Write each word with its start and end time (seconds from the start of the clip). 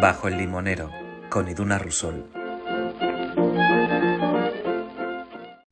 Bajo 0.00 0.28
el 0.28 0.36
limonero, 0.36 0.90
con 1.30 1.48
Iduna 1.48 1.78
Rusol. 1.78 2.30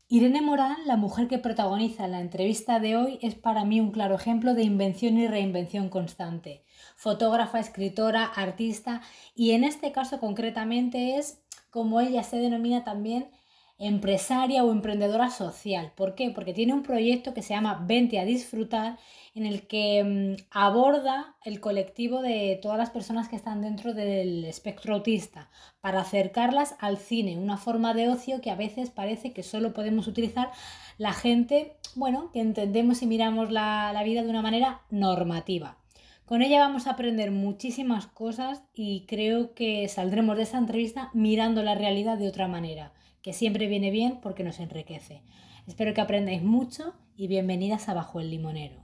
Irene 0.08 0.40
Morán, 0.40 0.78
la 0.86 0.96
mujer 0.96 1.28
que 1.28 1.38
protagoniza 1.38 2.08
la 2.08 2.20
entrevista 2.20 2.80
de 2.80 2.96
hoy, 2.96 3.18
es 3.20 3.34
para 3.34 3.66
mí 3.66 3.80
un 3.80 3.90
claro 3.90 4.14
ejemplo 4.14 4.54
de 4.54 4.62
invención 4.62 5.18
y 5.18 5.28
reinvención 5.28 5.90
constante. 5.90 6.64
Fotógrafa, 6.96 7.60
escritora, 7.60 8.24
artista 8.24 9.02
y 9.34 9.50
en 9.50 9.62
este 9.62 9.92
caso 9.92 10.18
concretamente 10.20 11.16
es, 11.18 11.42
como 11.68 12.00
ella 12.00 12.22
se 12.22 12.38
denomina 12.38 12.82
también, 12.82 13.28
empresaria 13.78 14.64
o 14.64 14.70
emprendedora 14.70 15.30
social. 15.30 15.92
¿Por 15.96 16.14
qué? 16.14 16.30
Porque 16.30 16.54
tiene 16.54 16.74
un 16.74 16.82
proyecto 16.82 17.34
que 17.34 17.42
se 17.42 17.54
llama 17.54 17.84
Vente 17.86 18.20
a 18.20 18.24
disfrutar 18.24 18.98
en 19.34 19.46
el 19.46 19.66
que 19.66 20.04
mm, 20.04 20.46
aborda 20.50 21.36
el 21.44 21.60
colectivo 21.60 22.22
de 22.22 22.58
todas 22.62 22.78
las 22.78 22.90
personas 22.90 23.28
que 23.28 23.36
están 23.36 23.62
dentro 23.62 23.92
del 23.92 24.44
espectro 24.44 24.94
autista 24.94 25.50
para 25.80 26.00
acercarlas 26.00 26.76
al 26.78 26.98
cine, 26.98 27.36
una 27.36 27.56
forma 27.56 27.94
de 27.94 28.08
ocio 28.08 28.40
que 28.40 28.50
a 28.50 28.56
veces 28.56 28.90
parece 28.90 29.32
que 29.32 29.42
solo 29.42 29.72
podemos 29.72 30.06
utilizar 30.06 30.50
la 30.96 31.12
gente, 31.12 31.76
bueno, 31.96 32.30
que 32.32 32.40
entendemos 32.40 33.02
y 33.02 33.06
miramos 33.06 33.50
la, 33.50 33.92
la 33.92 34.04
vida 34.04 34.22
de 34.22 34.30
una 34.30 34.42
manera 34.42 34.82
normativa. 34.90 35.78
Con 36.26 36.40
ella 36.40 36.60
vamos 36.60 36.86
a 36.86 36.92
aprender 36.92 37.32
muchísimas 37.32 38.06
cosas 38.06 38.62
y 38.72 39.04
creo 39.06 39.52
que 39.52 39.88
saldremos 39.88 40.36
de 40.36 40.44
esta 40.44 40.58
entrevista 40.58 41.10
mirando 41.12 41.62
la 41.62 41.74
realidad 41.74 42.16
de 42.16 42.28
otra 42.28 42.48
manera, 42.48 42.92
que 43.24 43.32
siempre 43.32 43.68
viene 43.68 43.90
bien 43.90 44.18
porque 44.20 44.44
nos 44.44 44.60
enriquece. 44.60 45.22
Espero 45.66 45.94
que 45.94 46.02
aprendáis 46.02 46.42
mucho 46.42 46.92
y 47.16 47.26
bienvenidas 47.26 47.88
a 47.88 47.94
Bajo 47.94 48.20
el 48.20 48.28
Limonero. 48.28 48.82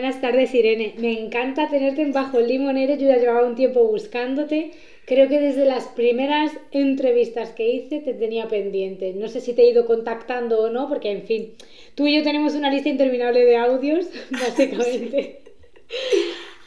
Buenas 0.00 0.22
tardes, 0.22 0.54
Irene. 0.54 0.94
Me 0.96 1.12
encanta 1.12 1.68
tenerte 1.68 2.00
en 2.00 2.14
Bajo 2.14 2.38
el 2.38 2.48
Limonero. 2.48 2.94
Yo 2.94 3.06
ya 3.06 3.18
llevaba 3.18 3.46
un 3.46 3.54
tiempo 3.54 3.86
buscándote. 3.86 4.70
Creo 5.04 5.28
que 5.28 5.38
desde 5.38 5.66
las 5.66 5.88
primeras 5.88 6.52
entrevistas 6.70 7.50
que 7.50 7.68
hice 7.68 8.00
te 8.00 8.14
tenía 8.14 8.48
pendiente. 8.48 9.12
No 9.12 9.28
sé 9.28 9.42
si 9.42 9.52
te 9.52 9.60
he 9.60 9.70
ido 9.70 9.84
contactando 9.84 10.58
o 10.58 10.70
no, 10.70 10.88
porque 10.88 11.10
en 11.10 11.24
fin, 11.24 11.54
tú 11.96 12.06
y 12.06 12.16
yo 12.16 12.22
tenemos 12.22 12.54
una 12.54 12.70
lista 12.70 12.88
interminable 12.88 13.44
de 13.44 13.58
audios, 13.58 14.06
básicamente. 14.30 15.42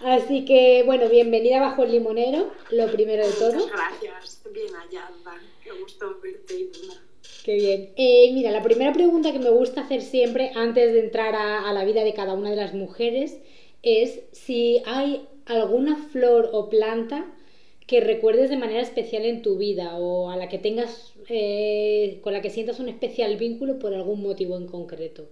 Así 0.02 0.46
que, 0.46 0.84
bueno, 0.86 1.10
bienvenida 1.10 1.60
Bajo 1.60 1.86
el 1.86 1.92
Limonero, 1.94 2.52
lo 2.70 2.92
primero 2.92 3.26
de 3.26 3.34
todo. 3.34 3.54
Muchas 3.54 3.72
gracias. 3.72 4.44
Bien 4.54 4.76
hallada. 4.76 5.42
Qué 5.64 5.72
gusto 5.72 6.20
verte, 6.22 6.70
Qué 7.44 7.56
bien. 7.56 7.90
Eh, 7.98 8.32
mira, 8.34 8.52
la 8.52 8.64
primera 8.64 8.94
pregunta 8.94 9.34
que 9.34 9.40
me 9.40 9.50
gusta 9.50 9.82
hacer 9.82 10.02
siempre 10.02 10.52
antes 10.56 10.94
de 10.94 11.02
entrar 11.02 11.36
a, 11.36 11.74
la 11.74 11.84
vida 11.84 12.04
de 12.04 12.14
cada 12.14 12.34
una 12.36 12.50
de 12.50 12.56
las 12.56 12.74
mujeres 12.74 13.38
es 13.82 14.22
si 14.32 14.82
hay 14.86 15.28
alguna 15.46 15.98
flor 15.98 16.50
o 16.54 16.70
planta 16.70 17.26
que 17.86 18.00
recuerdes 18.00 18.50
de 18.50 18.58
manera 18.58 18.82
especial 18.82 19.26
en 19.26 19.42
tu 19.42 19.58
vida 19.58 19.98
o 19.98 20.30
a 20.30 20.38
la 20.38 20.48
que 20.48 20.58
tengas, 20.58 21.14
eh, 21.30 22.20
con 22.24 22.32
la 22.32 22.42
que 22.42 22.50
sientas 22.50 22.80
un 22.80 22.88
especial 22.88 23.36
vínculo 23.36 23.78
por 23.78 23.94
algún 23.94 24.22
motivo 24.22 24.56
en 24.56 24.68
concreto. 24.68 25.28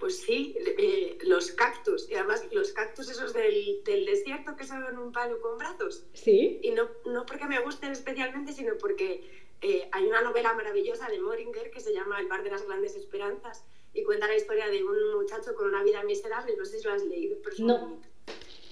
Pues 0.00 0.16
sí, 0.16 0.56
eh, 0.58 1.18
los 1.24 1.52
cactus, 1.52 2.08
y 2.08 2.14
además 2.14 2.46
los 2.52 2.72
cactus 2.72 3.10
esos 3.10 3.34
del, 3.34 3.84
del, 3.84 4.06
desierto 4.06 4.56
que 4.56 4.64
son 4.64 4.82
un 4.98 5.12
palo 5.12 5.38
con 5.42 5.58
brazos. 5.58 6.04
Sí. 6.14 6.58
Y 6.62 6.70
no, 6.70 6.88
no 7.04 7.26
porque 7.26 7.44
me 7.44 7.60
gusten 7.60 7.92
especialmente, 7.92 8.54
sino 8.54 8.78
porque 8.78 9.22
eh, 9.60 9.90
hay 9.92 10.06
una 10.06 10.22
novela 10.22 10.54
maravillosa 10.54 11.06
de 11.10 11.20
Moringer 11.20 11.70
que 11.70 11.80
se 11.80 11.92
llama 11.92 12.18
El 12.18 12.28
bar 12.28 12.42
de 12.42 12.50
las 12.50 12.66
grandes 12.66 12.96
esperanzas 12.96 13.62
y 13.92 14.02
cuenta 14.02 14.26
la 14.26 14.36
historia 14.36 14.68
de 14.68 14.82
un 14.82 15.14
muchacho 15.16 15.54
con 15.54 15.68
una 15.68 15.82
vida 15.82 16.02
miserable, 16.02 16.56
no 16.56 16.64
sé 16.64 16.78
si 16.78 16.84
lo 16.84 16.94
has 16.94 17.04
leído, 17.04 17.36
pero 17.44 17.56
no. 17.58 18.00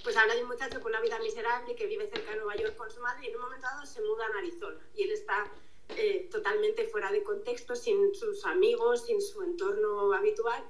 Pues 0.03 0.17
habla 0.17 0.33
de 0.33 0.41
un 0.41 0.49
muchacho 0.49 0.81
con 0.81 0.93
una 0.93 1.01
vida 1.01 1.19
miserable 1.19 1.75
que 1.75 1.85
vive 1.85 2.07
cerca 2.07 2.31
de 2.31 2.37
Nueva 2.37 2.55
York 2.55 2.75
con 2.75 2.89
su 2.89 3.01
madre 3.01 3.27
y 3.27 3.29
en 3.29 3.35
un 3.35 3.41
momento 3.43 3.67
dado 3.67 3.85
se 3.85 4.01
muda 4.01 4.25
a 4.25 4.39
Arizona 4.39 4.79
y 4.95 5.03
él 5.03 5.11
está 5.11 5.51
eh, 5.95 6.27
totalmente 6.31 6.85
fuera 6.85 7.11
de 7.11 7.21
contexto, 7.21 7.75
sin 7.75 8.15
sus 8.15 8.45
amigos, 8.45 9.05
sin 9.05 9.21
su 9.21 9.43
entorno 9.43 10.11
habitual 10.13 10.63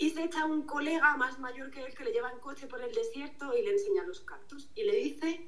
y 0.00 0.08
se 0.08 0.24
echa 0.24 0.46
un 0.46 0.62
colega 0.62 1.14
más 1.18 1.38
mayor 1.38 1.70
que 1.70 1.84
él 1.84 1.94
que 1.94 2.04
le 2.04 2.12
lleva 2.12 2.32
en 2.32 2.38
coche 2.38 2.66
por 2.66 2.80
el 2.80 2.92
desierto 2.92 3.54
y 3.54 3.62
le 3.62 3.72
enseña 3.72 4.02
los 4.04 4.20
cactus 4.20 4.70
y 4.74 4.84
le 4.84 4.96
dice 4.96 5.46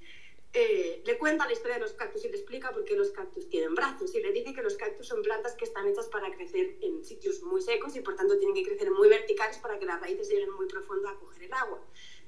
eh, 0.52 1.02
le 1.06 1.16
cuenta 1.16 1.46
la 1.46 1.54
historia 1.54 1.76
de 1.76 1.80
los 1.80 1.94
cactus 1.94 2.26
y 2.26 2.28
le 2.28 2.36
explica 2.36 2.70
por 2.70 2.84
qué 2.84 2.94
los 2.94 3.12
cactus 3.12 3.48
tienen 3.48 3.74
brazos 3.74 4.14
y 4.14 4.20
le 4.20 4.30
dice 4.30 4.52
que 4.52 4.62
los 4.62 4.76
cactus 4.76 5.08
son 5.08 5.22
plantas 5.22 5.54
que 5.54 5.64
están 5.64 5.88
hechas 5.88 6.06
para 6.08 6.30
crecer 6.30 6.76
en 6.82 7.02
sitios 7.02 7.42
muy 7.42 7.62
secos 7.62 7.96
y 7.96 8.00
por 8.00 8.14
tanto 8.14 8.36
tienen 8.36 8.54
que 8.54 8.62
crecer 8.62 8.90
muy 8.90 9.08
verticales 9.08 9.56
para 9.56 9.78
que 9.78 9.86
las 9.86 9.98
raíces 10.02 10.28
lleguen 10.28 10.50
muy 10.50 10.66
profundo 10.66 11.08
a 11.08 11.18
coger 11.18 11.44
el 11.44 11.52
agua 11.54 11.82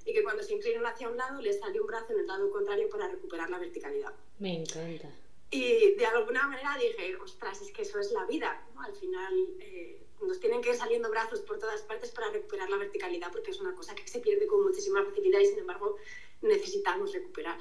y 0.07 0.15
que 0.15 0.23
cuando 0.23 0.43
se 0.43 0.55
inclinan 0.55 0.87
hacia 0.87 1.11
un 1.11 1.19
lado 1.19 1.43
les 1.43 1.61
sale 1.61 1.79
un 1.79 1.87
brazo 1.87 2.15
en 2.15 2.21
el 2.21 2.27
lado 2.27 2.51
contrario 2.51 2.89
para 2.89 3.09
recuperar 3.09 3.51
la 3.51 3.59
verticalidad. 3.59 4.15
Me 4.39 4.63
encanta. 4.63 5.11
Y 5.51 5.95
de 5.95 6.07
alguna 6.07 6.49
manera 6.49 6.79
dije, 6.81 7.17
ostras, 7.17 7.61
es 7.61 7.71
que 7.71 7.83
eso 7.83 8.01
es 8.01 8.11
la 8.13 8.25
vida, 8.25 8.67
Al 8.79 8.95
final 8.95 9.35
eh, 9.61 10.04
nos 10.27 10.41
tienen 10.41 10.61
que 10.61 10.71
ir 10.71 10.77
saliendo 10.77 11.11
brazos 11.11 11.41
por 11.41 11.59
todas 11.59 11.83
partes 11.83 12.11
para 12.11 12.31
recuperar 12.31 12.71
la 12.71 12.77
verticalidad 12.77 13.31
porque 13.33 13.51
es 13.51 13.61
una 13.61 13.75
cosa 13.75 13.95
que 13.95 14.07
se 14.07 14.21
pierde 14.21 14.47
con 14.47 14.63
muchísima 14.63 15.05
facilidad 15.05 15.41
y 15.41 15.47
sin 15.47 15.59
embargo 15.59 15.97
necesitamos 16.43 17.13
recuperar 17.13 17.59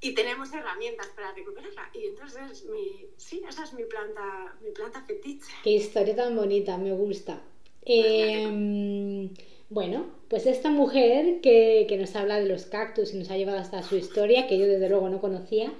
y 0.00 0.14
tenemos 0.14 0.52
herramientas 0.52 1.08
para 1.14 1.32
recuperarla. 1.32 1.90
Y 1.92 2.06
entonces, 2.06 2.64
mi, 2.64 3.06
sí, 3.16 3.42
esa 3.48 3.64
es 3.64 3.74
mi 3.74 3.84
planta, 3.84 4.56
mi 4.62 4.70
planta 4.70 5.02
fetiche. 5.02 5.52
Qué 5.62 5.70
historia 5.70 6.16
tan 6.16 6.34
bonita, 6.34 6.78
me 6.78 6.92
gusta. 6.92 7.42
Em, 7.82 9.30
bueno, 9.68 10.06
pues 10.28 10.46
esta 10.46 10.70
mujer 10.70 11.40
que, 11.40 11.86
que, 11.88 11.96
nos 11.96 12.14
habla 12.16 12.40
de 12.40 12.48
los 12.48 12.66
cactus 12.66 13.12
y 13.12 13.18
nos 13.18 13.30
ha 13.30 13.36
llevado 13.36 13.58
hasta 13.58 13.82
su 13.82 13.96
historia, 13.96 14.46
que 14.46 14.58
yo 14.58 14.66
desde 14.66 14.88
luego 14.88 15.08
no 15.08 15.20
conocía, 15.20 15.72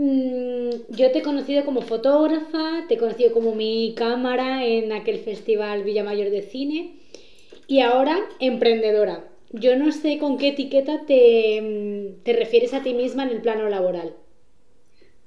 mm, 0.00 0.70
yo 0.88 1.12
te 1.12 1.18
he 1.18 1.22
conocido 1.22 1.64
como 1.64 1.82
fotógrafa, 1.82 2.86
te 2.88 2.94
he 2.94 2.98
conocido 2.98 3.32
como 3.32 3.54
mi 3.54 3.94
cámara 3.96 4.64
en 4.64 4.92
aquel 4.92 5.18
festival 5.18 5.84
Villamayor 5.84 6.30
de 6.30 6.42
Cine 6.42 6.98
y 7.66 7.80
ahora 7.80 8.28
emprendedora. 8.40 9.28
Yo 9.52 9.76
no 9.76 9.92
sé 9.92 10.18
con 10.18 10.38
qué 10.38 10.48
etiqueta 10.48 11.06
te, 11.06 12.16
te 12.24 12.32
refieres 12.32 12.72
a 12.72 12.82
ti 12.82 12.94
misma 12.94 13.24
en 13.24 13.30
el 13.30 13.42
plano 13.42 13.68
laboral. 13.68 14.16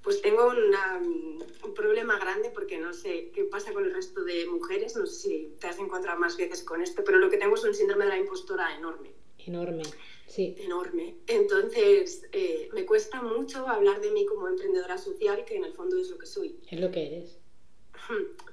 Pues 0.02 0.22
tengo 0.22 0.48
un 0.50 1.74
problema 1.74 2.18
grande 2.20 2.52
porque 2.54 2.78
no 2.78 2.94
sé 2.94 3.32
qué 3.34 3.46
pasa 3.46 3.72
con 3.72 3.86
el 3.86 3.94
resto 3.94 4.24
de 4.24 4.46
mujeres, 4.48 4.96
no 4.98 5.06
sé 5.06 5.14
si 5.14 5.54
te 5.60 5.68
has 5.68 5.80
encontrado 5.80 6.20
más 6.20 6.36
veces 6.36 6.64
con 6.64 6.82
esto, 6.82 7.04
pero 7.06 7.20
lo 7.20 7.30
que 7.30 7.38
tengo 7.38 7.56
es 7.56 7.64
un 7.64 7.74
síndrome 7.74 8.06
de 8.06 8.12
la 8.12 8.18
impostora 8.18 8.76
enorme. 8.78 9.12
Enorme, 9.46 9.84
sí. 10.28 10.56
Enorme. 10.60 11.16
Entonces, 11.28 12.26
eh, 12.32 12.70
me 12.74 12.86
cuesta 12.86 13.22
mucho 13.22 13.68
hablar 13.68 14.02
de 14.02 14.12
mí 14.12 14.26
como 14.26 14.48
emprendedora 14.48 14.98
social, 14.98 15.44
que 15.46 15.56
en 15.56 15.66
el 15.66 15.74
fondo 15.74 15.98
es 15.98 16.10
lo 16.10 16.18
que 16.18 16.26
soy. 16.26 16.60
Es 16.70 16.80
lo 16.80 16.92
que 16.92 17.08
eres. 17.08 17.40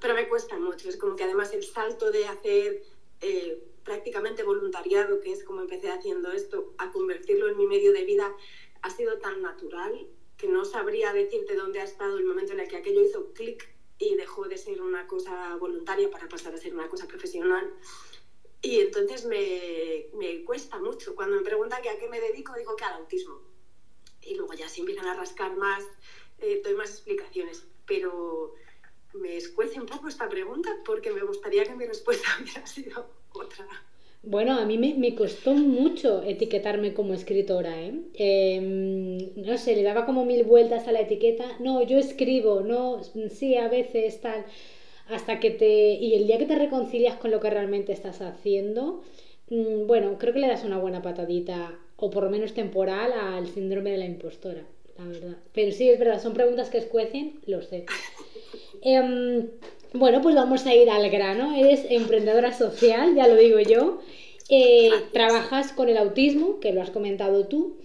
Pero 0.01 0.13
me 0.13 0.27
cuesta 0.29 0.57
mucho, 0.57 0.89
es 0.89 0.97
como 0.97 1.15
que 1.15 1.23
además 1.23 1.53
el 1.53 1.63
salto 1.63 2.11
de 2.11 2.25
hacer... 2.25 2.83
Eh, 3.21 3.67
prácticamente 3.83 4.43
voluntariado, 4.43 5.19
que 5.21 5.31
es 5.31 5.43
como 5.43 5.61
empecé 5.61 5.89
haciendo 5.89 6.31
esto, 6.31 6.73
a 6.77 6.91
convertirlo 6.91 7.49
en 7.49 7.57
mi 7.57 7.65
medio 7.65 7.93
de 7.93 8.05
vida, 8.05 8.31
ha 8.81 8.89
sido 8.89 9.17
tan 9.19 9.41
natural 9.41 10.07
que 10.37 10.47
no 10.47 10.65
sabría 10.65 11.13
decirte 11.13 11.55
dónde 11.55 11.79
ha 11.79 11.83
estado 11.83 12.17
el 12.17 12.25
momento 12.25 12.53
en 12.53 12.61
el 12.61 12.67
que 12.67 12.77
aquello 12.77 13.01
hizo 13.01 13.31
clic 13.33 13.69
y 13.99 14.15
dejó 14.15 14.47
de 14.47 14.57
ser 14.57 14.81
una 14.81 15.05
cosa 15.05 15.55
voluntaria 15.57 16.09
para 16.09 16.27
pasar 16.27 16.53
a 16.55 16.57
ser 16.57 16.73
una 16.73 16.89
cosa 16.89 17.07
profesional. 17.07 17.71
Y 18.61 18.79
entonces 18.79 19.25
me, 19.25 20.07
me 20.13 20.43
cuesta 20.43 20.79
mucho. 20.79 21.15
Cuando 21.15 21.37
me 21.37 21.43
preguntan 21.43 21.81
que 21.81 21.89
a 21.89 21.97
qué 21.97 22.07
me 22.07 22.21
dedico, 22.21 22.53
digo 22.55 22.75
que 22.75 22.83
al 22.83 22.93
autismo. 22.93 23.41
Y 24.21 24.35
luego 24.35 24.53
ya 24.53 24.69
si 24.69 24.81
empiezan 24.81 25.07
a 25.07 25.15
rascar 25.15 25.55
más, 25.57 25.83
eh, 26.39 26.61
doy 26.63 26.75
más 26.75 26.91
explicaciones. 26.91 27.65
Pero 27.87 28.53
me 29.13 29.35
escuece 29.35 29.79
un 29.79 29.87
poco 29.87 30.07
esta 30.07 30.29
pregunta 30.29 30.69
porque 30.85 31.11
me 31.11 31.21
gustaría 31.21 31.63
que 31.63 31.75
mi 31.75 31.85
respuesta 31.85 32.29
hubiera 32.41 32.65
sido 32.67 33.09
otra. 33.33 33.67
Bueno, 34.23 34.53
a 34.59 34.65
mí 34.65 34.77
me, 34.77 35.15
costó 35.15 35.53
mucho 35.53 36.21
etiquetarme 36.21 36.93
como 36.93 37.15
escritora, 37.15 37.81
¿eh? 37.81 38.01
Em, 38.13 39.33
no 39.35 39.57
sé, 39.57 39.75
le 39.75 39.81
daba 39.81 40.05
como 40.05 40.25
mil 40.25 40.43
vueltas 40.43 40.87
a 40.87 40.91
la 40.91 41.01
etiqueta. 41.01 41.57
No, 41.59 41.81
yo 41.81 41.97
escribo, 41.97 42.61
no, 42.61 43.01
sí, 43.31 43.55
a 43.55 43.67
veces 43.67 44.21
tal. 44.21 44.45
Hasta 45.11 45.39
que 45.39 45.51
te... 45.51 45.93
Y 45.93 46.15
el 46.15 46.27
día 46.27 46.37
que 46.37 46.45
te 46.45 46.55
reconcilias 46.55 47.17
con 47.17 47.31
lo 47.31 47.39
que 47.39 47.49
realmente 47.49 47.91
estás 47.91 48.21
haciendo, 48.21 49.03
mm, 49.49 49.87
bueno, 49.87 50.17
creo 50.17 50.33
que 50.33 50.39
le 50.39 50.47
das 50.47 50.63
una 50.63 50.77
buena 50.77 51.01
patadita, 51.01 51.77
o 51.97 52.09
por 52.09 52.23
lo 52.23 52.29
menos 52.29 52.53
temporal, 52.53 53.11
al 53.13 53.47
síndrome 53.47 53.91
de 53.91 53.97
la 53.97 54.05
impostora, 54.05 54.63
la 54.97 55.05
verdad. 55.05 55.37
Pero 55.53 55.71
sí, 55.71 55.89
es 55.89 55.99
verdad, 55.99 56.21
son 56.21 56.33
preguntas 56.33 56.69
que 56.69 56.77
escuecen, 56.77 57.39
lo 57.45 57.61
sé. 57.61 57.85
Em, 58.83 59.47
bueno, 59.93 60.21
pues 60.21 60.33
vamos 60.33 60.65
a 60.65 60.73
ir 60.73 60.89
al 60.89 61.09
grano. 61.09 61.55
Eres 61.55 61.85
emprendedora 61.89 62.53
social, 62.53 63.13
ya 63.15 63.27
lo 63.27 63.35
digo 63.35 63.59
yo. 63.59 63.99
Eh, 64.49 64.89
trabajas 65.13 65.71
con 65.71 65.89
el 65.89 65.97
autismo, 65.97 66.59
que 66.59 66.73
lo 66.73 66.81
has 66.81 66.89
comentado 66.89 67.45
tú. 67.47 67.77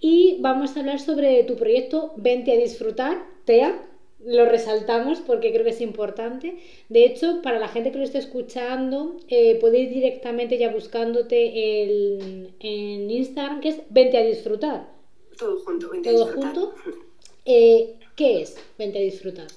Y 0.00 0.36
vamos 0.40 0.76
a 0.76 0.80
hablar 0.80 1.00
sobre 1.00 1.42
tu 1.44 1.56
proyecto 1.56 2.12
Vente 2.16 2.52
a 2.52 2.56
disfrutar, 2.56 3.24
TEA. 3.46 3.80
Lo 4.24 4.46
resaltamos 4.46 5.20
porque 5.20 5.52
creo 5.52 5.64
que 5.64 5.70
es 5.70 5.80
importante. 5.80 6.58
De 6.88 7.04
hecho, 7.04 7.42
para 7.42 7.58
la 7.58 7.68
gente 7.68 7.92
que 7.92 7.98
lo 7.98 8.04
esté 8.04 8.18
escuchando, 8.18 9.16
eh, 9.28 9.58
puede 9.60 9.80
ir 9.80 9.90
directamente 9.90 10.58
ya 10.58 10.72
buscándote 10.72 11.82
el, 11.82 12.54
en 12.60 13.10
Instagram, 13.10 13.60
que 13.60 13.68
es 13.68 13.80
Vente 13.90 14.16
a 14.18 14.24
disfrutar. 14.24 14.92
Todo 15.38 15.58
junto, 15.60 15.90
Vente 15.90 16.10
Todo 16.10 16.22
a 16.22 16.26
disfrutar. 16.26 16.54
junto. 16.54 16.74
Eh, 17.46 17.98
¿Qué 18.16 18.40
es 18.40 18.56
Vente 18.78 18.98
a 18.98 19.02
disfrutar? 19.02 19.48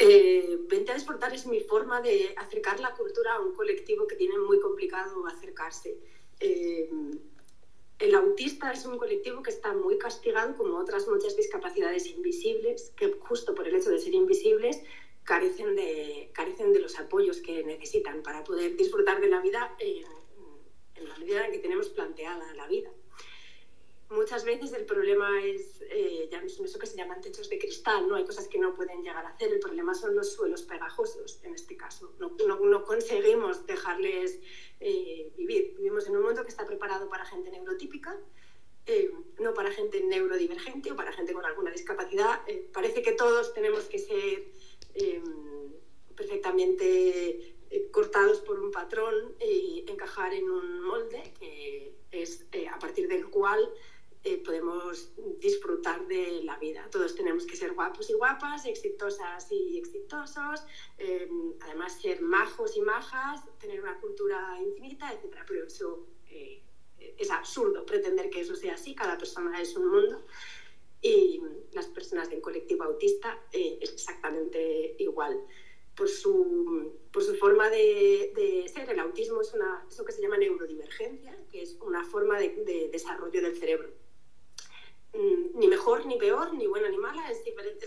Eh, 0.00 0.58
Vente 0.68 0.90
a 0.90 0.94
disfrutar 0.96 1.32
es 1.32 1.46
mi 1.46 1.60
forma 1.60 2.00
de 2.00 2.34
acercar 2.38 2.80
la 2.80 2.92
cultura 2.96 3.34
a 3.34 3.40
un 3.40 3.54
colectivo 3.54 4.08
que 4.08 4.16
tiene 4.16 4.36
muy 4.38 4.58
complicado 4.58 5.24
acercarse. 5.28 5.96
El 7.98 8.14
autista 8.14 8.72
es 8.72 8.84
un 8.84 8.98
colectivo 8.98 9.42
que 9.42 9.50
está 9.50 9.72
muy 9.72 9.96
castigado, 9.96 10.54
como 10.56 10.76
otras 10.78 11.08
muchas 11.08 11.34
discapacidades 11.36 12.06
invisibles, 12.06 12.92
que 12.96 13.12
justo 13.20 13.54
por 13.54 13.66
el 13.66 13.74
hecho 13.74 13.90
de 13.90 13.98
ser 13.98 14.14
invisibles 14.14 14.82
carecen 15.24 15.74
de, 15.74 16.30
carecen 16.32 16.72
de 16.72 16.80
los 16.80 16.98
apoyos 16.98 17.38
que 17.38 17.64
necesitan 17.64 18.22
para 18.22 18.44
poder 18.44 18.76
disfrutar 18.76 19.20
de 19.20 19.28
la 19.28 19.40
vida 19.40 19.74
en, 19.78 20.04
en 20.94 21.08
la 21.08 21.18
medida 21.18 21.46
en 21.46 21.52
que 21.52 21.58
tenemos 21.58 21.88
planteada 21.88 22.54
la 22.54 22.66
vida 22.68 22.90
muchas 24.10 24.44
veces 24.44 24.72
el 24.72 24.84
problema 24.84 25.44
es, 25.44 25.82
eh, 25.90 26.28
ya 26.30 26.46
son 26.48 26.66
eso 26.66 26.78
que 26.78 26.86
se 26.86 26.96
llaman 26.96 27.20
techos 27.20 27.48
de 27.48 27.58
cristal, 27.58 28.08
¿no? 28.08 28.14
Hay 28.14 28.24
cosas 28.24 28.48
que 28.48 28.58
no 28.58 28.74
pueden 28.74 29.02
llegar 29.02 29.24
a 29.24 29.30
hacer, 29.30 29.52
el 29.52 29.58
problema 29.58 29.94
son 29.94 30.14
los 30.14 30.32
suelos 30.32 30.62
pegajosos, 30.62 31.40
en 31.42 31.54
este 31.54 31.76
caso. 31.76 32.12
No, 32.18 32.36
no, 32.36 32.84
conseguimos 32.84 33.66
dejarles 33.66 34.38
eh, 34.80 35.32
vivir. 35.36 35.74
Vivimos 35.76 36.06
en 36.06 36.16
un 36.16 36.22
mundo 36.22 36.42
que 36.42 36.50
está 36.50 36.66
preparado 36.66 37.08
para 37.08 37.24
gente 37.24 37.50
neurotípica, 37.50 38.16
eh, 38.86 39.10
no 39.40 39.52
para 39.54 39.72
gente 39.72 40.00
neurodivergente 40.04 40.92
o 40.92 40.96
para 40.96 41.12
gente 41.12 41.32
con 41.32 41.44
alguna 41.44 41.72
discapacidad. 41.72 42.40
parece 42.72 43.02
que 43.02 43.12
todos 43.12 43.52
tenemos 43.54 43.84
que 43.84 43.98
ser 43.98 44.46
perfectamente 46.14 47.56
cortados 47.90 48.40
por 48.40 48.60
un 48.60 48.70
patrón 48.70 49.34
y 49.40 49.84
encajar 49.88 50.32
en 50.32 50.48
un 50.48 50.82
molde 50.82 51.34
que 51.38 51.92
es 52.12 52.46
a 52.72 52.78
partir 52.78 53.08
del 53.08 53.28
cual 53.28 53.68
eh, 54.24 54.42
podemos 54.44 55.12
disfrutar 55.38 56.06
de 56.08 56.42
la 56.42 56.58
vida. 56.58 56.88
Todos 56.90 57.14
tenemos 57.14 57.46
que 57.46 57.56
ser 57.56 57.74
guapos 57.74 58.10
y 58.10 58.14
guapas, 58.14 58.66
exitosas 58.66 59.46
y 59.52 59.78
exitosos, 59.78 60.64
eh, 60.98 61.28
además 61.60 62.00
ser 62.00 62.20
majos 62.22 62.76
y 62.76 62.80
majas, 62.80 63.42
tener 63.60 63.80
una 63.80 64.00
cultura 64.00 64.58
infinita, 64.60 65.12
etc. 65.12 65.38
Pero 65.46 65.66
eso 65.66 66.06
eh, 66.28 66.60
es 66.98 67.30
absurdo 67.30 67.86
pretender 67.86 68.28
que 68.30 68.40
eso 68.40 68.56
sea 68.56 68.74
así, 68.74 68.94
cada 68.94 69.16
persona 69.16 69.60
es 69.60 69.76
un 69.76 69.88
mundo 69.88 70.24
y 71.02 71.40
las 71.72 71.86
personas 71.86 72.28
del 72.28 72.40
colectivo 72.40 72.84
autista 72.84 73.38
es 73.52 73.92
exactamente 73.92 74.96
igual. 74.98 75.40
Por 75.94 76.08
su, 76.08 76.94
por 77.10 77.22
su 77.22 77.36
forma 77.36 77.70
de, 77.70 78.32
de, 78.34 78.68
ser, 78.68 78.90
el 78.90 78.98
autismo 78.98 79.40
es 79.40 79.54
una, 79.54 79.86
eso 79.88 80.04
que 80.04 80.12
se 80.12 80.20
llama 80.20 80.36
neurodivergencia, 80.36 81.38
que 81.50 81.62
es 81.62 81.78
una 81.80 82.04
forma 82.04 82.38
de, 82.38 82.50
de 82.64 82.88
desarrollo 82.88 83.40
del 83.40 83.56
cerebro 83.56 83.88
Mm, 85.16 85.58
ni 85.58 85.68
mejor, 85.68 86.04
ni 86.06 86.16
peor, 86.16 86.52
ni 86.54 86.66
buena, 86.66 86.88
ni 86.88 86.98
mala, 86.98 87.30
es, 87.30 87.42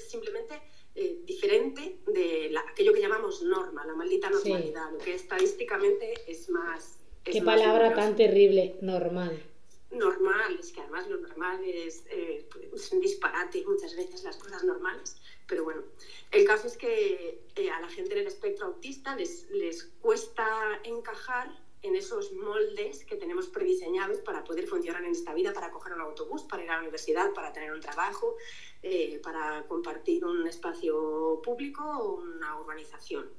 simplemente 0.10 0.62
eh, 0.96 1.20
diferente 1.26 2.00
de 2.08 2.52
aquello 2.72 2.94
que 2.94 3.02
llamamos 3.02 3.44
norma, 3.44 3.86
la 3.86 3.94
maldita 3.94 4.30
normalidad, 4.30 4.92
lo 4.92 4.98
que 4.98 5.14
estadísticamente 5.14 6.14
es 6.28 6.50
más... 6.50 6.98
Qué 7.24 7.42
palabra 7.42 7.94
tan 7.94 8.16
terrible, 8.16 8.78
normal. 8.82 9.44
Normal, 9.92 10.58
es 10.60 10.72
que 10.72 10.82
además 10.82 11.08
lo 11.08 11.18
normal 11.18 11.64
es, 11.64 12.04
eh, 12.10 12.48
pues, 12.72 12.92
un 12.92 13.02
disparate 13.02 13.64
muchas 13.66 13.96
veces 13.96 14.24
las 14.24 14.38
cosas 14.38 14.64
normales, 14.64 15.18
pero 15.48 15.64
bueno, 15.64 15.84
el 16.32 16.46
caso 16.46 16.68
es 16.68 16.78
que 16.78 17.42
eh, 17.56 17.70
a 17.70 17.80
la 17.82 17.90
gente 17.90 18.14
en 18.14 18.20
el 18.20 18.28
espectro 18.28 18.68
autista 18.68 19.16
les, 19.16 19.50
les 19.52 19.84
cuesta 20.02 20.80
encajar 20.84 21.52
en 21.82 21.96
esos 21.96 22.34
moldes 22.34 23.06
que 23.06 23.16
tenemos 23.16 23.48
prediseñados 23.48 24.20
para 24.20 24.44
poder 24.44 24.68
funcionar 24.68 25.04
en 25.04 25.12
esta 25.12 25.34
vida, 25.34 25.54
para 25.54 25.72
coger 25.72 25.94
un 25.94 26.02
autobús, 26.02 26.44
para 26.44 26.64
ir 26.64 26.70
a 26.70 26.76
la 26.76 26.82
universidad, 26.82 27.34
para 27.34 27.54
tener 27.54 27.72
un 27.72 27.80
trabajo, 27.80 28.36
eh, 28.84 29.20
para 29.24 29.66
compartir 29.68 30.26
un 30.26 30.48
espacio 30.48 31.42
público 31.44 31.84
o 31.84 32.22
una 32.22 32.60
urbanización. 32.60 33.30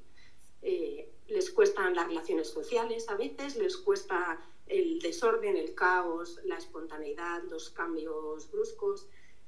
Eh, 0.63 1.09
les 1.27 1.49
cuestan 1.51 1.95
las 1.95 2.07
relaciones 2.07 2.49
sociales 2.49 3.09
a 3.09 3.15
veces, 3.15 3.57
les 3.57 3.77
cuesta 3.77 4.39
el 4.67 4.99
desorden, 4.99 5.57
el 5.57 5.73
caos, 5.75 6.39
la 6.43 6.57
espontaneidad, 6.57 7.43
los 7.43 7.69
cambios 7.69 8.49
bruscos. 8.51 9.07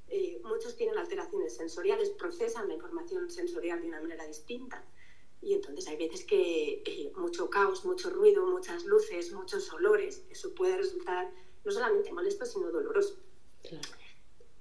Eh, 0.10 0.42
muchos 0.44 0.76
tienen 0.76 0.98
alteraciones 0.98 1.56
sensoriales, 1.56 2.10
procesan 2.12 2.68
la 2.68 2.76
información 2.76 3.30
sensorial 3.30 3.82
de 3.82 3.88
una 3.88 4.02
manera 4.02 4.26
distinta. 4.26 4.84
Y 5.44 5.54
entonces 5.54 5.88
hay 5.88 5.98
veces 5.98 6.24
que 6.24 6.82
eh, 6.86 7.12
mucho 7.18 7.50
caos, 7.50 7.84
mucho 7.86 8.10
ruido, 8.10 8.48
muchas 8.48 8.86
luces, 8.86 9.32
muchos 9.34 9.72
olores, 9.74 10.24
eso 10.30 10.54
puede 10.56 10.78
resultar 10.78 11.30
no 11.66 11.72
solamente 11.72 12.12
molesto, 12.12 12.46
sino 12.46 12.72
doloroso. 12.72 13.18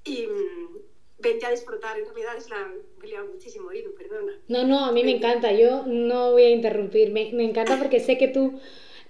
Y 0.05 0.27
mm, 0.27 0.79
vente 1.19 1.47
a 1.47 1.51
disfrutar, 1.51 1.99
en 1.99 2.07
realidad 2.07 2.37
es 2.37 2.51
la... 2.51 2.73
Me 2.99 3.23
muchísimo, 3.25 3.73
Ido, 3.73 3.95
perdona. 3.95 4.33
No, 4.49 4.65
no, 4.65 4.85
a 4.85 4.93
mí 4.93 5.05
me 5.05 5.17
encanta, 5.17 5.53
yo 5.53 5.85
no 5.87 6.33
voy 6.33 6.45
a 6.45 6.51
interrumpir, 6.51 7.11
me, 7.11 7.33
me 7.33 7.45
encanta 7.45 7.79
porque 7.79 8.01
sé 8.01 8.19
que 8.19 8.29
tú 8.29 8.61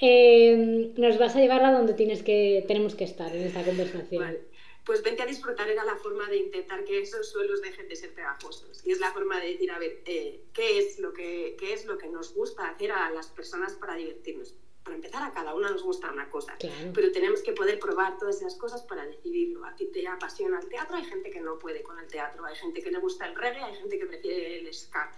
eh, 0.01 0.93
nos 0.97 1.19
vas 1.19 1.37
a 1.37 1.41
llevar 1.41 1.65
a 1.65 1.73
donde 1.73 1.95
tienes 1.95 2.23
que, 2.23 2.65
tenemos 2.67 2.95
que 2.95 3.05
estar 3.05 3.35
en 3.35 3.43
esta 3.43 3.63
conversación 3.65 4.39
pues 4.85 5.03
vente 5.03 5.23
a 5.23 5.27
disfrutar 5.27 5.69
era 5.71 5.85
la 5.85 5.97
forma 5.97 6.29
de 6.29 6.37
intentar 6.37 6.85
que 6.85 7.01
esos 7.01 7.31
suelos 7.31 7.63
dejen 7.63 7.89
de 7.89 7.97
ser 7.97 8.15
pegajosos. 8.15 8.85
Y 8.85 8.93
es 8.93 8.99
la 8.99 9.13
forma 9.13 9.41
de 9.41 9.53
decir, 9.53 9.71
a 9.71 9.79
ver, 9.79 10.03
eh, 10.07 10.45
¿qué, 10.53 10.79
es 10.79 10.99
lo 10.99 11.13
que, 11.13 11.57
¿qué 11.59 11.73
es 11.73 11.87
lo 11.87 11.99
que 11.99 12.09
nos 12.09 12.35
gusta 12.35 12.69
hacer 12.69 12.91
a 12.91 13.11
las 13.11 13.29
personas 13.29 13.75
para 13.75 13.95
divertirnos? 13.95 14.55
Para 14.83 14.97
empezar, 14.97 15.23
a 15.23 15.33
cada 15.33 15.55
una 15.55 15.71
nos 15.71 15.85
gusta 15.85 16.11
una 16.11 16.29
cosa, 16.29 16.57
pero 16.93 17.13
tenemos 17.13 17.41
que 17.43 17.53
poder 17.53 17.79
probar 17.79 18.19
todas 18.19 18.39
esas 18.39 18.57
cosas 18.57 18.83
para 18.83 19.07
decidirlo. 19.07 19.65
A 19.65 19.77
ti 19.77 19.87
te 19.87 20.05
apasiona 20.09 20.59
el 20.59 20.69
teatro, 20.69 20.97
hay 20.97 21.05
gente 21.05 21.31
que 21.31 21.41
no 21.41 21.57
puede 21.57 21.85
con 21.85 22.01
el 22.01 22.09
teatro, 22.09 22.45
hay 22.45 22.57
gente 22.57 22.83
que 22.83 22.91
le 22.91 22.99
gusta 22.99 23.27
el 23.27 23.37
reggae, 23.37 23.63
hay 23.63 23.77
gente 23.77 23.97
que 23.97 24.07
prefiere 24.07 24.59
el 24.59 24.75
ska. 24.75 25.13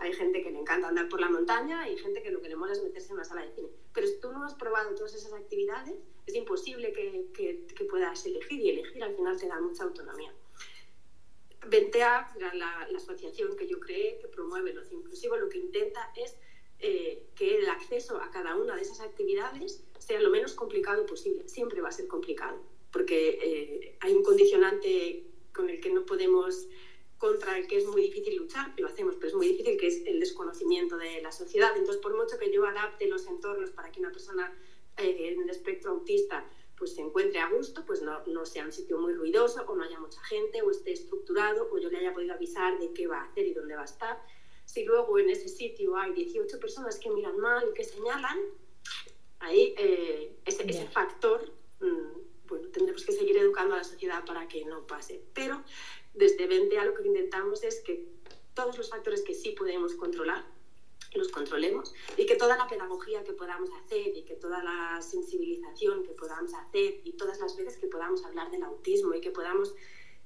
Hay 0.00 0.14
gente 0.14 0.42
que 0.42 0.50
le 0.50 0.58
encanta 0.58 0.88
andar 0.88 1.10
por 1.10 1.20
la 1.20 1.28
montaña, 1.28 1.82
hay 1.82 1.98
gente 1.98 2.22
que 2.22 2.30
lo 2.30 2.40
que 2.40 2.48
le 2.48 2.56
mola 2.56 2.72
es 2.72 2.82
meterse 2.82 3.08
en 3.08 3.16
una 3.16 3.24
sala 3.24 3.42
de 3.42 3.52
cine. 3.52 3.68
Pero 3.92 4.06
si 4.06 4.18
tú 4.18 4.32
no 4.32 4.42
has 4.44 4.54
probado 4.54 4.94
todas 4.94 5.14
esas 5.14 5.34
actividades, 5.34 5.94
es 6.26 6.34
imposible 6.34 6.92
que, 6.92 7.26
que, 7.34 7.84
puedas 7.84 8.24
elegir 8.26 8.60
y 8.60 8.70
elegir 8.70 9.02
al 9.02 9.16
final 9.16 9.38
te 9.38 9.48
da 9.48 9.60
mucha 9.60 9.84
autonomía. 9.84 10.32
Ventea, 11.66 12.32
la, 12.38 12.54
la, 12.54 12.96
asociación 12.96 13.56
que 13.56 13.66
yo 13.66 13.80
creé, 13.80 14.18
que 14.18 14.28
promueve 14.28 14.72
los 14.72 14.90
inclusivos, 14.92 15.40
lo 15.40 15.48
que 15.48 15.58
intenta 15.58 16.12
es 16.16 16.36
eh, 16.78 17.26
que 17.34 17.58
el 17.58 17.68
acceso 17.68 18.20
a 18.20 18.30
cada 18.30 18.56
una 18.56 18.76
de 18.76 18.82
esas 18.82 19.00
actividades 19.00 19.84
sea 19.98 20.20
lo 20.20 20.30
menos 20.30 20.54
complicado 20.54 21.04
posible. 21.04 21.48
Siempre 21.48 21.80
va 21.80 21.88
a 21.88 21.92
ser 21.92 22.06
complicado, 22.06 22.62
porque 22.90 23.38
eh, 23.42 23.96
hay 24.00 24.14
un 24.14 24.22
condicionante 24.22 25.24
con 25.52 25.68
el 25.68 25.80
que 25.80 25.90
no 25.90 26.06
podemos 26.06 26.68
contra 27.20 27.58
el 27.58 27.66
que 27.66 27.76
es 27.76 27.84
muy 27.84 28.00
difícil 28.00 28.34
luchar, 28.36 28.72
lo 28.78 28.88
hacemos, 28.88 29.14
pero 29.16 29.28
es 29.28 29.34
muy 29.34 29.48
difícil, 29.48 29.76
que 29.76 29.88
es 29.88 30.06
el 30.06 30.18
desconocimiento 30.20 30.96
de 30.96 31.20
la 31.20 31.30
sociedad. 31.30 31.76
Entonces, 31.76 32.00
por 32.00 32.16
mucho 32.16 32.38
que 32.38 32.50
yo 32.50 32.64
adapte 32.64 33.06
los 33.08 33.26
entornos 33.26 33.70
para 33.72 33.92
que 33.92 34.00
una 34.00 34.10
persona 34.10 34.50
en 35.00 35.42
el 35.42 35.50
espectro 35.50 35.92
autista 35.92 36.48
pues 36.80 36.94
se 36.94 37.02
encuentre 37.02 37.38
a 37.40 37.50
gusto, 37.50 37.84
pues 37.84 38.00
no, 38.00 38.24
no, 38.26 38.46
sea 38.46 38.64
un 38.64 38.72
sitio 38.72 38.98
muy 38.98 39.12
ruidoso 39.12 39.62
o 39.68 39.76
no 39.76 39.84
haya 39.84 40.00
mucha 40.00 40.20
gente 40.22 40.62
o 40.62 40.70
esté 40.70 40.92
estructurado 40.92 41.68
o 41.70 41.78
yo 41.78 41.90
le 41.90 41.98
haya 41.98 42.14
podido 42.14 42.32
avisar 42.32 42.78
de 42.78 42.90
qué 42.94 43.06
va 43.06 43.20
a 43.20 43.24
hacer 43.24 43.46
y 43.46 43.52
dónde 43.52 43.76
va 43.76 43.82
a 43.82 43.84
estar. 43.84 44.18
Si 44.64 44.84
luego 44.84 45.18
en 45.18 45.28
ese 45.28 45.50
sitio 45.50 45.94
hay 45.94 46.12
18 46.14 46.58
personas 46.58 46.98
que 46.98 47.10
miran 47.10 47.36
mal 47.36 47.68
y 47.70 47.74
que 47.74 47.84
señalan, 47.84 48.38
ahí 49.40 49.74
eh, 49.76 50.38
ese, 50.46 50.62
ese, 50.70 50.86
factor, 50.86 51.52
mm, 51.80 52.46
bueno, 52.46 52.68
tendremos 52.68 53.04
que 53.04 53.12
seguir 53.12 53.36
educando 53.36 53.74
a 53.74 53.78
la 53.78 53.84
sociedad 53.84 54.24
para 54.24 54.48
que 54.48 54.64
no 54.64 54.86
pase. 54.86 55.22
Pero 55.34 55.62
desde 56.14 56.46
20 56.46 56.78
a 56.78 56.86
lo 56.86 56.94
que 56.94 57.06
intentamos 57.06 57.62
es 57.62 57.80
que 57.80 58.08
todos 58.54 58.78
los 58.78 58.88
factores 58.88 59.20
que 59.20 59.34
sí 59.34 59.50
podemos 59.50 59.94
controlar, 59.96 60.46
los 61.18 61.28
controlemos 61.28 61.92
y 62.16 62.26
que 62.26 62.36
toda 62.36 62.56
la 62.56 62.68
pedagogía 62.68 63.24
que 63.24 63.32
podamos 63.32 63.70
hacer 63.82 64.16
y 64.16 64.22
que 64.22 64.36
toda 64.36 64.62
la 64.62 65.00
sensibilización 65.02 66.04
que 66.04 66.12
podamos 66.12 66.54
hacer 66.54 67.00
y 67.04 67.12
todas 67.12 67.40
las 67.40 67.56
veces 67.56 67.76
que 67.76 67.88
podamos 67.88 68.24
hablar 68.24 68.50
del 68.50 68.62
autismo 68.62 69.14
y 69.14 69.20
que 69.20 69.30
podamos 69.30 69.74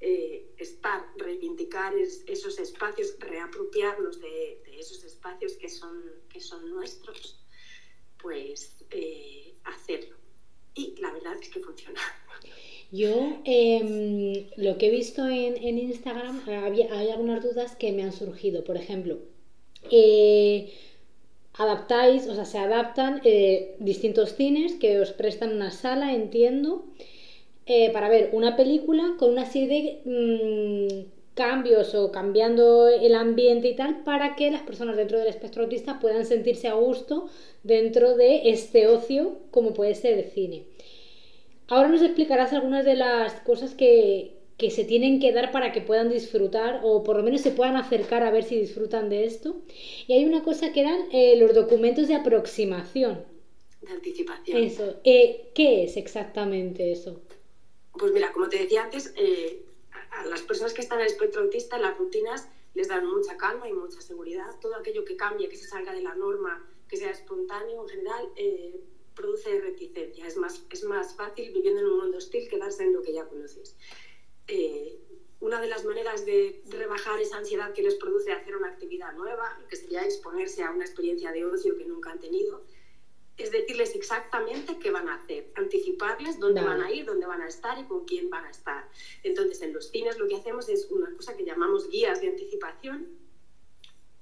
eh, 0.01 0.53
estar, 0.59 1.07
reivindicar 1.17 1.95
esos 1.95 2.59
espacios, 2.59 3.17
reapropiarnos 3.19 4.21
de, 4.21 4.63
esos 4.79 5.03
espacios 5.05 5.55
que 5.55 5.69
son, 5.69 6.03
que 6.29 6.41
son 6.41 6.69
nuestros, 6.69 7.41
pues 8.21 8.77
eh, 8.91 9.55
hacerlo. 9.65 10.17
Y 10.75 10.97
la 11.01 11.13
verdad 11.13 11.37
es 11.41 11.49
que 11.49 11.61
funciona. 11.61 12.01
Yo 12.91 13.41
em, 13.45 14.51
lo 14.57 14.77
que 14.77 14.89
he 14.89 14.91
visto 14.91 15.27
en, 15.27 15.57
en 15.57 15.79
Instagram, 15.79 16.47
había, 16.49 16.93
hay 16.93 17.11
algunas 17.11 17.43
dudas 17.43 17.75
que 17.75 17.93
me 17.93 18.03
han 18.03 18.13
surgido. 18.13 18.63
Por 18.63 18.77
ejemplo, 18.77 19.21
adaptáis, 21.57 22.27
o 22.29 22.35
sea, 22.35 22.45
se 22.45 22.59
adaptan 22.59 23.21
eh, 23.25 23.77
distintos 23.79 24.35
cines 24.35 24.75
que 24.75 25.01
os 25.01 25.13
prestan 25.13 25.55
una 25.55 25.71
sala, 25.71 26.13
entiendo, 26.13 26.85
eh, 27.67 27.91
para 27.93 28.09
ver 28.09 28.31
una 28.33 28.57
película 28.57 29.15
con 29.19 29.31
una 29.31 29.47
serie 29.47 29.69
de 29.69 30.01
mm, 30.05 31.35
cambios 31.35 31.95
o 31.95 32.13
cambiando 32.13 32.89
el 32.89 33.15
ambiente 33.15 33.69
y 33.69 33.77
tal 33.77 34.03
para 34.05 34.37
que 34.37 34.51
las 34.51 34.63
personas 34.63 34.97
dentro 34.97 35.19
del 35.19 35.29
espectro 35.29 35.63
autista 35.65 35.99
puedan 36.01 36.27
sentirse 36.27 36.69
a 36.69 36.75
gusto 36.75 37.29
dentro 37.63 38.17
de 38.17 38.51
este 38.51 38.87
ocio 38.87 39.39
como 39.51 39.75
puede 39.75 39.95
ser 39.95 40.19
el 40.19 40.25
cine. 40.31 40.65
Ahora 41.69 41.89
nos 41.89 42.03
explicarás 42.03 42.53
algunas 42.53 42.85
de 42.85 42.97
las 42.97 43.33
cosas 43.41 43.75
que, 43.75 44.33
que 44.57 44.71
se 44.71 44.85
tienen 44.85 45.21
que 45.21 45.33
dar 45.33 45.51
para 45.51 45.73
que 45.73 45.81
puedan 45.81 46.11
disfrutar 46.11 46.81
o 46.85 47.03
por 47.03 47.17
lo 47.17 47.23
menos 47.23 47.41
se 47.41 47.51
puedan 47.51 47.77
acercar 47.77 48.23
a 48.23 48.31
ver 48.31 48.45
si 48.45 48.59
disfrutan 48.59 49.09
de 49.09 49.25
esto. 49.25 49.57
Y 50.07 50.13
hay 50.13 50.25
una 50.25 50.45
cosa 50.45 50.73
que 50.73 50.81
eran 50.81 51.09
eh, 51.13 51.37
los 51.39 51.55
documentos 51.55 52.07
de 52.09 52.15
aproximación. 52.15 53.25
De 53.83 53.93
anticipación. 53.93 54.63
Eso. 54.63 55.01
Eh, 55.05 55.51
¿Qué 55.55 55.85
es 55.85 55.97
exactamente 55.97 56.93
eso? 56.93 57.21
Pues 57.99 58.13
mira, 58.13 58.33
como 58.33 58.49
te 58.49 58.59
decía 58.59 58.85
antes, 58.85 59.13
eh, 59.17 59.65
a 60.13 60.25
las 60.27 60.43
personas 60.43 60.73
que 60.73 60.83
están 60.83 60.99
en 61.01 61.07
el 61.07 61.13
espectro 61.13 61.43
autista, 61.43 61.77
las 61.79 61.99
rutinas 61.99 62.49
les 62.75 62.89
dan 62.89 63.07
mucha 63.07 63.37
calma 63.37 63.69
y 63.69 63.73
mucha 63.73 64.01
seguridad. 64.01 64.47
Todo 64.61 64.77
aquello 64.77 65.05
que 65.05 65.17
cambie, 65.17 65.49
que 65.49 65.57
se 65.57 65.67
salga 65.67 65.93
de 65.93 66.03
la 66.03 66.15
norma, 66.15 66.65
que 66.89 66.97
sea 66.97 67.11
espontáneo, 67.11 67.83
en 67.83 67.89
general, 67.89 68.29
produce 69.15 69.61
reticencia. 69.61 70.27
Es 70.27 70.37
más, 70.37 70.65
es 70.71 70.85
más 70.85 71.15
fácil 71.15 71.53
viviendo 71.53 71.81
en 71.81 71.87
un 71.87 71.99
mundo 71.99 72.19
hostil 72.19 72.49
quedarse 72.49 72.85
en 72.85 72.93
lo 72.93 73.03
que 73.03 73.13
ya 73.13 73.27
conoces. 73.27 73.77
Eh, 74.49 75.01
una 75.41 75.61
de 75.61 75.69
las 75.69 75.85
maneras 75.85 76.25
de 76.25 76.63
rebajar 76.71 77.21
esa 77.21 77.37
ansiedad 77.37 77.73
que 77.75 77.83
les 77.83 77.97
produce 77.97 78.33
hacer 78.33 78.57
una 78.57 78.69
actividad 78.69 79.13
nueva, 79.13 79.59
que 79.69 79.77
sería 79.77 80.03
exponerse 80.05 80.63
a 80.63 80.71
una 80.71 80.85
experiencia 80.85 81.33
de 81.33 81.45
ocio 81.45 81.77
que 81.77 81.85
nunca 81.85 82.13
han 82.13 82.21
tenido, 82.21 82.65
es 83.37 83.51
decirles 83.51 83.95
exactamente 83.95 84.79
qué 84.79 84.91
van 84.91 85.09
a 85.09 85.17
hacer, 85.17 85.51
anticiparles 85.57 86.39
dónde 86.39 86.63
van 86.63 86.81
a 86.81 86.91
ir, 86.93 87.05
dónde 87.05 87.27
van 87.27 87.43
a 87.43 87.49
estar 87.49 87.79
y 87.79 87.85
con 87.85 88.05
quién 88.05 88.31
van 88.31 88.45
a 88.45 88.51
estar. 88.51 88.89
Entonces, 89.23 89.61
en 89.63 89.73
los 89.73 89.91
cines 89.91 90.19
lo 90.19 90.29
que 90.29 90.37
hacemos 90.37 90.69
es 90.69 90.89
una 90.91 91.15
cosa 91.17 91.37
que 91.37 91.45
llamamos 91.45 91.89
guías 91.91 92.21
de 92.21 92.29
anticipación, 92.29 93.09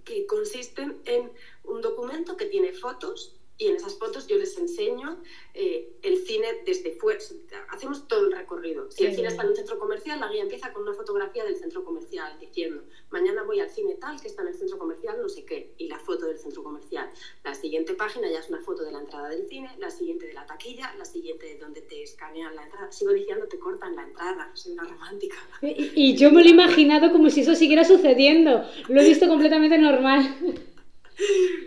que 0.05 0.27
consisten 0.27 1.03
en 1.05 1.31
un 1.65 1.83
documento 1.83 2.37
que 2.37 2.47
tiene 2.47 2.73
fotos 2.73 3.39
y 3.59 3.69
en 3.69 3.77
esas 3.77 3.99
fotos 3.99 4.27
yo 4.27 4.37
les 4.37 4.57
enseño 4.59 5.23
eh, 5.55 5.93
el 6.03 6.19
cine 6.27 6.49
desde 6.65 6.93
fuera. 6.93 7.21
Hacemos 7.69 8.09
todo 8.09 8.27
el 8.27 8.33
recorrido. 8.33 8.91
Si 8.91 9.05
el 9.05 9.15
cine 9.15 9.29
está 9.29 9.43
en 9.43 9.51
un 9.51 9.57
centro 9.57 9.79
comercial, 9.79 10.21
la 10.21 10.29
guía 10.29 10.43
empieza 10.43 10.73
con 10.73 10.83
una 10.83 10.95
fotografía 10.95 11.45
del 11.45 11.57
centro 11.57 11.85
comercial 11.85 12.39
diciendo, 12.41 12.83
mañana 13.11 13.43
voy 13.45 13.61
al 13.61 13.71
cine 13.71 13.95
tal 13.95 14.21
que 14.21 14.29
está 14.29 14.43
en 14.43 14.49
el 14.49 14.55
centro 14.55 14.79
comercial, 14.79 15.19
no 15.21 15.29
sé 15.29 15.45
qué, 15.45 15.75
y 15.79 15.89
la 15.89 15.99
foto 15.99 16.27
del 16.27 16.39
centro 16.39 16.63
comercial. 16.63 17.11
La 17.45 17.55
siguiente 17.55 17.95
página 17.95 18.31
ya 18.31 18.41
es 18.41 18.49
una 18.49 18.61
foto 18.61 18.83
de 18.83 18.93
la 18.93 19.01
entrada 19.01 19.29
del 19.29 19.47
cine, 19.47 19.71
la 19.79 19.91
siguiente 19.91 20.27
de 20.27 20.33
la 20.33 20.47
taquilla, 20.47 20.95
la 20.97 21.05
siguiente 21.05 21.47
de 21.47 21.59
donde 21.59 21.83
te 21.83 22.03
escanean 22.03 22.57
la 22.57 22.65
entrada. 22.65 22.91
Sigo 22.91 23.13
diciendo, 23.13 23.47
te 23.47 23.59
cortan 23.59 23.95
la 23.95 24.05
entrada, 24.05 24.51
soy 24.55 24.73
una 24.73 24.85
romántica. 24.85 25.37
Y, 25.61 25.93
y 25.95 26.17
yo 26.17 26.33
me 26.33 26.43
lo 26.43 26.49
he 26.49 26.53
imaginado 26.53 27.13
como 27.13 27.31
si 27.31 27.43
eso 27.43 27.55
siguiera 27.55 27.85
sucediendo. 27.85 28.65
Lo 28.89 29.01
he 29.01 29.05
visto 29.05 29.29
completamente 29.29 29.79
normal. 29.79 30.69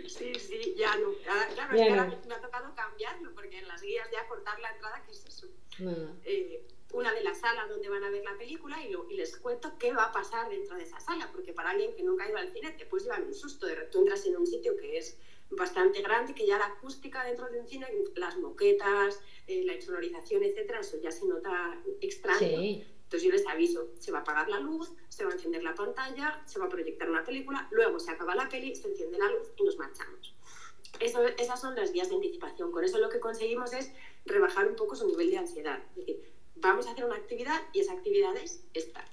Sí, 0.08 0.34
sí, 0.34 0.74
ya 0.76 0.96
no. 0.96 1.12
claro, 1.54 1.76
es 1.76 1.82
que 1.82 1.90
ahora 1.90 2.20
me 2.26 2.34
ha 2.34 2.40
tocado 2.40 2.74
cambiarlo, 2.74 3.34
porque 3.34 3.58
en 3.58 3.68
las 3.68 3.82
guías 3.82 4.08
ya 4.10 4.26
cortar 4.28 4.58
la 4.60 4.70
entrada, 4.70 5.02
¿qué 5.04 5.12
es 5.12 5.24
eso? 5.24 5.48
Eh, 6.24 6.66
una 6.92 7.12
de 7.12 7.22
las 7.22 7.40
salas 7.40 7.68
donde 7.68 7.88
van 7.88 8.04
a 8.04 8.10
ver 8.10 8.24
la 8.24 8.36
película 8.38 8.82
y, 8.82 8.94
y, 9.12 9.16
les 9.16 9.36
cuento 9.36 9.76
qué 9.78 9.92
va 9.92 10.04
a 10.04 10.12
pasar 10.12 10.48
dentro 10.48 10.76
de 10.76 10.84
esa 10.84 11.00
sala, 11.00 11.30
porque 11.32 11.52
para 11.52 11.70
alguien 11.70 11.94
que 11.94 12.02
nunca 12.02 12.24
ha 12.24 12.28
ido 12.28 12.38
al 12.38 12.52
cine 12.52 12.70
te 12.72 12.86
puedes 12.86 13.04
llevar 13.04 13.22
un 13.22 13.34
susto. 13.34 13.66
De 13.66 13.76
tú 13.90 14.00
entras 14.00 14.24
en 14.26 14.36
un 14.36 14.46
sitio 14.46 14.76
que 14.76 14.98
es 14.98 15.18
bastante 15.50 16.02
grande, 16.02 16.34
que 16.34 16.46
ya 16.46 16.58
la 16.58 16.66
acústica 16.66 17.24
dentro 17.24 17.48
de 17.48 17.60
un 17.60 17.66
cine, 17.66 17.86
las 18.14 18.36
moquetas, 18.38 19.20
eh, 19.46 19.62
la 19.64 19.74
insonorización, 19.74 20.42
etcétera, 20.42 20.80
eso 20.80 20.98
ya 21.00 21.10
se 21.10 21.26
nota 21.26 21.80
extraño. 22.00 22.38
Sí. 22.38 22.86
Entonces 23.06 23.22
yo 23.22 23.30
les 23.30 23.46
aviso, 23.46 23.88
se 24.00 24.10
va 24.10 24.18
a 24.18 24.20
apagar 24.22 24.48
la 24.48 24.58
luz, 24.58 24.90
se 25.08 25.24
va 25.24 25.30
a 25.30 25.34
encender 25.34 25.62
la 25.62 25.76
pantalla, 25.76 26.42
se 26.44 26.58
va 26.58 26.66
a 26.66 26.68
proyectar 26.68 27.08
una 27.08 27.24
película, 27.24 27.68
luego 27.70 28.00
se 28.00 28.10
acaba 28.10 28.34
la 28.34 28.48
peli, 28.48 28.74
se 28.74 28.88
enciende 28.88 29.16
la 29.16 29.30
luz 29.30 29.52
y 29.56 29.62
nos 29.62 29.78
marchamos. 29.78 30.34
Eso, 30.98 31.22
esas 31.24 31.60
son 31.60 31.76
las 31.76 31.92
vías 31.92 32.08
de 32.08 32.16
anticipación. 32.16 32.72
Con 32.72 32.82
eso 32.82 32.98
lo 32.98 33.08
que 33.08 33.20
conseguimos 33.20 33.72
es 33.74 33.92
rebajar 34.24 34.66
un 34.66 34.74
poco 34.74 34.96
su 34.96 35.06
nivel 35.06 35.30
de 35.30 35.38
ansiedad. 35.38 35.84
Es 35.90 35.96
decir, 35.98 36.32
vamos 36.56 36.88
a 36.88 36.90
hacer 36.90 37.04
una 37.04 37.14
actividad 37.14 37.62
y 37.72 37.78
esa 37.78 37.92
actividad 37.92 38.36
es 38.38 38.64
esta. 38.74 39.04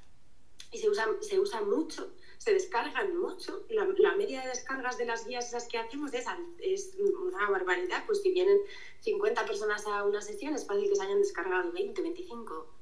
Y 0.71 0.79
se 0.79 0.89
usa, 0.89 1.07
se 1.21 1.39
usa 1.39 1.61
mucho, 1.61 2.13
se 2.39 2.51
descargan 2.51 3.15
mucho. 3.15 3.63
La, 3.69 3.85
la, 3.85 4.15
media 4.15 4.41
de 4.41 4.47
descargas 4.47 4.97
de 4.97 5.05
las 5.05 5.27
guías 5.27 5.49
esas 5.49 5.67
que 5.67 5.77
hacemos 5.77 6.11
es, 6.15 6.25
es 6.61 6.95
una 6.97 7.47
barbaridad. 7.47 8.07
Pues 8.07 8.23
si 8.23 8.31
vienen 8.31 8.57
50 9.01 9.45
personas 9.45 9.85
a 9.85 10.03
una 10.03 10.19
sesión, 10.19 10.55
es 10.55 10.65
fácil 10.65 10.89
que 10.89 10.95
se 10.95 11.03
hayan 11.03 11.19
descargado 11.19 11.71
20, 11.71 12.01
25 12.01 12.72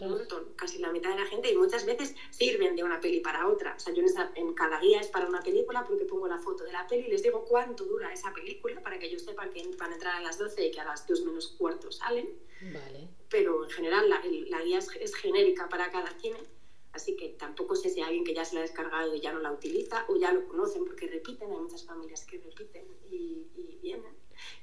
un 0.00 0.10
montón, 0.10 0.52
casi 0.56 0.78
la 0.78 0.90
mitad 0.90 1.10
de 1.10 1.20
la 1.20 1.26
gente, 1.26 1.50
y 1.50 1.56
muchas 1.56 1.86
veces 1.86 2.14
sirven 2.30 2.74
de 2.74 2.82
una 2.82 3.00
peli 3.00 3.20
para 3.20 3.46
otra. 3.46 3.74
O 3.76 3.80
sea, 3.80 3.94
yo 3.94 4.02
en, 4.34 4.54
cada 4.54 4.80
guía 4.80 5.00
es 5.00 5.08
para 5.08 5.26
una 5.26 5.40
película 5.40 5.84
porque 5.84 6.04
pongo 6.04 6.26
la 6.26 6.38
foto 6.38 6.64
de 6.64 6.72
la 6.72 6.86
peli 6.88 7.06
y 7.06 7.10
les 7.10 7.22
digo 7.22 7.44
cuánto 7.44 7.84
dura 7.84 8.12
esa 8.12 8.32
película 8.32 8.80
para 8.82 8.98
que 8.98 9.06
ellos 9.06 9.22
sepan 9.22 9.52
que 9.52 9.62
van 9.76 9.92
a 9.92 9.94
entrar 9.94 10.16
a 10.16 10.20
las 10.20 10.38
12 10.38 10.66
y 10.66 10.70
que 10.70 10.80
a 10.80 10.84
las 10.84 11.06
2 11.06 11.24
menos 11.24 11.54
cuarto 11.56 11.92
salen. 11.92 12.28
Vale. 12.60 13.08
Pero 13.28 13.64
en 13.64 13.70
general 13.70 14.08
la, 14.10 14.20
la 14.48 14.62
guía 14.62 14.78
es, 14.78 15.14
genérica 15.14 15.68
para 15.68 15.90
cada 15.90 16.10
cine, 16.18 16.38
así 16.92 17.14
que 17.16 17.28
tampoco 17.30 17.76
sé 17.76 17.90
si 17.90 18.00
hay 18.00 18.06
alguien 18.06 18.24
que 18.24 18.34
ya 18.34 18.44
se 18.44 18.54
la 18.54 18.60
ha 18.60 18.62
descargado 18.62 19.14
y 19.14 19.20
ya 19.20 19.32
no 19.32 19.38
la 19.38 19.52
utiliza 19.52 20.04
o 20.08 20.16
ya 20.16 20.32
lo 20.32 20.46
conocen 20.48 20.84
porque 20.84 21.06
repiten, 21.06 21.52
hay 21.52 21.58
muchas 21.58 21.84
familias 21.84 22.24
que 22.24 22.38
repiten 22.38 22.86
y, 23.08 23.46
y 23.54 23.78
vienen. 23.80 24.14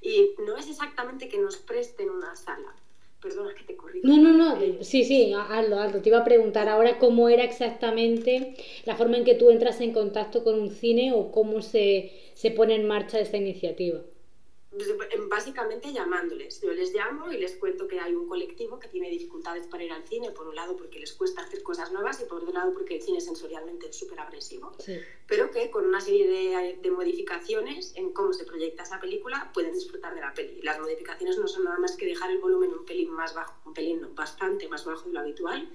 Y 0.02 0.34
no 0.44 0.56
es 0.56 0.68
exactamente 0.68 1.28
que 1.28 1.38
nos 1.38 1.56
presten 1.56 2.10
una 2.10 2.36
sala, 2.36 2.76
Perdona 3.20 3.54
que 3.54 3.64
te 3.64 3.76
corrijo. 3.76 4.06
No, 4.06 4.16
no, 4.16 4.32
no, 4.32 4.82
sí, 4.82 5.04
sí, 5.04 5.32
hazlo, 5.32 5.78
hazlo. 5.80 6.02
Te 6.02 6.08
iba 6.08 6.18
a 6.18 6.24
preguntar 6.24 6.68
ahora 6.68 6.98
cómo 6.98 7.28
era 7.28 7.44
exactamente 7.44 8.54
la 8.84 8.96
forma 8.96 9.16
en 9.16 9.24
que 9.24 9.34
tú 9.34 9.50
entras 9.50 9.80
en 9.80 9.92
contacto 9.92 10.44
con 10.44 10.58
un 10.60 10.70
cine 10.70 11.12
o 11.12 11.30
cómo 11.32 11.62
se, 11.62 12.12
se 12.34 12.50
pone 12.50 12.74
en 12.76 12.86
marcha 12.86 13.18
esta 13.20 13.36
iniciativa. 13.36 14.00
Pues, 14.70 14.86
básicamente 15.28 15.92
llamándoles. 15.92 16.60
Yo 16.60 16.72
les 16.72 16.92
llamo 16.92 17.32
y 17.32 17.38
les 17.38 17.56
cuento 17.56 17.88
que 17.88 18.00
hay 18.00 18.14
un 18.14 18.28
colectivo 18.28 18.78
que 18.78 18.88
tiene 18.88 19.08
dificultades 19.08 19.66
para 19.66 19.82
ir 19.82 19.92
al 19.92 20.06
cine, 20.06 20.30
por 20.30 20.46
un 20.46 20.54
lado 20.54 20.76
porque 20.76 20.98
les 20.98 21.12
cuesta 21.14 21.42
hacer 21.42 21.62
cosas 21.62 21.90
nuevas 21.90 22.20
y 22.20 22.26
por 22.26 22.42
otro 22.42 22.52
lado 22.52 22.74
porque 22.74 22.96
el 22.96 23.02
cine 23.02 23.20
sensorialmente 23.20 23.88
es 23.88 23.96
súper 23.96 24.20
agresivo, 24.20 24.72
pero 25.26 25.50
que 25.50 25.70
con 25.70 25.86
una 25.86 26.02
serie 26.02 26.28
de, 26.28 26.78
de, 26.82 26.90
modificaciones 26.90 27.94
en 27.96 28.12
cómo 28.12 28.34
se 28.34 28.44
proyecta 28.44 28.82
esa 28.82 29.00
película 29.00 29.50
pueden 29.54 29.72
disfrutar 29.72 30.14
de 30.14 30.20
la 30.20 30.34
peli. 30.34 30.60
Las 30.60 30.78
modificaciones 30.78 31.38
no 31.38 31.48
son 31.48 31.64
nada 31.64 31.78
más 31.78 31.96
que 31.96 32.04
dejar 32.04 32.30
el 32.30 32.38
volumen 32.38 32.72
un 32.72 32.84
pelín 32.84 33.10
más 33.10 33.34
bajo, 33.34 33.54
un 33.64 33.72
pelín 33.72 34.02
no, 34.02 34.10
bastante 34.10 34.68
más 34.68 34.84
bajo 34.84 35.08
de 35.08 35.14
lo 35.14 35.20
habitual 35.20 35.72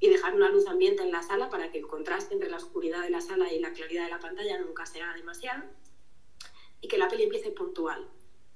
y 0.00 0.08
dejar 0.08 0.34
una 0.34 0.48
luz 0.48 0.66
ambiente 0.66 1.04
en 1.04 1.12
la 1.12 1.22
sala 1.22 1.50
para 1.50 1.70
que 1.70 1.78
el 1.78 1.86
contraste 1.86 2.34
entre 2.34 2.50
la 2.50 2.56
oscuridad 2.56 3.02
de 3.02 3.10
la 3.10 3.20
sala 3.20 3.52
y 3.52 3.60
la 3.60 3.72
claridad 3.72 4.04
de 4.04 4.10
la 4.10 4.18
pantalla 4.18 4.58
nunca 4.58 4.86
sea 4.86 5.14
demasiado 5.14 5.62
y 6.80 6.88
que 6.88 6.98
la 6.98 7.08
peli 7.08 7.22
empiece 7.22 7.52
puntual 7.52 8.06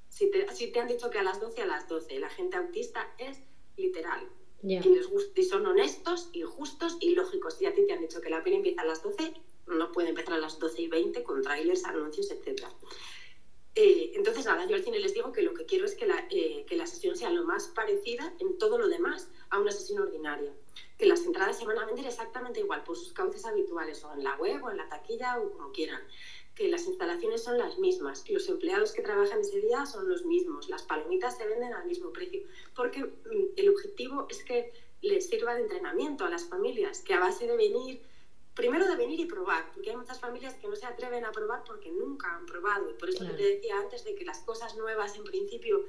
si 0.09 0.31
te, 0.31 0.53
si 0.55 0.73
te 0.73 0.81
han 0.81 0.89
dicho 0.89 1.11
que 1.11 1.19
a 1.19 1.23
las 1.23 1.41
12, 1.41 1.63
a 1.63 1.67
las 1.67 1.89
12. 1.89 2.19
La 2.19 2.31
gente 2.31 2.57
autista 2.57 3.15
es 3.19 3.39
literal. 3.77 4.29
Y, 4.63 4.81
les 4.81 5.09
gusta, 5.09 5.41
y 5.41 5.45
son 5.45 5.65
honestos 5.67 6.31
y 6.33 6.43
justos 6.43 6.97
y 7.01 7.15
lógicos. 7.15 7.55
Si 7.55 7.67
a 7.67 7.75
ti 7.75 7.87
te 7.87 7.93
han 7.93 8.01
dicho 8.01 8.21
que 8.21 8.31
la 8.31 8.43
peli 8.43 8.57
empieza 8.57 8.83
a 8.83 8.85
las 8.85 9.03
12, 9.03 9.33
no 9.69 9.93
puede 9.93 10.09
empezar 10.09 10.35
a 10.35 10.39
las 10.39 10.59
12 10.59 10.83
y 10.83 10.89
20 10.89 11.23
con 11.23 11.43
trailers, 11.43 11.85
anuncios, 11.85 12.31
etc. 12.33 12.65
Eh, 13.77 14.13
entonces, 14.17 14.47
nada, 14.47 14.67
yo 14.67 14.75
al 14.75 14.83
cine 14.83 14.99
les 14.99 15.15
digo 15.15 15.31
que 15.31 15.43
lo 15.43 15.55
que 15.55 15.65
quiero 15.65 15.85
es 15.85 15.95
que 15.95 16.07
la, 16.07 16.27
eh, 16.31 16.65
que 16.67 16.77
la 16.77 16.89
sesión 16.89 17.17
sea 17.17 17.31
lo 17.31 17.45
más 17.45 17.69
parecida 17.69 18.35
en 18.41 18.59
todo 18.59 18.79
lo 18.79 18.89
demás 18.89 19.29
a 19.51 19.61
una 19.61 19.71
sesión 19.71 20.03
ordinaria. 20.03 20.53
Que 20.97 21.07
las 21.07 21.25
entradas 21.25 21.57
se 21.57 21.65
van 21.65 21.79
a 21.79 21.87
vender 21.87 22.07
exactamente 22.07 22.59
igual 22.59 22.83
por 22.83 22.97
sus 22.97 23.13
cauces 23.13 23.45
habituales, 23.45 24.03
o 24.03 24.13
en 24.13 24.25
la 24.25 24.37
web, 24.37 24.65
o 24.65 24.71
en 24.71 24.79
la 24.79 24.89
taquilla, 24.89 25.39
o 25.39 25.53
como 25.53 25.71
quieran 25.71 26.03
que 26.59 26.67
las 26.67 26.87
instalaciones 26.87 27.45
son 27.45 27.57
las 27.57 27.79
mismas, 27.79 28.29
los 28.29 28.49
empleados 28.49 28.91
que 28.91 29.01
trabajan 29.01 29.39
ese 29.43 29.61
día 29.61 29.87
son 29.87 30.09
los 30.09 30.25
mismos, 30.25 30.69
las 30.69 30.83
palomitas 30.83 31.37
se 31.37 31.47
venden 31.47 31.73
al 31.73 31.87
mismo 31.87 32.13
precio, 32.13 32.43
porque 32.75 33.05
mm, 33.05 33.53
el 33.55 33.69
objetivo 33.69 34.27
es 34.29 34.43
que 34.43 34.73
les 35.01 35.29
sirva 35.29 35.55
de 35.55 35.61
entrenamiento 35.61 36.25
a 36.25 36.31
las 36.31 36.47
familias, 36.47 37.03
que 37.03 37.15
a 37.15 37.21
base 37.21 37.47
de 37.47 37.57
venir, 37.57 38.03
primero 38.55 38.89
de 38.89 38.97
venir 38.97 39.21
y 39.21 39.27
probar, 39.27 39.71
porque 39.73 39.91
hay 39.91 39.97
muchas 39.97 40.19
familias 40.19 40.55
que 40.55 40.67
no 40.67 40.75
se 40.75 40.85
atreven 40.85 41.25
a 41.25 41.31
probar 41.31 41.63
porque 41.63 41.93
nunca 41.93 42.35
han 42.35 42.45
probado, 42.45 42.91
y 42.91 42.95
por 42.95 43.09
eso 43.09 43.25
te 43.25 43.35
decía 43.35 43.79
antes 43.79 44.03
de 44.03 44.17
que 44.17 44.25
las 44.25 44.41
cosas 44.41 44.77
nuevas 44.77 45.15
en 45.15 45.23
principio 45.23 45.85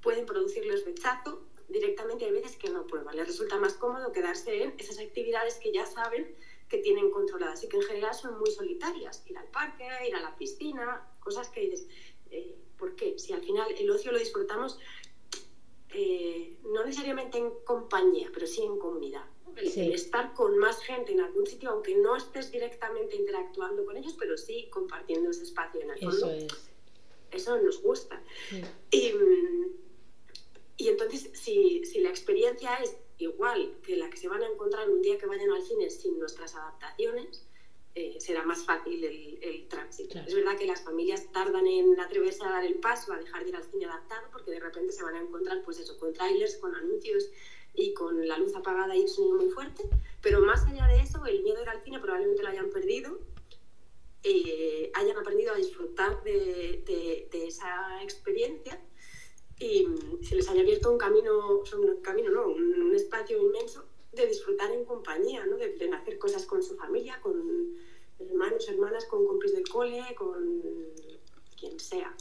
pueden 0.00 0.24
producirles 0.24 0.86
rechazo, 0.86 1.42
directamente 1.68 2.24
hay 2.24 2.32
veces 2.32 2.56
que 2.56 2.70
no 2.70 2.86
prueban, 2.86 3.14
les 3.14 3.26
resulta 3.26 3.58
más 3.58 3.74
cómodo 3.74 4.10
quedarse 4.10 4.62
en 4.62 4.74
esas 4.78 4.98
actividades 4.98 5.56
que 5.56 5.70
ya 5.70 5.84
saben 5.84 6.34
que 6.68 6.78
tienen 6.78 7.10
controladas 7.10 7.62
y 7.64 7.68
que 7.68 7.76
en 7.76 7.82
general 7.82 8.14
son 8.14 8.38
muy 8.38 8.50
solitarias. 8.50 9.22
Ir 9.26 9.38
al 9.38 9.48
parque, 9.48 9.86
ir 10.08 10.14
a 10.14 10.20
la 10.20 10.36
piscina, 10.36 11.08
cosas 11.20 11.48
que 11.50 11.60
dices, 11.60 11.86
eh, 12.30 12.56
¿por 12.78 12.96
qué? 12.96 13.18
Si 13.18 13.32
al 13.32 13.42
final 13.42 13.70
el 13.78 13.90
ocio 13.90 14.12
lo 14.12 14.18
disfrutamos 14.18 14.78
eh, 15.96 16.56
no 16.64 16.84
necesariamente 16.84 17.38
en 17.38 17.50
compañía, 17.64 18.28
pero 18.34 18.48
sí 18.48 18.62
en 18.62 18.78
comunidad. 18.78 19.24
El, 19.56 19.94
estar 19.94 20.34
con 20.34 20.58
más 20.58 20.80
gente 20.80 21.12
en 21.12 21.20
algún 21.20 21.46
sitio, 21.46 21.70
aunque 21.70 21.94
no 21.94 22.16
estés 22.16 22.50
directamente 22.50 23.14
interactuando 23.14 23.84
con 23.84 23.96
ellos, 23.96 24.16
pero 24.18 24.36
sí 24.36 24.68
compartiendo 24.70 25.30
ese 25.30 25.44
espacio 25.44 25.80
en 25.80 25.90
el 25.90 25.98
fondo. 26.00 26.30
Eso, 26.32 26.56
Eso 27.30 27.62
nos 27.62 27.80
gusta. 27.80 28.20
Y, 28.90 29.12
y, 30.76 30.88
entonces, 30.88 31.30
si, 31.34 31.84
si 31.84 32.00
la 32.00 32.10
experiencia 32.10 32.74
es 32.76 32.96
igual 33.18 33.76
que 33.82 33.96
la 33.96 34.10
que 34.10 34.16
se 34.16 34.28
van 34.28 34.42
a 34.42 34.46
encontrar 34.46 34.88
un 34.90 35.02
día 35.02 35.18
que 35.18 35.26
vayan 35.26 35.50
al 35.50 35.62
cine 35.62 35.90
sin 35.90 36.18
nuestras 36.18 36.54
adaptaciones, 36.54 37.46
eh, 37.96 38.16
será 38.18 38.42
más 38.42 38.64
fácil 38.64 39.04
el, 39.04 39.68
tránsito. 39.68 40.18
Es 40.18 40.34
verdad 40.34 40.56
que 40.58 40.66
las 40.66 40.82
familias 40.82 41.30
tardan 41.32 41.66
en 41.66 41.98
atreverse 42.00 42.44
a 42.44 42.50
dar 42.50 42.64
el 42.64 42.74
paso, 42.74 43.12
a 43.12 43.18
dejar 43.18 43.44
de 43.44 43.50
ir 43.50 43.56
al 43.56 43.64
cine 43.64 43.86
adaptado, 43.86 44.28
porque 44.32 44.50
de 44.50 44.60
repente 44.60 44.92
se 44.92 45.04
van 45.04 45.14
a 45.14 45.20
encontrar 45.20 45.62
pues 45.64 45.78
eso, 45.78 45.96
con 45.98 46.12
trailers, 46.12 46.56
con 46.56 46.74
anuncios 46.74 47.30
y 47.74 47.94
con 47.94 48.26
la 48.26 48.36
luz 48.38 48.54
apagada 48.56 48.96
y 48.96 49.02
el 49.02 49.08
sonido 49.08 49.36
muy 49.36 49.50
fuerte, 49.50 49.88
pero 50.22 50.40
más 50.40 50.64
allá 50.66 50.86
de 50.88 51.00
eso, 51.00 51.24
el 51.26 51.42
miedo 51.42 51.58
a 51.58 51.62
ir 51.62 51.68
al 51.68 51.82
cine 51.82 52.00
probablemente 52.00 52.42
lo 52.42 52.48
hayan 52.48 52.70
perdido, 52.70 53.18
eh, 54.24 54.90
hayan 54.94 55.16
aprendido 55.16 55.52
a 55.52 55.56
disfrutar 55.56 56.22
de, 56.24 56.82
de, 57.30 57.46
esa 57.46 58.02
experiencia 58.02 58.80
y 59.58 59.86
se 60.22 60.36
les 60.36 60.48
haya 60.48 60.62
abierto 60.62 60.90
un 60.90 60.98
camino, 60.98 61.62
un 61.76 62.00
camino 62.02 62.30
no, 62.30 62.48
un 62.48 62.94
espacio 62.94 63.40
inmenso 63.40 63.84
de 64.12 64.26
disfrutar 64.26 64.70
en 64.72 64.84
compañía, 64.84 65.44
¿no? 65.46 65.56
de, 65.56 65.70
de, 65.70 65.92
hacer 65.92 66.18
cosas 66.18 66.46
con 66.46 66.62
su 66.62 66.76
familia, 66.76 67.20
con 67.20 67.76
hermanos, 68.18 68.68
hermanas, 68.68 69.06
con 69.06 69.26
compis 69.26 69.52
del 69.52 69.68
cole, 69.68 70.02
con 70.16 70.62
quien 71.58 71.78
sea. 71.78 72.14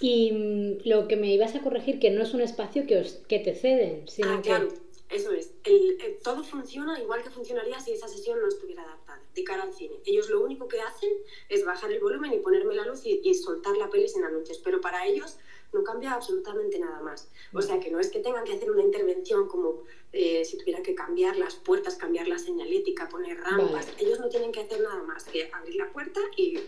Y 0.00 0.32
mm, 0.32 0.88
lo 0.88 1.06
que 1.08 1.16
me 1.16 1.32
ibas 1.32 1.54
a 1.54 1.62
corregir, 1.62 1.98
que 1.98 2.10
no 2.10 2.22
es 2.22 2.34
un 2.34 2.40
espacio 2.40 2.86
que, 2.86 2.98
os, 2.98 3.14
que 3.28 3.38
te 3.38 3.54
ceden, 3.54 4.08
sino 4.08 4.32
ah, 4.32 4.40
claro, 4.42 4.68
eso 5.10 5.32
es. 5.32 5.52
El, 5.64 6.18
todo 6.22 6.42
funciona 6.42 7.00
igual 7.00 7.22
que 7.22 7.30
funcionaría 7.30 7.78
si 7.80 7.92
esa 7.92 8.08
sesión 8.08 8.40
no 8.40 8.48
estuviera 8.48 8.82
adaptada, 8.82 9.22
de 9.34 9.44
cara 9.44 9.62
al 9.62 9.74
cine. 9.74 10.00
Ellos 10.04 10.28
lo 10.30 10.42
único 10.42 10.66
que 10.68 10.80
hacen 10.80 11.10
es 11.48 11.64
bajar 11.64 11.92
el 11.92 12.00
volumen 12.00 12.32
y 12.32 12.38
ponerme 12.38 12.74
la 12.74 12.86
luz 12.86 13.06
y, 13.06 13.20
y 13.22 13.34
soltar 13.34 13.76
la 13.76 13.90
peli 13.90 14.08
sin 14.08 14.24
anuncios, 14.24 14.58
pero 14.58 14.80
para 14.80 15.06
ellos 15.06 15.38
no 15.74 15.84
cambia 15.84 16.14
absolutamente 16.14 16.78
nada 16.78 17.00
más. 17.00 17.30
O 17.52 17.60
sea 17.60 17.78
que 17.80 17.90
no 17.90 18.00
es 18.00 18.10
que 18.10 18.20
tengan 18.20 18.44
que 18.44 18.54
hacer 18.54 18.70
una 18.70 18.82
intervención 18.82 19.48
como 19.48 19.82
eh, 20.12 20.44
si 20.44 20.56
tuviera 20.56 20.82
que 20.82 20.94
cambiar 20.94 21.36
las 21.36 21.56
puertas, 21.56 21.96
cambiar 21.96 22.28
la 22.28 22.38
señalética, 22.38 23.08
poner 23.08 23.38
rampas. 23.38 23.88
Ellos 23.98 24.20
no 24.20 24.28
tienen 24.28 24.52
que 24.52 24.60
hacer 24.60 24.80
nada 24.80 25.02
más 25.02 25.24
que 25.24 25.50
abrir 25.52 25.74
la 25.76 25.92
puerta 25.92 26.20
y 26.36 26.58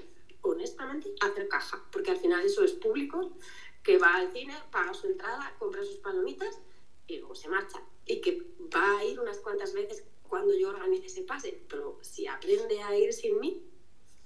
honestamente 0.42 1.14
hacer 1.20 1.48
caja, 1.48 1.82
porque 1.90 2.10
al 2.10 2.18
final 2.18 2.44
eso 2.44 2.64
es 2.64 2.72
público 2.72 3.32
que 3.82 3.98
va 3.98 4.16
al 4.16 4.32
cine, 4.32 4.54
paga 4.72 4.92
su 4.92 5.06
entrada, 5.06 5.54
compra 5.58 5.84
sus 5.84 5.96
palomitas 5.98 6.58
y 7.06 7.18
luego 7.18 7.34
se 7.34 7.48
marcha. 7.48 7.80
Y 8.04 8.20
que 8.20 8.42
va 8.74 8.98
a 8.98 9.04
ir 9.04 9.20
unas 9.20 9.38
cuantas 9.38 9.72
veces 9.72 10.04
cuando 10.28 10.56
yo 10.58 10.70
organice 10.70 11.06
ese 11.06 11.22
pase, 11.22 11.62
pero 11.68 11.98
si 12.02 12.26
aprende 12.26 12.82
a 12.82 12.96
ir 12.96 13.12
sin 13.12 13.38
mí, 13.38 13.62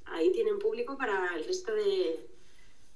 ahí 0.06 0.32
tienen 0.32 0.58
público 0.58 0.96
para 0.96 1.36
el 1.36 1.44
resto 1.44 1.74
de, 1.74 2.29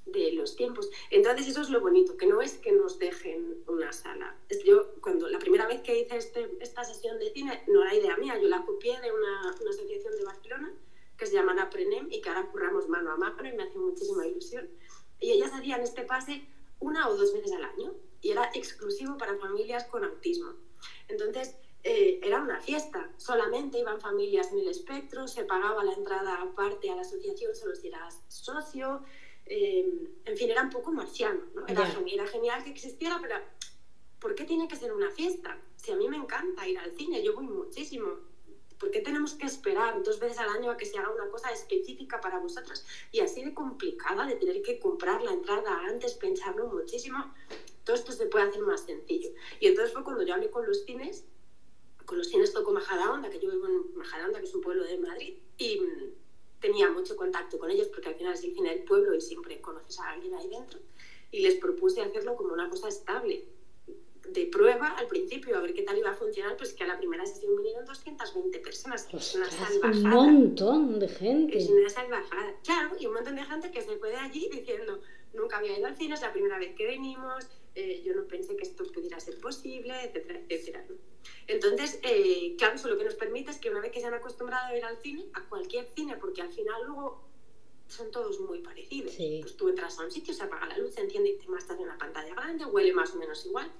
de 0.07 0.33
los 0.33 0.57
tiempos. 0.57 0.91
Entonces 1.11 1.49
eso 1.49 1.63
es 1.63 1.71
lo 1.71 1.81
bonito, 1.81 2.17
que 2.17 2.27
no 2.27 2.41
es 2.41 2.55
que 2.55 2.73
nos 2.73 2.99
dejen 2.99 3.63
una 3.67 3.93
sala. 3.93 4.37
Yo 4.65 4.95
cuando 5.01 5.29
la 5.29 5.39
primera 5.39 5.67
vez 5.67 5.81
que 5.83 6.01
hice 6.01 6.17
este, 6.17 6.51
esta 6.61 6.85
sesión 6.85 7.19
de 7.19 7.31
cine 7.31 7.65
no 7.69 7.83
era 7.83 7.95
idea 7.95 8.17
mía, 8.17 8.39
yo 8.41 8.49
la 8.49 8.65
copié 8.65 9.01
de 9.01 9.13
una, 9.13 9.55
una 9.61 9.71
asociación 9.71 10.17
de 10.17 10.25
Barcelona 10.25 10.75
que 11.17 11.27
se 11.27 11.35
llama 11.35 11.61
Aprenem 11.61 12.09
y 12.11 12.21
que 12.21 12.29
ahora 12.29 12.51
curramos 12.51 12.89
mano 12.89 13.13
a 13.13 13.17
mano 13.17 13.49
y 13.49 13.53
me 13.53 13.63
hace 13.63 13.79
muchísima 13.79 14.27
ilusión. 14.27 14.69
Y 15.21 15.31
ellas 15.33 15.53
hacían 15.53 15.81
este 15.81 16.03
pase 16.03 16.47
una 16.81 17.09
o 17.09 17.17
dos 17.17 17.33
veces 17.33 17.53
al 17.53 17.65
año 17.65 17.95
y 18.21 18.31
era 18.31 18.51
exclusivo 18.55 19.17
para 19.17 19.39
familias 19.39 19.85
con 19.85 20.05
autismo. 20.05 20.55
Entonces, 21.09 21.57
eh, 21.83 22.19
era 22.23 22.41
una 22.41 22.61
fiesta, 22.61 23.11
solamente 23.19 23.79
iban 23.79 24.01
familias 24.01 24.51
en 24.53 24.61
el 24.61 24.69
espectro, 24.69 25.29
se 25.29 25.45
pagaba 25.45 25.85
la 25.85 25.93
entrada 25.93 26.41
aparte 26.41 26.91
a 26.91 26.95
la 26.95 27.03
asociación 27.03 27.55
solo 27.55 27.77
si 27.77 27.89
eras 27.89 28.23
socio, 28.29 29.03
eh, 29.47 30.09
en 30.25 30.37
fin, 30.37 30.51
era 30.51 30.63
un 30.63 30.71
poco 30.71 30.93
marciano, 30.93 31.41
¿no? 31.55 31.67
Era, 31.67 31.93
era, 32.07 32.27
genial 32.27 32.65
que 32.65 32.71
existiera, 32.71 33.19
pero 33.21 33.37
¿por 34.19 34.35
qué 34.35 34.45
tiene 34.45 34.69
que 34.69 34.77
ser 34.77 34.93
una 34.93 35.11
fiesta? 35.11 35.59
Si 35.77 35.93
a 35.93 35.97
mí 35.97 36.09
me 36.09 36.17
encanta 36.17 36.67
ir 36.67 36.79
al 36.79 36.97
cine, 36.97 37.23
yo 37.23 37.35
voy 37.35 37.47
muchísimo. 37.47 38.21
¿Por 38.79 38.91
qué 38.91 39.01
tenemos 39.01 39.35
que 39.35 39.47
esperar 39.47 40.03
dos 40.03 40.19
veces 40.19 40.39
al 40.39 40.49
año 40.49 40.71
a 40.71 40.77
que 40.77 40.87
se 40.87 40.99
haga 40.99 41.11
una 41.11 41.29
cosa 41.29 41.51
específica 41.53 42.21
para 42.21 42.39
vosotros? 42.39 42.85
Y 43.13 43.21
así 43.21 43.45
de 43.45 43.55
complicada, 43.55 44.27
de 44.27 44.37
tener 44.37 44.63
que 44.63 44.79
comprar 44.79 45.23
la 45.23 45.33
entrada 45.33 45.85
antes, 45.89 46.15
pensarlo 46.15 46.67
muchísimo. 46.67 47.35
Todo 47.85 47.97
esto 47.97 48.13
se 48.13 48.27
puede 48.27 48.49
hacer 48.49 48.63
más 48.63 48.81
sencillo. 48.85 49.31
Y 49.61 49.69
entonces 49.69 49.93
fue 49.93 50.05
cuando 50.05 50.23
yo 50.23 50.35
hablé 50.35 50.51
con 50.51 50.67
los 50.67 50.85
cines, 50.85 51.25
con 52.05 52.19
los 52.19 52.29
cines 52.29 52.53
Toco 52.53 52.73
Majadahonda, 52.73 53.31
que 53.31 53.39
yo 53.39 53.51
vivo 53.51 53.67
en 53.67 53.95
Majadahonda, 53.95 54.41
que 54.41 54.47
es 54.47 54.55
un 54.55 54.63
pueblo 54.63 54.85
de 54.85 54.99
Madrid, 54.99 55.39
y 55.59 55.81
tenía 56.65 56.89
mucho 56.89 57.15
contacto 57.15 57.59
con 57.59 57.71
ellos 57.71 57.89
porque 57.89 58.09
al 58.09 58.15
final 58.15 58.33
es 58.33 58.43
el 58.43 58.55
cine 58.55 58.71
del 58.71 58.85
pueblo 58.85 59.15
y 59.15 59.21
siempre 59.21 59.61
conoces 59.61 60.01
a 60.01 60.13
alguien 60.13 60.35
ahí 60.35 60.49
dentro. 60.49 60.79
Y 61.31 61.41
les 61.41 61.57
propuse 61.57 62.01
hacerlo 62.01 62.37
como 62.37 62.55
una 62.55 62.71
cosa 62.71 62.89
estable, 62.89 63.45
de 64.31 64.47
prueba 64.47 64.89
al 64.97 65.07
principio, 65.07 65.59
a 65.59 65.61
ver 65.61 65.75
qué 65.75 65.83
tal 65.83 65.99
iba 65.99 66.09
a 66.09 66.15
funcionar, 66.15 66.57
pues 66.57 66.73
que 66.73 66.85
a 66.85 66.87
la 66.87 66.97
primera 66.97 67.27
sesión 67.27 67.55
vinieron 67.57 67.85
220 67.85 68.59
personas. 68.61 69.07
Es 69.13 69.35
una 69.35 69.51
salvajada. 69.51 70.19
Un 70.21 70.35
montón 70.35 70.99
de 70.99 71.09
gente. 71.09 71.59
Es 71.59 71.69
una 71.69 71.91
salvajada. 71.91 72.55
Claro, 72.65 72.97
y 72.99 73.05
un 73.05 73.13
montón 73.13 73.37
de 73.37 73.45
gente 73.45 73.71
que 73.71 73.83
se 73.83 73.97
fue 73.99 74.09
de 74.09 74.17
allí 74.17 74.49
diciendo, 74.51 75.03
nunca 75.35 75.59
había 75.59 75.79
ido 75.79 75.87
al 75.87 75.97
cine, 75.97 76.15
es 76.15 76.23
la 76.23 76.33
primera 76.33 76.59
vez 76.59 76.75
que 76.75 76.87
venimos, 76.87 77.45
eh, 77.75 78.03
yo 78.05 78.15
no 78.15 78.27
pensé 78.27 78.57
que 78.57 78.63
esto 78.63 78.85
pudiera 78.93 79.19
ser 79.19 79.39
posible, 79.41 79.95
etcétera, 80.05 80.41
etcétera. 80.49 80.85
Entonces, 81.47 81.99
eh, 82.03 82.55
claro, 82.57 82.77
eso 82.77 82.89
lo 82.89 82.97
que 82.97 83.05
nos 83.05 83.15
permite 83.15 83.51
es 83.51 83.59
que 83.59 83.71
una 83.71 83.81
vez 83.81 83.91
que 83.91 84.01
se 84.01 84.07
han 84.07 84.15
acostumbrado 84.15 84.67
a 84.67 84.77
ir 84.77 84.85
al 84.85 84.97
cine, 84.99 85.25
a 85.35 85.43
cualquier 85.49 85.87
cine, 85.95 86.17
porque 86.17 86.43
al 86.43 86.53
final 86.53 86.83
luego 86.87 87.25
son 87.89 88.11
todos 88.11 88.41
muy 88.41 88.61
parecidos. 88.61 89.15
Pues 89.17 89.57
tú 89.57 89.69
entras 89.69 89.99
a 89.99 90.05
un 90.05 90.11
sitio, 90.11 90.33
se 90.33 90.43
apaga 90.43 90.67
la 90.67 90.79
luz, 90.79 90.95
se 90.95 91.01
enciende 91.01 91.31
y 91.31 91.37
te 91.37 91.49
muestras 91.49 91.79
en 91.79 91.85
una 91.85 91.99
pantalla 91.99 92.35
grande, 92.35 92.65
huele 92.65 92.93
más 92.93 93.13
o 93.15 93.17
menos 93.17 93.45
igual. 93.47 93.71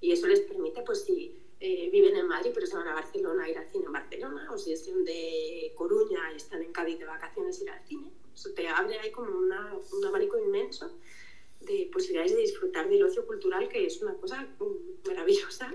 Y 0.00 0.12
eso 0.12 0.26
les 0.26 0.40
permite, 0.40 0.82
pues 0.82 1.04
si 1.04 1.40
eh, 1.60 1.90
viven 1.90 2.16
en 2.16 2.26
Madrid 2.26 2.52
pero 2.54 2.66
se 2.66 2.76
van 2.76 2.88
a 2.88 2.94
Barcelona, 2.94 3.48
ir 3.48 3.58
al 3.58 3.70
cine 3.70 3.86
en 3.86 3.92
Barcelona, 3.92 4.48
o 4.52 4.58
si 4.58 4.72
es 4.72 4.86
de 4.86 5.72
Coruña 5.76 6.32
y 6.32 6.36
están 6.36 6.62
en 6.62 6.72
Cádiz 6.72 6.98
de 6.98 7.04
vacaciones, 7.06 7.60
ir 7.60 7.70
al 7.70 7.86
cine. 7.86 8.10
Eso 8.34 8.50
te 8.52 8.68
abre 8.68 8.98
ahí 8.98 9.10
como 9.10 9.36
una, 9.36 9.74
un 9.92 10.04
abanico 10.04 10.38
inmenso 10.38 10.90
de 11.60 11.90
posibilidades 11.92 12.34
de 12.34 12.42
disfrutar 12.42 12.88
del 12.88 13.04
ocio 13.04 13.26
cultural, 13.26 13.68
que 13.68 13.86
es 13.86 14.00
una 14.02 14.14
cosa 14.14 14.46
mm, 14.58 15.08
maravillosa 15.08 15.74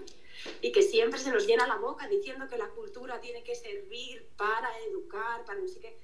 y 0.62 0.71
que 0.71 0.82
siempre 0.82 1.19
se 1.19 1.32
nos 1.32 1.45
llena 1.48 1.67
la 1.67 1.78
boca 1.78 2.08
diciendo 2.08 2.48
que 2.48 2.58
la 2.58 2.69
cultura 2.69 3.19
tiene 3.19 3.43
que 3.43 3.56
servir 3.56 4.28
para 4.36 4.69
educar, 4.89 5.45
para 5.45 5.60
no 5.60 5.67
sé 5.67 5.80
qué. 5.80 5.98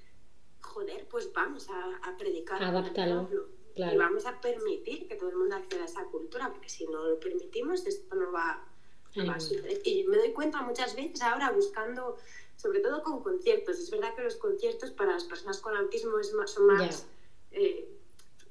Joder, 0.60 1.06
pues 1.08 1.32
vamos 1.32 1.68
a, 1.68 1.96
a 2.02 2.16
predicar. 2.16 2.62
Adáptalo. 2.62 3.28
Y 3.74 3.96
vamos 3.96 4.26
a 4.26 4.38
permitir 4.40 5.08
que 5.08 5.16
todo 5.16 5.30
el 5.30 5.36
mundo 5.36 5.56
acceda 5.56 5.82
a 5.82 5.86
esa 5.86 6.04
cultura, 6.04 6.50
porque 6.52 6.68
si 6.68 6.86
no 6.86 7.04
lo 7.06 7.18
permitimos, 7.18 7.86
esto 7.86 8.14
no 8.14 8.30
va, 8.30 8.62
a 9.28 9.40
suceder. 9.40 9.80
Y 9.84 10.04
me 10.04 10.18
doy 10.18 10.32
cuenta 10.32 10.60
muchas 10.60 10.94
veces 10.94 11.22
ahora 11.22 11.50
buscando, 11.50 12.18
sobre 12.56 12.80
todo 12.80 13.02
con 13.02 13.22
conciertos, 13.22 13.78
es 13.78 13.90
verdad 13.90 14.14
que 14.14 14.22
los 14.22 14.36
conciertos 14.36 14.90
para 14.90 15.12
las 15.12 15.24
personas 15.24 15.58
con 15.60 15.74
autismo 15.74 16.18
es 16.18 16.34
más, 16.34 16.50
son 16.50 16.66
más 16.66 17.06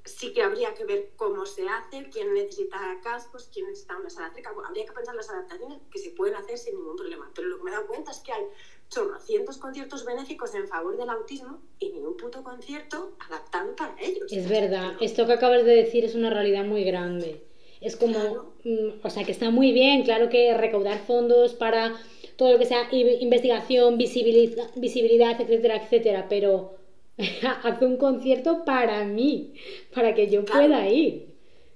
sí 0.04 0.32
que 0.32 0.42
habría 0.42 0.74
que 0.74 0.84
ver 0.84 1.10
cómo 1.16 1.46
se 1.46 1.68
hace, 1.68 2.08
quién 2.10 2.34
necesita 2.34 2.78
cascos, 3.02 3.48
quién 3.52 3.66
necesita 3.66 3.96
una 3.96 4.10
sala 4.10 4.32
cerca. 4.34 4.52
habría 4.66 4.84
que 4.84 4.92
pensar 4.92 5.14
las 5.14 5.30
adaptaciones 5.30 5.80
que 5.90 5.98
se 5.98 6.10
pueden 6.10 6.34
hacer 6.34 6.58
sin 6.58 6.76
ningún 6.76 6.96
problema. 6.96 7.30
Pero 7.34 7.48
lo 7.48 7.58
que 7.58 7.64
me 7.64 7.70
he 7.70 7.74
dado 7.74 7.86
cuenta 7.86 8.10
es 8.10 8.20
que 8.20 8.32
hay 8.32 8.44
chorrocientos 8.88 9.58
conciertos 9.58 10.04
benéficos 10.04 10.54
en 10.54 10.68
favor 10.68 10.96
del 10.96 11.08
autismo 11.08 11.62
y 11.78 11.90
ni 11.90 12.00
un 12.00 12.16
puto 12.16 12.42
concierto 12.42 13.16
adaptado 13.20 13.74
para 13.76 13.96
ellos. 14.00 14.32
Es 14.32 14.48
verdad, 14.48 14.96
esto 15.00 15.26
que 15.26 15.32
acabas 15.32 15.64
de 15.64 15.76
decir 15.76 16.04
es 16.04 16.14
una 16.14 16.30
realidad 16.30 16.64
muy 16.64 16.84
grande. 16.84 17.44
Es 17.80 17.96
como, 17.96 18.54
mm, 18.64 19.00
o 19.02 19.10
sea, 19.10 19.24
que 19.24 19.32
está 19.32 19.50
muy 19.50 19.72
bien, 19.72 20.04
claro 20.04 20.28
que 20.28 20.56
recaudar 20.56 21.04
fondos 21.04 21.54
para 21.54 21.94
todo 22.36 22.52
lo 22.52 22.58
que 22.58 22.66
sea 22.66 22.88
investigación, 22.92 23.98
visibilidad, 23.98 24.70
visibilidad 24.76 25.40
etcétera, 25.40 25.76
etcétera, 25.76 26.26
pero 26.28 26.81
hace 27.64 27.84
un 27.84 27.96
concierto 27.96 28.64
para 28.64 29.04
mí, 29.04 29.54
para 29.94 30.14
que 30.14 30.30
yo 30.30 30.44
pueda 30.44 30.88
ir. 30.88 31.32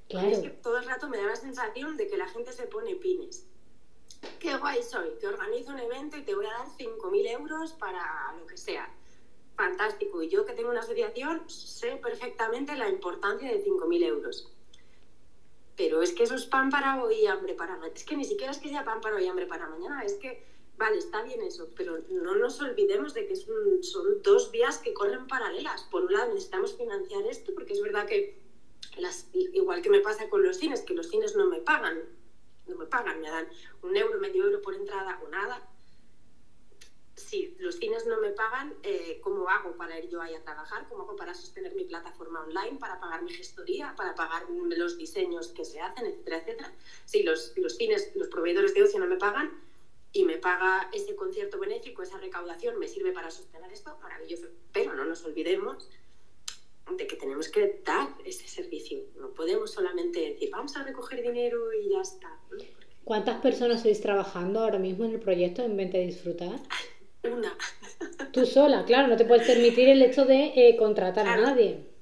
Claro. 0.09 0.29
Es 0.29 0.39
que 0.39 0.51
todo 0.51 0.79
el 0.79 0.85
rato 0.85 1.09
me 1.09 1.19
da 1.19 1.25
la 1.25 1.37
sensación 1.37 1.97
de 1.97 2.07
que 2.07 2.17
la 2.17 2.29
gente 2.29 2.53
se 2.53 2.67
pone 2.67 2.95
pines. 2.95 3.47
Qué 4.39 4.57
guay 4.57 4.83
soy, 4.83 5.11
te 5.21 5.27
organizo 5.27 5.73
un 5.73 5.79
evento 5.79 6.17
y 6.17 6.23
te 6.23 6.35
voy 6.35 6.47
a 6.47 6.51
dar 6.51 6.67
5.000 6.79 7.31
euros 7.31 7.73
para 7.75 8.03
lo 8.39 8.47
que 8.47 8.57
sea. 8.57 8.89
Fantástico. 9.57 10.23
Y 10.23 10.29
yo 10.29 10.45
que 10.45 10.53
tengo 10.53 10.71
una 10.71 10.81
asociación 10.81 11.49
sé 11.49 11.97
perfectamente 11.97 12.77
la 12.77 12.89
importancia 12.89 13.51
de 13.51 13.65
5.000 13.65 14.05
euros. 14.05 14.53
Pero 15.77 16.03
es 16.03 16.13
que 16.13 16.23
eso 16.25 16.35
es 16.35 16.47
pan 16.47 16.71
para 16.71 17.03
hoy 17.03 17.17
y 17.23 17.27
hambre 17.27 17.55
para 17.55 17.77
mañana. 17.77 17.93
Es 17.95 18.05
que 18.05 18.17
ni 18.17 18.25
siquiera 18.25 18.53
es 18.53 18.59
que 18.59 18.69
sea 18.69 18.85
pan 18.85 19.01
para 19.01 19.17
hoy 19.17 19.25
y 19.25 19.29
hambre 19.29 19.47
para 19.47 19.69
mañana. 19.69 20.03
Es 20.03 20.15
que 20.15 20.43
Vale, 20.79 20.99
está 20.99 21.23
bien 21.23 21.41
eso, 21.43 21.71
pero 21.75 21.99
no 22.11 22.37
nos 22.37 22.61
olvidemos 22.61 23.15
de 23.15 23.27
que 23.27 23.35
son 23.35 24.23
dos 24.23 24.51
vías 24.51 24.77
que 24.79 24.93
corren 24.93 25.27
paralelas. 25.27 25.85
Por 25.85 26.05
un 26.05 26.13
lado, 26.13 26.35
necesitamos 26.35 26.77
financiar 26.77 27.25
esto, 27.27 27.55
porque 27.55 27.73
es 27.73 27.81
verdad 27.81 28.07
que, 28.07 28.39
las, 28.99 29.29
igual 29.33 29.81
que 29.81 29.89
me 29.89 30.01
pasa 30.01 30.29
con 30.29 30.43
los 30.43 30.59
cines, 30.59 30.83
que 30.83 30.93
los 30.93 31.09
cines 31.09 31.35
no 31.35 31.47
me 31.47 31.61
pagan, 31.61 32.03
no 32.67 32.77
me 32.77 32.87
pagan, 32.87 33.21
me 33.23 33.31
dan 33.31 33.49
un 33.83 33.97
euro, 33.97 34.19
medio 34.21 34.45
euro 34.45 34.61
por 34.61 34.75
entrada 34.75 35.19
o 35.25 35.29
nada. 35.29 35.67
Si 37.15 37.57
los 37.59 37.77
cines 37.77 38.05
no 38.07 38.21
me 38.21 38.33
pagan, 38.33 38.75
eh, 38.83 39.19
¿cómo 39.23 39.49
hago 39.49 39.75
para 39.79 39.99
ir 39.99 40.11
yo 40.11 40.21
ahí 40.21 40.35
a 40.35 40.45
trabajar? 40.45 40.87
¿Cómo 40.91 41.05
hago 41.05 41.17
para 41.17 41.33
sostener 41.33 41.75
mi 41.75 41.85
plataforma 41.85 42.43
online, 42.43 42.79
para 42.79 43.01
pagar 43.01 43.23
mi 43.23 43.33
gestoría, 43.33 43.95
para 43.97 44.15
pagar 44.15 44.45
los 44.51 44.99
diseños 44.99 45.49
que 45.49 45.65
se 45.65 45.81
hacen, 45.81 46.05
etcétera, 46.05 46.37
etcétera? 46.37 46.73
Si 47.07 47.23
los, 47.23 47.57
los 47.57 47.77
cines, 47.77 48.15
los 48.15 48.29
proveedores 48.29 48.75
de 48.75 48.83
ocio 48.83 49.01
no 49.01 49.07
me 49.07 49.17
pagan, 49.17 49.66
y 50.17 50.25
me 50.25 50.39
paga 50.39 50.89
ese 50.95 51.15
concierto 51.15 51.59
benéfico, 51.59 52.03
esa 52.03 52.17
recaudación, 52.17 52.79
me 52.79 52.89
sirve 52.89 53.13
para 53.13 53.31
sostener 53.31 53.71
esto, 53.71 53.99
maravilloso. 54.03 54.47
Pero 54.73 54.95
no 54.95 55.05
nos 55.05 55.23
olvidemos 55.25 55.91
de 56.97 57.07
que 57.07 57.17
tenemos 57.17 57.49
que 57.49 57.83
dar 57.85 58.09
ese 58.25 58.49
servicio. 58.49 59.01
No 59.17 59.35
podemos 59.35 59.73
solamente 59.73 60.21
decir, 60.21 60.49
vamos 60.51 60.75
a 60.77 60.85
recoger 60.85 61.23
dinero 61.23 61.71
y 61.75 61.91
ya 61.91 62.01
está. 62.01 62.35
¿Cuántas 63.05 63.43
personas 63.43 63.79
estáis 63.79 64.01
trabajando 64.01 64.61
ahora 64.61 64.79
mismo 64.79 65.05
en 65.05 65.13
el 65.13 65.21
proyecto 65.21 65.63
en 65.63 65.77
Vente 65.77 65.99
a 65.99 66.07
Disfrutar? 66.07 66.61
Una. 67.25 67.55
Tú 68.33 68.47
sola, 68.47 68.85
claro, 68.87 69.09
no 69.09 69.17
te 69.17 69.27
puedes 69.27 69.47
permitir 69.47 69.89
el 69.91 70.01
hecho 70.01 70.25
de 70.25 70.53
eh, 70.57 70.77
contratar 70.79 71.27
a 71.27 71.37
nadie. 71.37 71.96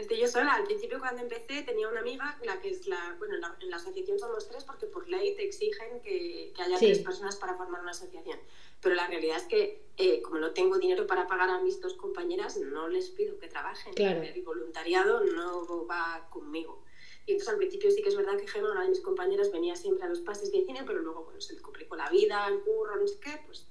Estoy 0.00 0.18
yo 0.18 0.28
sola. 0.28 0.54
Al 0.54 0.64
principio 0.64 0.98
cuando 0.98 1.20
empecé 1.20 1.62
tenía 1.62 1.86
una 1.86 2.00
amiga, 2.00 2.38
la 2.42 2.58
que 2.60 2.70
es 2.70 2.86
la, 2.86 3.16
bueno, 3.18 3.34
en 3.34 3.70
la, 3.70 3.76
asociación 3.76 4.18
somos 4.18 4.48
tres 4.48 4.64
porque 4.64 4.86
por 4.86 5.06
ley 5.08 5.36
te 5.36 5.44
exigen 5.44 6.00
que, 6.00 6.54
haya 6.58 6.78
tres 6.78 7.00
personas 7.00 7.36
para 7.36 7.54
formar 7.54 7.82
una 7.82 7.90
asociación. 7.90 8.38
Pero 8.80 8.94
la 8.94 9.06
realidad 9.06 9.36
es 9.36 9.44
que 9.44 9.82
eh, 9.98 10.22
como 10.22 10.38
no 10.38 10.52
tengo 10.52 10.78
dinero 10.78 11.06
para 11.06 11.26
pagar 11.26 11.50
a 11.50 11.60
mis 11.60 11.80
dos 11.82 11.94
compañeras, 11.94 12.56
no 12.56 12.88
les 12.88 13.10
pido 13.10 13.38
que 13.38 13.48
trabajen. 13.48 13.92
El 13.98 14.42
voluntariado 14.42 15.22
no 15.22 15.86
va 15.86 16.28
conmigo. 16.30 16.82
Y 17.26 17.32
entonces 17.32 17.52
al 17.52 17.58
principio 17.58 17.90
sí 17.90 18.02
que 18.02 18.08
es 18.08 18.16
verdad 18.16 18.38
que 18.38 18.48
Gemma, 18.48 18.72
una 18.72 18.82
de 18.82 18.88
mis 18.88 19.00
compañeras, 19.00 19.52
venía 19.52 19.76
siempre 19.76 20.04
a 20.04 20.08
los 20.08 20.20
pases 20.20 20.50
de 20.50 20.64
cine, 20.64 20.82
pero 20.86 21.00
luego 21.00 21.24
bueno, 21.24 21.40
se 21.42 21.52
le 21.52 21.60
complicó 21.60 21.94
la 21.94 22.08
vida, 22.08 22.48
el 22.48 22.60
curro, 22.60 22.96
no 22.96 23.06
sé 23.06 23.20
qué, 23.20 23.42
pues 23.44 23.66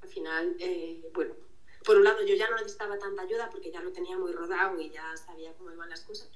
al 0.00 0.08
final, 0.08 0.56
eh, 0.58 1.10
bueno, 1.12 1.34
por 1.86 1.96
un 1.96 2.04
lado 2.04 2.20
yo 2.26 2.34
ya 2.34 2.50
no 2.50 2.56
necesitaba 2.56 2.98
tanta 2.98 3.22
ayuda 3.22 3.48
porque 3.48 3.70
ya 3.70 3.80
lo 3.80 3.92
tenía 3.92 4.18
muy 4.18 4.32
rodado 4.32 4.78
y 4.80 4.90
ya 4.90 5.16
sabía 5.16 5.54
cómo 5.54 5.70
iban 5.70 5.88
las 5.88 6.02
cosas. 6.02 6.28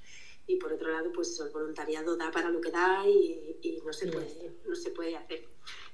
Y 0.47 0.57
por 0.57 0.73
otro 0.73 0.91
lado, 0.91 1.11
pues 1.13 1.39
el 1.41 1.51
voluntariado 1.51 2.17
da 2.17 2.31
para 2.31 2.51
lo 2.51 2.61
que 2.61 2.71
da 2.71 3.05
y, 3.07 3.59
y 3.61 3.83
no, 3.85 3.93
se 3.93 4.07
puede, 4.07 4.53
no 4.65 4.77
se 4.77 4.91
puede 4.91 5.17
hacer. 5.17 5.45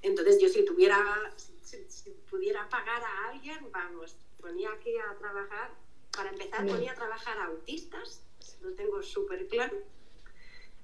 Entonces 0.03 0.39
yo 0.41 0.49
si 0.49 0.65
tuviera, 0.65 1.35
si, 1.37 2.11
pudiera 2.31 2.69
pagar 2.69 3.03
a 3.03 3.31
alguien, 3.31 3.73
vamos, 3.73 4.17
ponía 4.39 4.71
aquí 4.73 4.95
a 4.99 5.17
trabajar, 5.17 5.75
para 6.15 6.31
empezar 6.31 6.67
ponía 6.67 6.93
a 6.93 6.95
trabajar 6.95 7.39
a 7.39 7.47
autistas, 7.47 8.23
lo 8.61 8.75
tengo 8.75 9.03
súper 9.03 9.49
claro, 9.49 9.77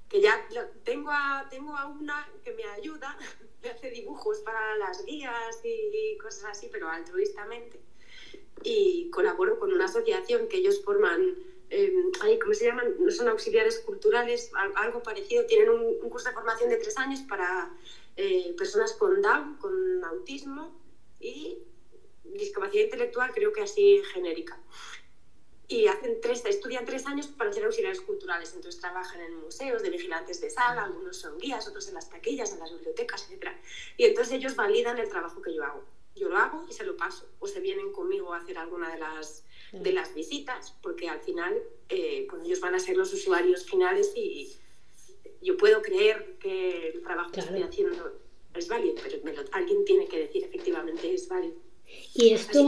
que 0.09 0.23
ya 0.23 0.49
tengo 0.83 1.11
a, 1.11 1.47
tengo 1.51 1.77
a 1.77 1.89
una 1.89 2.27
que 2.43 2.53
me 2.53 2.65
ayuda, 2.65 3.19
me 3.63 3.69
hace 3.69 3.91
dibujos 3.91 4.39
para 4.41 4.77
las 4.79 5.05
guías 5.05 5.61
y 5.63 6.17
cosas 6.17 6.57
así, 6.57 6.69
pero 6.73 6.89
altruistamente 6.89 7.92
y 8.65 9.11
colaboro 9.11 9.59
con 9.59 9.73
una 9.73 9.87
asociación 9.87 10.49
que 10.49 10.59
ellos 10.59 10.83
forman, 10.85 11.37
eh, 11.71 11.93
¿cómo 12.41 12.55
se 12.55 12.67
llaman? 12.67 12.97
No 12.99 13.11
son 13.11 13.29
auxiliares 13.29 13.81
culturales, 13.81 14.51
algo 14.77 15.03
parecido, 15.03 15.47
tienen 15.47 15.71
un, 15.71 16.11
curso 16.11 16.29
de 16.29 16.35
formación 16.35 16.71
de 16.71 16.77
tres 16.77 16.97
años 16.99 17.21
para 17.23 17.71
eh, 18.17 18.55
personas 18.57 18.93
con 18.95 19.23
Down, 19.23 19.57
con 19.57 20.05
autismo 20.05 20.79
y 21.21 21.59
discapacidad 22.25 22.85
intelectual, 22.85 23.33
creo 23.33 23.53
que 23.53 23.63
así 23.63 24.03
genérica. 24.13 24.59
Y 25.69 25.87
hacen 25.87 26.21
tres, 26.21 26.45
estudian 26.45 26.85
tres 26.85 27.07
años 27.07 27.29
para 27.29 27.53
ser 27.53 27.65
auxiliares 27.65 28.03
culturales, 28.03 28.53
entonces 28.55 28.81
trabajan 28.81 29.21
en 29.23 29.37
museos 29.37 29.83
de 29.83 29.89
vigilantes 29.89 30.41
de 30.41 30.51
sala, 30.51 30.85
algunos 30.85 31.17
son 31.17 31.39
guías, 31.39 31.67
otros 31.67 31.89
en 31.89 31.95
las 31.95 32.11
taquillas, 32.11 32.53
en 32.53 32.59
las 32.59 32.71
bibliotecas, 32.73 33.27
etc. 33.31 33.53
Y 33.97 34.05
entonces 34.05 34.35
ellos 34.35 34.55
validan 34.55 34.99
el 34.99 35.09
trabajo 35.09 35.41
que 35.41 35.55
yo 35.55 35.65
hago 35.65 35.83
yo 36.17 36.29
lo 36.29 36.37
hago 36.37 36.65
y 36.69 36.73
se 36.73 36.85
lo 36.85 36.97
paso. 36.97 37.27
O 37.39 37.47
se 37.47 37.61
vienen 37.61 37.93
conmigo 37.93 38.33
a 38.33 38.39
hacer 38.39 38.59
alguna 38.59 38.91
de 38.93 38.99
las, 38.99 39.45
de 39.73 39.93
las 39.93 40.15
visitas, 40.15 40.77
porque 40.83 41.09
al 41.09 41.21
final 41.21 41.63
eh, 41.89 42.27
pues 42.29 42.45
ellos 42.45 42.61
van 42.61 42.75
a 42.75 42.79
ser 42.79 42.97
los 42.97 43.13
usuarios 43.13 43.65
finales 43.65 44.13
y 44.17 44.53
yo 45.41 45.57
puedo 45.57 45.83
creer 45.83 46.37
que 46.39 46.91
el 46.91 47.03
trabajo 47.03 47.33
que 47.33 47.41
estoy 47.41 47.63
haciendo 47.63 48.13
es 48.55 48.69
válido, 48.69 48.95
pero 49.25 49.43
alguien 49.53 49.85
tiene 49.85 50.07
que 50.07 50.19
decir 50.21 50.45
efectivamente 50.45 51.13
es 51.13 51.29
válido. 51.29 51.55
¿Y 52.15 52.31
esto, 52.31 52.67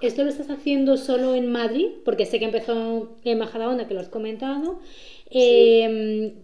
esto 0.00 0.24
lo 0.24 0.30
estás 0.30 0.50
haciendo 0.50 0.96
solo 0.96 1.34
en 1.34 1.50
Madrid? 1.50 1.90
Porque 2.04 2.26
sé 2.26 2.38
que 2.38 2.46
empezó 2.46 3.16
en 3.24 3.38
Majadahonda, 3.38 3.86
que 3.86 3.94
lo 3.94 4.00
has 4.00 4.08
comentado. 4.08 4.80
Em, 5.30 6.34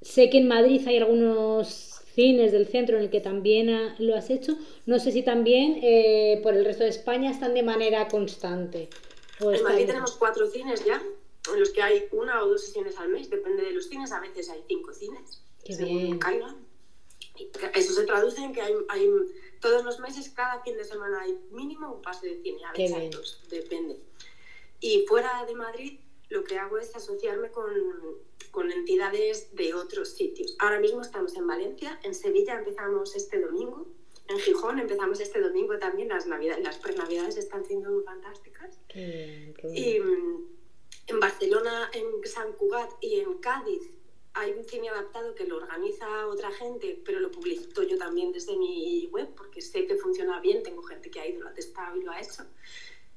sé 0.00 0.30
que 0.30 0.38
en 0.38 0.48
Madrid 0.48 0.82
hay 0.86 0.96
algunos 0.96 1.93
cines 2.14 2.52
del 2.52 2.66
centro 2.66 2.96
en 2.96 3.04
el 3.04 3.10
que 3.10 3.20
también 3.20 3.94
lo 3.98 4.14
has 4.14 4.30
hecho. 4.30 4.56
No 4.86 4.98
sé 4.98 5.12
si 5.12 5.22
también 5.22 5.80
eh, 5.82 6.40
por 6.42 6.54
el 6.54 6.64
resto 6.64 6.84
de 6.84 6.90
España 6.90 7.30
están 7.30 7.54
de 7.54 7.62
manera 7.62 8.08
constante. 8.08 8.88
en 9.40 9.62
Madrid 9.62 9.86
tenemos 9.86 10.12
cuatro 10.12 10.46
cines 10.46 10.84
ya, 10.84 11.02
en 11.52 11.60
los 11.60 11.70
que 11.70 11.82
hay 11.82 12.04
una 12.12 12.42
o 12.42 12.48
dos 12.48 12.64
sesiones 12.64 12.96
al 12.98 13.08
mes, 13.08 13.28
depende 13.28 13.64
de 13.64 13.72
los 13.72 13.88
cines, 13.88 14.12
a 14.12 14.20
veces 14.20 14.48
hay 14.48 14.62
cinco 14.66 14.92
cines, 14.92 15.42
Qué 15.64 15.74
según 15.74 16.18
caigan. 16.18 16.64
Eso 17.74 17.92
se 17.94 18.04
traduce 18.04 18.40
en 18.40 18.52
que 18.52 18.60
hay, 18.60 18.74
hay, 18.88 19.10
todos 19.60 19.84
los 19.84 19.98
meses, 19.98 20.30
cada 20.30 20.62
fin 20.62 20.76
de 20.76 20.84
semana 20.84 21.22
hay 21.22 21.36
mínimo 21.50 21.92
un 21.92 22.02
pase 22.02 22.28
de 22.28 22.42
cine, 22.42 22.64
a 22.64 22.72
veces 22.72 22.96
hay 22.96 23.08
dos, 23.10 23.42
depende. 23.50 23.98
Y 24.80 25.04
fuera 25.08 25.44
de 25.44 25.54
Madrid 25.54 25.98
lo 26.28 26.44
que 26.44 26.58
hago 26.58 26.78
es 26.78 26.94
asociarme 26.94 27.50
con 27.50 27.72
con 28.54 28.70
entidades 28.70 29.52
de 29.56 29.74
otros 29.74 30.10
sitios. 30.10 30.54
Ahora 30.60 30.78
mismo 30.78 31.02
estamos 31.02 31.34
en 31.36 31.44
Valencia, 31.44 31.98
en 32.04 32.14
Sevilla 32.14 32.54
empezamos 32.54 33.16
este 33.16 33.40
domingo, 33.40 33.88
en 34.28 34.38
Gijón 34.38 34.78
empezamos 34.78 35.18
este 35.18 35.40
domingo 35.40 35.76
también, 35.78 36.08
las, 36.08 36.28
navidades, 36.28 36.62
las 36.62 36.78
prenavidades 36.78 37.36
están 37.36 37.64
siendo 37.64 38.00
fantásticas. 38.04 38.78
Y 38.94 39.98
mm, 39.98 40.46
en 41.08 41.20
Barcelona, 41.20 41.90
en 41.92 42.06
San 42.28 42.52
Cugat 42.52 42.92
y 43.00 43.18
en 43.18 43.38
Cádiz 43.38 43.90
hay 44.34 44.52
un 44.52 44.64
cine 44.64 44.88
adaptado 44.88 45.34
que 45.34 45.46
lo 45.46 45.56
organiza 45.56 46.28
otra 46.28 46.52
gente, 46.52 47.02
pero 47.04 47.18
lo 47.18 47.32
publicito 47.32 47.82
yo 47.82 47.98
también 47.98 48.30
desde 48.30 48.56
mi 48.56 49.08
web 49.08 49.34
porque 49.36 49.62
sé 49.62 49.84
que 49.86 49.96
funciona 49.96 50.40
bien, 50.40 50.62
tengo 50.62 50.82
gente 50.84 51.10
que 51.10 51.18
ha 51.18 51.26
ido, 51.26 51.42
lo 51.42 51.48
ha 51.48 51.54
testado 51.54 51.96
y 51.96 52.04
lo 52.04 52.12
ha 52.12 52.20
hecho 52.20 52.44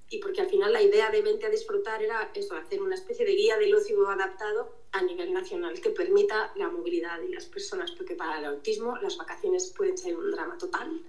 y 0.09 0.19
porque 0.19 0.41
al 0.41 0.49
final 0.49 0.71
la 0.71 0.81
idea 0.81 1.09
de 1.09 1.21
Vente 1.21 1.45
a 1.45 1.49
Disfrutar 1.49 2.01
era 2.01 2.31
eso, 2.33 2.55
hacer 2.55 2.81
una 2.81 2.95
especie 2.95 3.25
de 3.25 3.35
guía 3.35 3.57
del 3.57 3.75
ocio 3.75 4.09
adaptado 4.09 4.71
a 4.91 5.01
nivel 5.01 5.33
nacional 5.33 5.79
que 5.81 5.89
permita 5.89 6.51
la 6.55 6.69
movilidad 6.69 7.19
de 7.19 7.29
las 7.29 7.45
personas, 7.45 7.91
porque 7.91 8.15
para 8.15 8.39
el 8.39 8.45
autismo 8.45 8.97
las 8.97 9.17
vacaciones 9.17 9.73
pueden 9.75 9.97
ser 9.97 10.15
un 10.15 10.31
drama 10.31 10.57
total, 10.57 11.01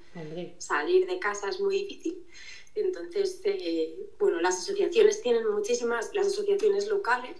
salir 0.58 1.06
de 1.06 1.18
casa 1.18 1.48
es 1.48 1.60
muy 1.60 1.84
difícil. 1.84 2.24
Entonces, 2.74 3.40
eh, 3.44 4.10
bueno, 4.18 4.40
las 4.40 4.58
asociaciones 4.58 5.20
tienen 5.20 5.46
muchísimas, 5.48 6.10
las 6.14 6.26
asociaciones 6.26 6.86
locales 6.88 7.36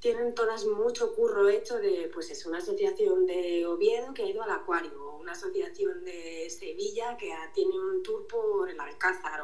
tienen 0.00 0.34
todas 0.34 0.64
mucho 0.64 1.14
curro 1.14 1.48
hecho 1.48 1.78
de, 1.78 2.10
pues 2.12 2.30
es 2.30 2.46
una 2.46 2.58
asociación 2.58 3.26
de 3.26 3.66
Oviedo 3.66 4.14
que 4.14 4.22
ha 4.22 4.26
ido 4.26 4.42
al 4.42 4.50
acuario, 4.50 5.16
una 5.16 5.32
asociación 5.32 6.04
de 6.04 6.48
Sevilla 6.48 7.16
que 7.18 7.30
tiene 7.54 7.78
un 7.78 8.02
tour 8.02 8.26
por 8.26 8.70
el 8.70 8.80
Alcázar, 8.80 9.42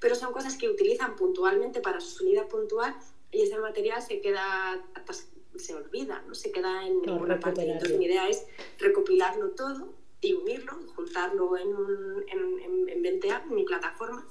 pero 0.00 0.14
son 0.16 0.32
cosas 0.32 0.56
que 0.56 0.68
utilizan 0.68 1.14
puntualmente 1.14 1.80
para 1.80 2.00
su 2.00 2.18
salida 2.18 2.48
puntual 2.48 2.94
y 3.30 3.42
ese 3.42 3.58
material 3.58 4.02
se 4.02 4.20
queda, 4.20 4.84
se 5.56 5.74
olvida, 5.74 6.22
no 6.26 6.34
se 6.34 6.50
queda 6.50 6.84
en 6.84 7.00
ninguna 7.02 7.38
parte. 7.38 7.62
Entonces 7.62 7.96
mi 7.96 8.06
idea 8.06 8.28
es 8.28 8.44
recopilarlo 8.78 9.50
todo 9.50 9.94
y 10.20 10.34
unirlo, 10.34 10.80
juntarlo 10.96 11.56
en, 11.56 11.70
en, 12.28 12.60
en, 12.60 12.88
en 12.88 13.02
20 13.02 13.28
en 13.28 13.54
mi 13.54 13.64
plataforma 13.64 14.26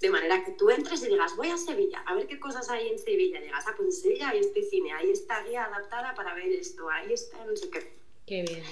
de 0.00 0.10
manera 0.10 0.42
que 0.42 0.52
tú 0.52 0.70
entres 0.70 1.02
y 1.02 1.08
digas, 1.08 1.36
voy 1.36 1.48
a 1.48 1.58
Sevilla, 1.58 2.02
a 2.06 2.14
ver 2.14 2.26
qué 2.26 2.40
cosas 2.40 2.70
hay 2.70 2.88
en 2.88 2.98
Sevilla. 2.98 3.38
Llegas, 3.40 3.66
a 3.66 3.70
ah, 3.70 3.74
pues 3.76 3.88
en 3.88 4.02
Sevilla 4.02 4.30
hay 4.30 4.40
este 4.40 4.62
cine, 4.62 4.92
ahí 4.92 5.10
está 5.10 5.44
guía 5.44 5.66
adaptada 5.66 6.14
para 6.14 6.34
ver 6.34 6.50
esto, 6.52 6.88
ahí 6.88 7.12
está 7.12 7.44
no 7.44 7.54
sé 7.54 7.68
qué. 7.68 7.92
Qué 8.26 8.42
bien. 8.42 8.62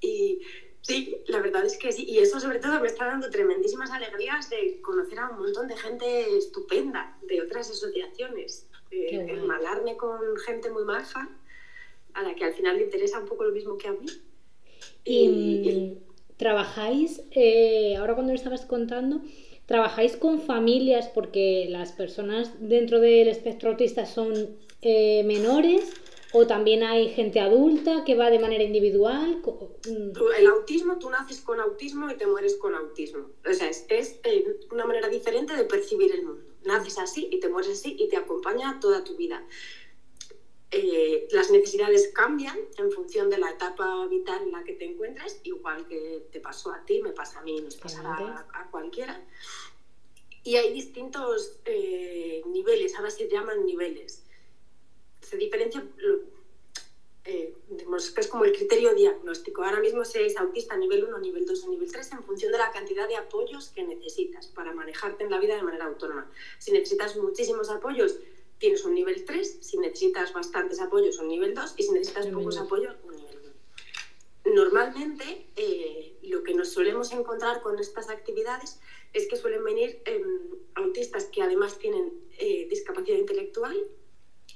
Y 0.00 0.40
sí, 0.80 1.22
la 1.28 1.40
verdad 1.40 1.64
es 1.64 1.78
que 1.78 1.92
sí. 1.92 2.04
Y 2.08 2.18
eso 2.18 2.40
sobre 2.40 2.58
todo 2.58 2.80
me 2.80 2.88
está 2.88 3.06
dando 3.06 3.30
tremendísimas 3.30 3.92
alegrías 3.92 4.50
de 4.50 4.80
conocer 4.82 5.20
a 5.20 5.30
un 5.30 5.38
montón 5.38 5.68
de 5.68 5.76
gente 5.76 6.36
estupenda 6.36 7.16
de 7.22 7.40
otras 7.42 7.70
asociaciones. 7.70 8.68
De 8.90 9.14
hermanarme 9.14 9.96
con 9.96 10.36
gente 10.38 10.70
muy 10.70 10.84
maja, 10.84 11.28
a 12.14 12.22
la 12.22 12.34
que 12.34 12.44
al 12.44 12.54
final 12.54 12.76
le 12.76 12.84
interesa 12.84 13.18
un 13.18 13.26
poco 13.26 13.44
lo 13.44 13.52
mismo 13.52 13.76
que 13.76 13.88
a 13.88 13.92
mí. 13.92 14.06
Y, 15.04 15.98
trabajáis, 16.36 17.22
eh, 17.30 17.96
ahora 17.96 18.14
cuando 18.14 18.32
lo 18.32 18.38
estabas 18.38 18.66
contando, 18.66 19.22
¿Trabajáis 19.66 20.16
con 20.16 20.40
familias 20.40 21.08
porque 21.08 21.66
las 21.70 21.92
personas 21.92 22.52
dentro 22.60 23.00
del 23.00 23.28
espectro 23.28 23.70
autista 23.70 24.04
son 24.04 24.58
eh, 24.82 25.22
menores 25.24 25.94
o 26.34 26.46
también 26.46 26.82
hay 26.82 27.08
gente 27.10 27.40
adulta 27.40 28.02
que 28.04 28.16
va 28.16 28.28
de 28.28 28.40
manera 28.40 28.64
individual? 28.64 29.40
Mm. 29.88 30.10
El 30.36 30.46
autismo, 30.48 30.98
tú 30.98 31.08
naces 31.08 31.40
con 31.40 31.60
autismo 31.60 32.10
y 32.10 32.16
te 32.16 32.26
mueres 32.26 32.56
con 32.56 32.74
autismo. 32.74 33.30
O 33.48 33.52
sea, 33.54 33.68
es, 33.70 33.86
eh, 34.24 34.58
una 34.72 34.84
manera 34.84 35.08
diferente 35.08 35.56
de 35.56 35.64
percibir 35.64 36.12
el 36.12 36.24
mundo. 36.24 36.42
Naces 36.64 36.98
así 36.98 37.28
y 37.30 37.40
te 37.40 37.48
mueres 37.48 37.78
así 37.78 37.96
y 37.98 38.08
te 38.08 38.16
acompaña 38.16 38.80
toda 38.80 39.04
tu 39.04 39.16
vida. 39.16 39.46
Eh, 40.76 41.28
las 41.30 41.52
necesidades 41.52 42.10
cambian 42.12 42.58
en 42.78 42.90
función 42.90 43.30
de 43.30 43.38
la 43.38 43.48
etapa 43.48 44.08
vital 44.08 44.42
en 44.42 44.50
la 44.50 44.64
que 44.64 44.72
te 44.72 44.84
encuentres, 44.84 45.38
igual 45.44 45.86
que 45.86 46.26
te 46.32 46.40
pasó 46.40 46.72
a 46.72 46.84
ti, 46.84 47.00
me 47.00 47.12
pasa 47.12 47.38
a 47.38 47.42
mí, 47.44 47.60
nos 47.60 47.76
pasará 47.76 48.48
a, 48.52 48.70
cualquiera. 48.72 49.24
Y 50.42 50.56
hay 50.56 50.72
distintos 50.72 51.60
eh, 51.64 52.42
niveles, 52.46 52.96
ahora 52.96 53.10
se 53.10 53.28
llaman 53.28 53.64
niveles. 53.64 54.24
Se 55.20 55.36
diferencia, 55.36 55.86
eh, 57.24 57.54
que 57.68 58.20
es 58.20 58.26
como 58.26 58.44
el 58.44 58.52
criterio 58.52 58.94
diagnóstico. 58.94 59.62
Ahora 59.62 59.78
mismo 59.78 60.04
se 60.04 60.26
es 60.26 60.36
autista 60.36 60.76
nivel 60.76 61.04
1, 61.04 61.18
nivel 61.20 61.46
2 61.46 61.64
o 61.64 61.68
nivel 61.68 61.92
3 61.92 62.12
en 62.14 62.24
función 62.24 62.50
de 62.50 62.58
la 62.58 62.72
cantidad 62.72 63.06
de 63.06 63.14
apoyos 63.14 63.68
que 63.68 63.84
necesitas 63.84 64.48
para 64.48 64.74
manejarte 64.74 65.22
en 65.22 65.30
la 65.30 65.38
vida 65.38 65.54
de 65.54 65.62
manera 65.62 65.84
autónoma. 65.84 66.28
Si 66.58 66.72
necesitas 66.72 67.16
muchísimos 67.16 67.70
apoyos, 67.70 68.18
tienes 68.58 68.84
un 68.84 68.94
nivel 68.94 69.24
3, 69.24 69.58
si 69.60 69.78
necesitas 69.78 70.32
bastantes 70.32 70.80
apoyos, 70.80 71.18
un 71.18 71.28
nivel 71.28 71.54
2 71.54 71.74
y 71.76 71.82
si 71.82 71.92
necesitas 71.92 72.26
pocos 72.28 72.58
apoyos, 72.58 72.96
un 73.04 73.16
nivel 73.16 73.38
1. 74.44 74.54
Normalmente, 74.54 75.46
eh, 75.56 76.18
lo 76.22 76.42
que 76.42 76.54
nos 76.54 76.68
solemos 76.68 77.12
encontrar 77.12 77.62
con 77.62 77.78
estas 77.78 78.08
actividades 78.10 78.78
es 79.12 79.28
que 79.28 79.36
suelen 79.36 79.64
venir 79.64 80.02
em, 80.04 80.50
autistas 80.74 81.24
que 81.26 81.42
además 81.42 81.78
tienen 81.78 82.12
eh, 82.38 82.66
discapacidad 82.68 83.18
intelectual 83.18 83.76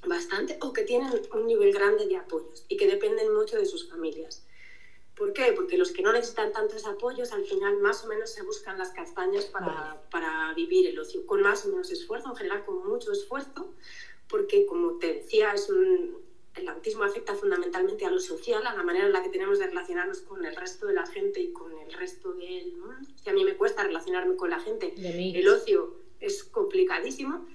bastante 0.06 0.58
o 0.60 0.72
que 0.72 0.82
tienen 0.82 1.10
un 1.32 1.46
nivel 1.46 1.72
grande 1.72 2.06
de 2.06 2.16
apoyos 2.16 2.64
y 2.68 2.76
que 2.76 2.86
dependen 2.86 3.34
mucho 3.34 3.56
de 3.56 3.66
sus 3.66 3.88
familias. 3.88 4.44
¿Por 5.18 5.32
qué? 5.32 5.52
Porque 5.52 5.76
los 5.76 5.90
que 5.90 6.02
no 6.02 6.12
necesitan 6.12 6.52
tantos 6.52 6.86
apoyos 6.86 7.32
al 7.32 7.44
final 7.44 7.78
más 7.78 8.04
o 8.04 8.06
menos 8.06 8.30
se 8.30 8.42
buscan 8.44 8.78
las 8.78 8.90
castañas 8.90 9.46
para, 9.46 10.00
para 10.12 10.54
vivir 10.54 10.86
el 10.86 10.98
ocio, 10.98 11.26
con 11.26 11.42
más 11.42 11.66
o 11.66 11.70
menos 11.70 11.90
esfuerzo, 11.90 12.30
en 12.30 12.36
general 12.36 12.64
con 12.64 12.86
mucho 12.86 13.10
esfuerzo, 13.10 13.74
porque 14.28 14.64
como 14.64 14.98
te 14.98 15.14
decía, 15.14 15.52
es 15.54 15.68
el 16.58 16.68
autismo 16.68 17.04
afecta 17.04 17.34
fundamentalmente 17.34 18.04
a 18.04 18.10
lo 18.10 18.20
social, 18.20 18.64
a 18.66 18.74
la 18.74 18.82
manera 18.82 19.06
en 19.06 19.12
la 19.12 19.22
que 19.22 19.28
tenemos 19.28 19.58
de 19.58 19.66
relacionarnos 19.66 20.20
con 20.20 20.44
el 20.44 20.54
resto 20.54 20.86
de 20.86 20.94
la 20.94 21.06
gente 21.06 21.40
y 21.40 21.52
con 21.52 21.72
el 21.76 21.92
resto 21.92 22.32
del 22.34 22.76
mundo. 22.76 23.08
Si 23.16 23.28
a 23.28 23.32
mí 23.32 23.44
me 23.44 23.56
cuesta 23.56 23.82
relacionarme 23.82 24.36
con 24.36 24.50
la 24.50 24.60
gente, 24.60 24.94
el 24.96 25.48
ocio 25.48 25.96
es 26.20 26.44
complicadísimo 26.44 27.46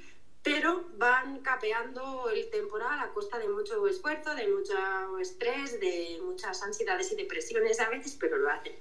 pero 0.44 0.84
van 0.98 1.40
capeando 1.40 2.30
el 2.30 2.50
temporal 2.50 3.00
a 3.00 3.14
costa 3.14 3.40
de 3.40 3.48
mucho 3.48 3.88
esfuerzo, 3.88 4.36
de 4.36 4.50
mucho 4.50 5.18
estrés, 5.20 5.80
de 5.80 6.20
muchas 6.22 6.62
ansiedades 6.62 7.14
y 7.14 7.16
depresiones 7.16 7.80
a 7.80 7.90
veces, 7.90 8.18
pero 8.20 8.38
lo 8.38 8.50
hacen. 8.50 8.76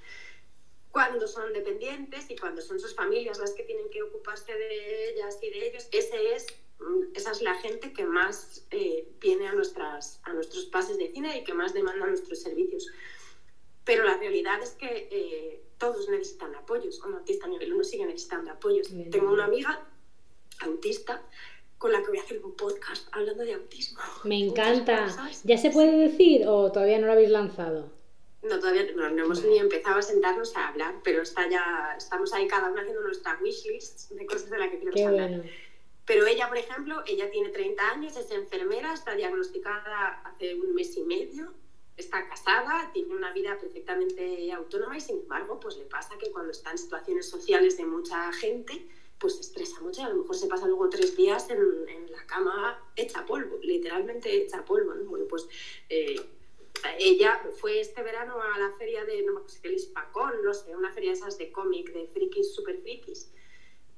Cuando 0.91 1.27
son 1.29 1.53
dependientes 1.53 2.29
y 2.29 2.37
cuando 2.37 2.61
son 2.61 2.81
sus 2.81 2.95
familias 2.95 3.39
las 3.39 3.53
que 3.53 3.63
tienen 3.63 3.89
que 3.91 4.03
ocuparse 4.03 4.53
de 4.53 5.11
ellas 5.11 5.39
y 5.41 5.51
de 5.51 5.69
ellos, 5.69 5.89
ese 5.93 6.35
es, 6.35 6.47
mm, 6.81 7.15
esa 7.15 7.31
es 7.31 7.41
la 7.43 7.55
gente 7.55 7.93
que 7.93 8.05
más 8.05 8.67
eh, 8.73 9.09
viene 9.21 9.47
a, 9.47 9.53
nuestras, 9.53 10.21
a 10.25 10.33
nuestros 10.33 10.65
pases 10.65 10.99
de 10.99 11.13
cine 11.13 11.39
y 11.39 11.45
que 11.45 11.55
más 11.55 11.73
demanda 11.73 12.07
nuestros 12.07 12.41
servicios. 12.41 12.91
Pero 13.85 14.05
la 14.05 14.17
realidad 14.17 14.61
es 14.61 14.71
que 14.71 15.09
eh, 15.11 15.63
todos 15.79 16.09
necesitan 16.09 16.55
apoyos. 16.57 17.01
Un 17.03 17.15
autista 17.15 17.47
a 17.47 17.51
nivel 17.51 17.73
1 17.73 17.85
sigue 17.85 18.05
necesitando 18.05 18.51
apoyos. 18.51 18.89
Tengo 19.11 19.33
una 19.33 19.45
amiga 19.45 19.87
autista 20.61 21.23
con 21.83 21.91
la 21.91 22.01
que 22.01 22.11
voy 22.11 22.19
a 22.19 22.23
hacer 22.23 22.41
un 22.45 22.55
podcast 22.55 23.09
hablando 23.11 23.43
de 23.43 23.55
autismo. 23.55 23.99
Me 24.23 24.39
encanta. 24.39 25.09
¿Ya 25.43 25.59
se 25.59 25.71
puede 25.71 25.99
decir 25.99 26.47
o 26.47 26.71
todavía 26.71 27.01
no 27.01 27.07
lo 27.07 27.13
habéis 27.15 27.31
lanzado? 27.31 27.91
No, 28.41 28.61
todavía 28.61 28.87
no, 28.95 29.09
hemos 29.09 29.43
ni 29.43 29.59
empezado 29.59 29.97
a 29.99 30.03
sentarnos 30.03 30.57
a 30.57 30.69
hablar, 30.69 30.95
pero 31.03 31.23
está 31.23 31.49
ya, 31.51 31.97
estamos 31.99 32.33
ahí 32.35 32.47
cada 32.47 32.71
uno 32.71 32.81
haciendo 32.81 33.03
nuestra 33.03 33.37
wishlist 33.43 34.13
de 34.13 34.27
cosas 34.27 34.49
de 34.49 34.59
las 34.61 34.71
que 34.71 34.79
queremos 34.79 35.01
hablar. 35.01 35.43
Pero 36.07 36.25
ella, 36.25 36.49
por 36.49 36.59
ejemplo, 36.59 37.03
ella 37.05 37.29
tiene 37.33 37.49
30 37.49 37.91
años, 37.91 38.17
es 38.17 38.31
enfermera, 38.31 38.95
está 38.95 39.17
diagnosticada 39.17 40.23
hace 40.25 40.55
un 40.55 40.77
mes 40.77 40.97
y 40.97 41.03
medio, 41.03 41.53
está 41.97 42.29
casada, 42.29 42.93
tiene 42.93 43.13
una 43.13 43.33
vida 43.33 43.59
perfectamente 43.59 44.53
autónoma 44.53 44.97
y 44.97 45.01
sin 45.01 45.19
embargo, 45.19 45.59
pues 45.59 45.77
le 45.79 45.85
pasa 45.87 46.17
que 46.17 46.31
cuando 46.31 46.53
está 46.53 46.71
en 46.71 46.79
situaciones 46.79 47.29
sociales 47.29 47.77
de 47.77 47.87
mucha 47.87 48.33
gente, 48.35 48.87
pues 49.23 49.37
se 49.37 49.41
estresa 49.43 49.81
mucho 49.81 50.03
a 50.03 50.09
lo 50.09 50.17
mejor 50.17 50.37
se 50.37 50.49
pasa 50.49 50.67
luego 50.67 50.91
tres 50.91 51.17
días 51.17 51.49
en, 51.49 51.61
la 52.11 52.27
cama 52.27 52.79
hecha 52.97 53.25
polvo, 53.25 53.59
literalmente 53.63 54.43
hecha 54.43 54.65
polvo. 54.65 54.93
¿no? 54.95 55.05
Bueno, 55.05 55.27
pues 55.29 55.49
eh, 55.89 56.21
ella 56.99 57.41
fue 57.59 57.81
este 57.81 58.03
verano 58.03 58.37
a 58.43 58.59
la 58.59 58.73
feria 58.73 59.05
de, 59.05 59.23
no 59.23 59.33
me 59.33 59.41
acuerdo, 59.41 59.61
el 59.63 59.75
Ispacón, 59.75 60.45
no 60.45 60.53
sé, 60.53 60.77
una 60.77 60.93
feria 60.93 61.11
de 61.11 61.17
esas 61.17 61.39
de 61.39 61.53
cómic, 61.53 61.93
de 61.93 62.07
frikis, 62.09 62.55
super 62.55 62.79
frikis 62.83 63.31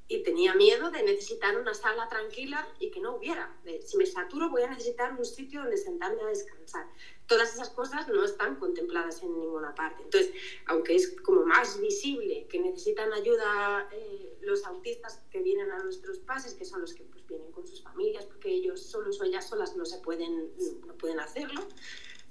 y 0.07 0.23
tenía 0.23 0.55
miedo 0.55 0.91
de 0.91 1.03
necesitar 1.03 1.57
una 1.59 1.73
sala 1.73 2.09
tranquila 2.09 2.69
y 2.79 2.91
que 2.91 3.01
no 3.01 3.17
hubiera. 3.17 3.57
si 3.85 3.97
me 3.97 4.05
saturo 4.05 4.51
voy 4.51 4.63
a 4.63 4.69
necesitar 4.69 5.15
un 5.19 5.25
sitio 5.25 5.63
donde 5.63 5.79
sentarme 5.79 6.21
a 6.23 6.27
descansar. 6.27 6.87
Todas 7.27 7.55
esas 7.55 7.71
cosas 7.71 8.07
no 8.09 8.23
están 8.23 8.57
contempladas 8.57 9.23
en 9.23 9.33
ninguna 9.33 9.75
parte. 9.75 10.03
Entonces, 10.03 10.31
aunque 10.67 10.95
es 10.95 11.19
como 11.23 11.47
más 11.47 11.81
visible 11.81 12.47
que 12.51 12.61
necesitan 12.61 13.13
ayuda 13.15 13.89
eh, 13.93 14.37
los 14.43 14.67
autistas 14.67 15.23
que 15.31 15.41
vienen 15.43 15.71
a 15.71 15.83
nuestros 15.83 16.19
pases, 16.19 16.53
que 16.53 16.67
son 16.67 16.83
los 16.83 16.93
que 16.93 17.05
pues, 17.05 17.27
vienen 17.27 17.51
con 17.53 17.67
sus 17.67 17.83
familias, 17.83 18.27
porque 18.27 18.51
ellos 18.51 18.83
solos 18.83 19.19
o 19.23 19.25
ellas 19.25 19.49
solas 19.49 19.75
no 19.75 19.87
se 19.87 19.99
pueden, 20.01 20.53
no 20.87 20.95
pueden 20.99 21.19
hacerlo, 21.19 21.63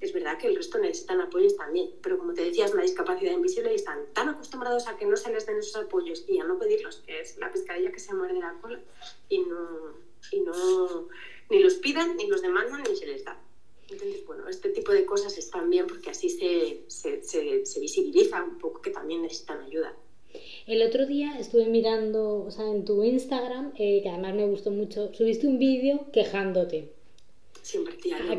es 0.03 0.13
verdad 0.13 0.37
que 0.37 0.47
el 0.47 0.55
resto 0.55 0.77
necesitan 0.79 1.21
apoyos 1.21 1.55
también, 1.55 1.91
pero 2.01 2.17
como 2.17 2.33
te 2.33 2.43
decía, 2.43 2.65
es 2.65 2.73
una 2.73 2.83
discapacidad 2.83 3.31
invisible 3.31 3.71
y 3.71 3.75
están 3.75 3.99
tan 4.13 4.29
acostumbrados 4.29 4.87
a 4.87 4.97
que 4.97 5.05
no 5.05 5.15
se 5.15 5.31
les 5.31 5.45
den 5.45 5.57
esos 5.57 5.75
apoyos 5.81 6.25
y 6.27 6.39
a 6.39 6.43
no 6.43 6.59
pedirlos, 6.59 6.97
que 7.05 7.21
es 7.21 7.37
la 7.37 7.51
pescadilla 7.51 7.91
que 7.91 7.99
se 7.99 8.13
muerde 8.13 8.39
la 8.39 8.57
cola, 8.61 8.81
y 9.29 9.39
no, 9.39 9.93
y 10.31 10.41
no 10.41 11.07
ni 11.49 11.59
los 11.59 11.75
piden, 11.75 12.17
ni 12.17 12.27
los 12.27 12.41
demandan, 12.41 12.83
ni 12.83 12.95
se 12.95 13.05
les 13.05 13.23
da. 13.23 13.39
Entonces, 13.89 14.25
bueno, 14.25 14.47
este 14.49 14.69
tipo 14.69 14.91
de 14.91 15.05
cosas 15.05 15.37
están 15.37 15.69
bien 15.69 15.87
porque 15.87 16.09
así 16.09 16.29
se, 16.29 16.83
se, 16.87 17.23
se, 17.23 17.79
visibiliza 17.79 18.43
un 18.43 18.57
poco 18.57 18.81
que 18.81 18.89
también 18.89 19.21
necesitan 19.21 19.61
ayuda. 19.61 19.93
El 20.65 20.81
otro 20.81 21.05
día 21.05 21.37
estuve 21.37 21.67
mirando, 21.67 22.43
o 22.43 22.51
sea, 22.51 22.65
en 22.65 22.85
tu 22.85 23.03
Instagram, 23.03 23.73
eh, 23.77 24.01
que 24.01 24.09
además 24.09 24.35
me 24.35 24.47
gustó 24.47 24.71
mucho, 24.71 25.13
subiste 25.13 25.45
un 25.45 25.59
vídeo 25.59 26.07
quejándote 26.11 26.92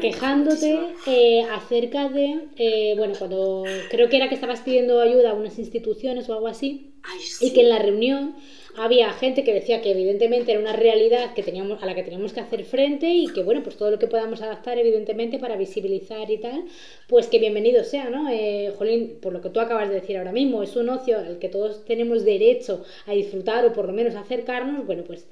quejándote 0.01 0.79
eh, 1.07 1.43
acerca 1.51 2.09
de, 2.09 2.41
eh, 2.57 2.95
bueno, 2.97 3.15
cuando 3.19 3.65
creo 3.91 4.09
que 4.09 4.17
era 4.17 4.29
que 4.29 4.35
estabas 4.35 4.61
pidiendo 4.61 5.01
ayuda 5.01 5.31
a 5.31 5.35
unas 5.35 5.59
instituciones 5.59 6.29
o 6.29 6.35
algo 6.35 6.47
así, 6.47 6.93
y 7.41 7.53
que 7.53 7.63
en 7.63 7.69
la 7.69 7.79
reunión 7.79 8.35
había 8.77 9.13
gente 9.13 9.45
que 9.45 9.55
decía 9.55 9.81
que 9.81 9.93
evidentemente 9.93 10.51
era 10.51 10.61
una 10.61 10.73
realidad 10.73 11.33
que 11.35 11.43
teníamos, 11.43 11.83
a 11.83 11.87
la 11.87 11.95
que 11.95 12.03
teníamos 12.03 12.33
que 12.33 12.41
hacer 12.41 12.65
frente 12.65 13.09
y 13.09 13.29
que, 13.29 13.43
bueno, 13.43 13.63
pues 13.63 13.77
todo 13.77 13.91
lo 13.91 13.99
que 13.99 14.09
podamos 14.09 14.43
adaptar, 14.43 14.79
evidentemente, 14.79 15.39
para 15.39 15.57
visibilizar 15.57 16.31
y 16.31 16.39
tal, 16.39 16.65
pues 17.09 17.29
que 17.29 17.39
bienvenido 17.39 17.85
sea, 17.85 18.11
¿no? 18.11 18.29
Eh, 18.31 18.73
Jolín, 18.77 19.19
por 19.23 19.33
lo 19.33 19.41
que 19.41 19.51
tú 19.51 19.61
acabas 19.61 19.89
de 19.89 19.97
decir 19.97 20.17
ahora 20.17 20.33
mismo, 20.33 20.63
es 20.63 20.75
un 20.77 20.89
ocio 20.89 21.19
al 21.19 21.39
que 21.39 21.49
todos 21.49 21.85
tenemos 21.85 22.25
derecho 22.25 22.85
a 23.07 23.13
disfrutar 23.13 23.65
o 23.65 23.73
por 23.73 23.87
lo 23.87 23.93
menos 23.93 24.15
acercarnos, 24.17 24.87
bueno, 24.87 25.05
pues... 25.05 25.27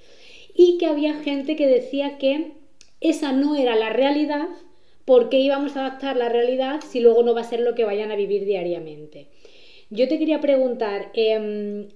Y 0.54 0.76
que 0.76 0.86
había 0.86 1.14
gente 1.14 1.56
que 1.56 1.66
decía 1.66 2.18
que 2.18 2.52
esa 3.02 3.32
no 3.32 3.56
era 3.56 3.76
la 3.76 3.90
realidad, 3.90 4.48
¿por 5.04 5.28
qué 5.28 5.38
íbamos 5.40 5.76
a 5.76 5.86
adaptar 5.86 6.16
la 6.16 6.28
realidad 6.28 6.80
si 6.86 7.00
luego 7.00 7.22
no 7.22 7.34
va 7.34 7.42
a 7.42 7.44
ser 7.44 7.60
lo 7.60 7.74
que 7.74 7.84
vayan 7.84 8.10
a 8.10 8.16
vivir 8.16 8.44
diariamente? 8.44 9.28
Yo 9.90 10.08
te 10.08 10.18
quería 10.18 10.40
preguntar, 10.40 11.10
em, 11.14 11.88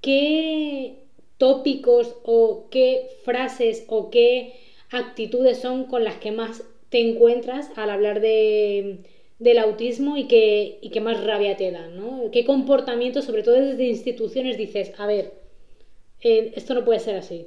¿qué 0.00 1.04
tópicos 1.38 2.16
o 2.24 2.68
qué 2.70 3.08
frases 3.24 3.84
o 3.88 4.10
qué 4.10 4.54
actitudes 4.90 5.58
son 5.58 5.84
con 5.84 6.04
las 6.04 6.16
que 6.16 6.32
más 6.32 6.64
te 6.88 7.00
encuentras 7.00 7.70
al 7.76 7.90
hablar 7.90 8.20
de, 8.20 9.04
del 9.38 9.58
autismo 9.58 10.16
y 10.16 10.26
que, 10.26 10.78
y 10.82 11.00
más 11.00 11.22
rabia 11.24 11.56
te 11.56 11.70
dan? 11.70 11.96
¿no? 11.96 12.30
¿Qué 12.32 12.44
comportamientos, 12.44 13.24
sobre 13.24 13.42
todo 13.42 13.54
desde 13.54 13.84
instituciones, 13.86 14.56
dices, 14.56 14.92
a 14.98 15.06
ver, 15.06 15.32
eh, 16.22 16.52
esto 16.56 16.74
no 16.74 16.84
puede 16.84 17.00
ser 17.00 17.16
así? 17.16 17.46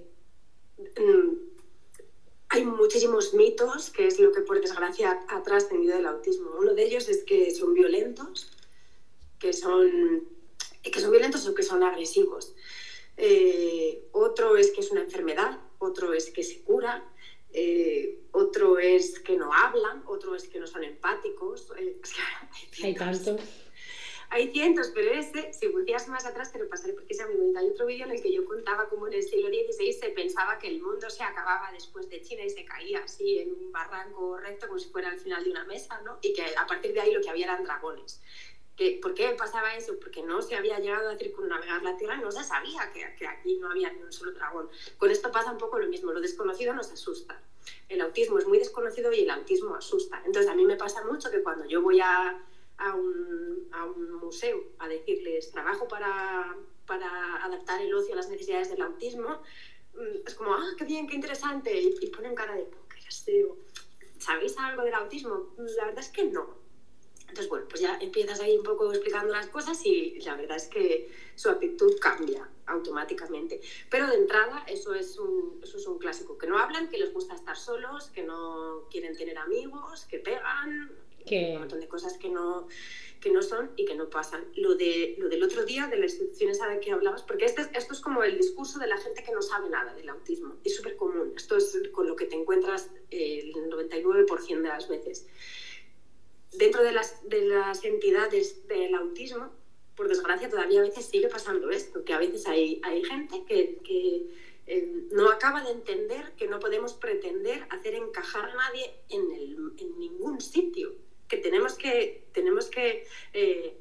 Hay 2.54 2.66
muchísimos 2.66 3.34
mitos, 3.34 3.90
que 3.92 4.08
es 4.08 4.20
lo 4.20 4.34
que 4.34 4.42
por 4.42 4.60
desgracia 4.60 5.22
ha 5.30 5.42
trascendido 5.42 5.96
del 5.96 6.06
autismo. 6.06 6.52
Uno 6.60 6.74
de 6.74 6.84
ellos 6.84 7.08
es 7.08 7.24
que 7.24 7.50
son 7.52 7.74
violentos, 7.74 8.52
que 9.40 9.54
son, 9.54 10.28
que 10.84 11.00
son 11.00 11.12
violentos 11.12 11.48
o 11.48 11.56
que 11.56 11.64
son 11.64 11.82
agresivos. 11.82 12.54
Eh, 13.16 14.04
otro 14.12 14.58
es 14.58 14.72
que 14.72 14.82
es 14.82 14.92
una 14.92 15.02
enfermedad, 15.02 15.62
otro 15.80 16.14
es 16.14 16.30
que 16.30 16.44
se 16.44 16.62
cura, 16.62 17.10
eh, 17.54 18.20
otro 18.32 18.80
es 18.80 19.20
que 19.20 19.38
no 19.38 19.54
hablan, 19.54 20.04
otro 20.06 20.36
es 20.36 20.50
que 20.50 20.60
no 20.60 20.68
son 20.68 20.84
empáticos. 20.84 21.72
Eh, 21.78 22.02
hay 22.84 22.96
tantos. 22.96 23.40
Hay 24.34 24.50
cientos, 24.50 24.94
pero 24.96 25.12
ese, 25.12 25.52
si 25.52 25.68
volvías 25.68 26.08
más 26.08 26.26
atrás, 26.26 26.54
te 26.54 26.58
lo 26.58 26.70
pasaré 26.70 26.94
porque 26.94 27.14
es 27.14 27.20
bonito. 27.28 27.60
Hay 27.60 27.68
otro 27.68 27.86
vídeo 27.86 28.06
en 28.06 28.14
el 28.14 28.22
que 28.22 28.32
yo 28.32 28.46
contaba 28.46 28.88
cómo 28.88 29.08
en 29.08 29.14
el 29.16 29.24
siglo 29.24 29.50
XVI 29.50 29.92
se 29.92 30.10
pensaba 30.12 30.58
que 30.58 30.70
el 30.70 30.82
mundo 30.82 31.10
se 31.10 31.22
acababa 31.22 31.70
después 31.74 32.10
de 32.10 32.22
China 32.22 32.46
y 32.46 32.50
se 32.50 32.64
caía 32.64 33.04
así 33.04 33.40
en 33.40 33.52
un 33.52 33.74
barranco 33.74 34.38
recto 34.38 34.68
como 34.68 34.80
si 34.80 34.88
fuera 34.88 35.10
al 35.10 35.20
final 35.20 35.44
de 35.44 35.52
una 35.52 35.66
mesa, 35.66 36.00
¿no? 36.06 36.18
Y 36.22 36.32
que 36.32 36.46
a 36.56 36.66
partir 36.66 36.94
de 36.94 37.02
ahí 37.02 37.12
lo 37.12 37.20
que 37.20 37.30
había 37.30 37.44
eran 37.44 37.66
dragones. 37.66 38.22
¿Por 39.02 39.14
qué 39.14 39.36
pasaba 39.38 39.76
eso? 39.76 40.00
Porque 40.00 40.24
no 40.24 40.42
se 40.42 40.56
había 40.56 40.80
llegado 40.80 41.10
a 41.10 41.18
circunnavegar 41.18 41.84
la 41.84 41.98
Tierra 41.98 42.16
y 42.16 42.22
no 42.22 42.32
se 42.32 42.46
sabía 42.46 42.90
que, 42.94 43.14
que 43.20 43.28
aquí 43.28 43.58
no 43.58 43.70
había 43.70 43.92
ni 43.92 44.02
un 44.02 44.14
solo 44.14 44.32
dragón. 44.32 44.70
Con 44.98 45.12
esto 45.12 45.30
pasa 45.30 45.52
un 45.52 45.58
poco 45.58 45.78
lo 45.78 45.88
mismo, 45.88 46.14
lo 46.14 46.22
desconocido 46.22 46.74
nos 46.74 46.90
asusta. 46.90 47.38
El 47.90 48.00
autismo 48.00 48.40
es 48.40 48.48
muy 48.48 48.60
desconocido 48.60 49.12
y 49.12 49.24
el 49.24 49.30
autismo 49.30 49.76
asusta. 49.76 50.24
Entonces 50.26 50.50
a 50.50 50.56
mí 50.56 50.66
me 50.66 50.78
pasa 50.78 51.04
mucho 51.04 51.30
que 51.30 51.44
cuando 51.44 51.66
yo 51.66 51.82
voy 51.82 52.00
a 52.00 52.42
a 52.82 52.96
un, 52.96 53.68
a 53.72 53.86
un 53.86 54.14
museo 54.16 54.64
a 54.80 54.88
decirles 54.88 55.52
trabajo 55.52 55.88
para, 55.88 56.56
para, 56.86 57.46
adaptar 57.46 57.82
el 57.82 57.94
ocio 57.94 58.14
a 58.14 58.18
las 58.18 58.30
necesidades 58.30 58.70
del 58.70 58.82
autismo, 58.82 59.42
mm, 59.94 60.28
es 60.28 60.36
como, 60.36 60.54
ah, 60.54 60.72
qué 60.78 60.86
bien, 60.86 61.08
qué 61.08 61.16
interesante, 61.16 61.72
y, 61.80 62.08
ponen 62.08 62.36
cara 62.36 62.56
de 62.56 62.64
póker, 62.64 63.04
¿sabéis 64.18 64.58
algo 64.58 64.84
del 64.84 64.94
autismo? 64.94 65.54
La 65.78 65.86
verdad 65.86 66.04
es 66.04 66.10
que 66.10 66.26
no. 66.26 66.62
Entonces, 67.22 67.50
bueno, 67.50 67.66
pues 67.70 67.82
ya 67.82 67.98
empiezas 68.02 68.42
ahí 68.42 68.58
un 68.58 68.64
poco 68.64 68.92
explicando 68.92 69.32
las 69.32 69.48
cosas 69.48 69.80
y 69.86 70.20
la 70.20 70.36
verdad 70.36 70.58
es 70.58 70.68
que 70.68 71.10
su 71.36 71.50
actitud 71.50 71.94
cambia 72.02 72.50
automáticamente. 72.66 73.62
Pero 73.90 74.08
de 74.08 74.16
entrada, 74.16 74.66
eso 74.68 74.94
es 74.94 75.18
un, 75.18 75.62
eso 75.64 75.78
es 75.78 75.88
un 75.88 75.98
clásico, 75.98 76.38
que 76.38 76.48
no 76.48 76.60
hablan, 76.60 76.90
que 76.90 76.98
les 76.98 77.14
gusta 77.14 77.36
estar 77.36 77.56
solos, 77.56 78.10
que 78.10 78.24
no 78.24 78.88
quieren 78.92 79.16
tener 79.16 79.38
amigos, 79.38 80.06
que 80.06 80.20
pegan, 80.20 80.92
un 81.30 81.60
montón 81.60 81.80
de 81.80 81.88
cosas 81.88 82.18
que 82.18 82.30
no, 82.30 82.68
que 83.22 83.32
no 83.32 83.42
son 83.44 83.72
y 83.78 83.86
que 83.86 83.96
no 83.96 84.10
pasan. 84.10 84.46
Lo, 84.56 84.76
de, 84.76 85.16
lo 85.20 85.30
del 85.30 85.44
otro 85.44 85.64
día, 85.64 85.88
de 85.88 85.98
las 85.98 86.14
instituciones 86.14 86.60
a 86.62 86.68
las 86.68 86.80
que 86.80 86.92
hablabas, 86.92 87.22
porque 87.22 87.46
este, 87.46 87.70
esto 87.74 87.94
es 87.94 88.02
como 88.02 88.24
el 88.24 88.38
discurso 88.38 88.80
de 88.80 88.88
la 88.88 88.98
gente 88.98 89.24
que 89.24 89.32
no 89.32 89.42
sabe 89.42 89.70
nada 89.70 89.94
del 89.94 90.10
autismo. 90.10 90.56
Es 90.64 90.76
súper 90.76 90.96
común. 90.96 91.34
Esto 91.36 91.56
es 91.58 91.80
con 91.92 92.08
lo 92.08 92.16
que 92.16 92.26
te 92.26 92.36
encuentras 92.36 92.90
el 93.12 93.54
99% 93.54 94.62
de 94.62 94.68
las 94.68 94.90
veces. 94.90 95.28
Dentro 96.54 96.84
de 96.84 96.92
las, 96.92 97.30
de 97.30 97.46
las 97.46 97.86
entidades 97.86 98.68
del 98.68 98.96
autismo, 98.96 99.52
por 99.96 100.10
desgracia, 100.10 100.50
todavía 100.50 100.80
a 100.80 100.84
veces 100.84 101.06
sigue 101.06 101.30
pasando 101.30 101.70
esto, 101.70 102.04
que 102.04 102.14
a 102.14 102.18
veces 102.18 102.48
hay, 102.48 102.82
hay 102.84 103.04
gente 103.04 103.44
que, 103.48 103.80
que 103.84 104.28
eh, 104.66 105.08
no 105.12 105.30
acaba 105.30 105.64
de 105.64 105.72
entender 105.72 106.34
que 106.38 106.48
no 106.48 106.60
podemos 106.60 106.94
pretender 106.94 107.68
hacer 107.70 107.94
encajar 107.94 108.50
a 108.50 108.56
nadie 108.56 108.92
en, 109.10 109.32
el, 109.32 109.74
en 109.78 110.00
ningún 110.00 110.42
sitio 110.42 110.96
que 111.32 111.38
tenemos 111.38 111.76
que, 111.76 112.28
tenemos 112.34 112.70
que 112.70 113.08
eh, 113.32 113.78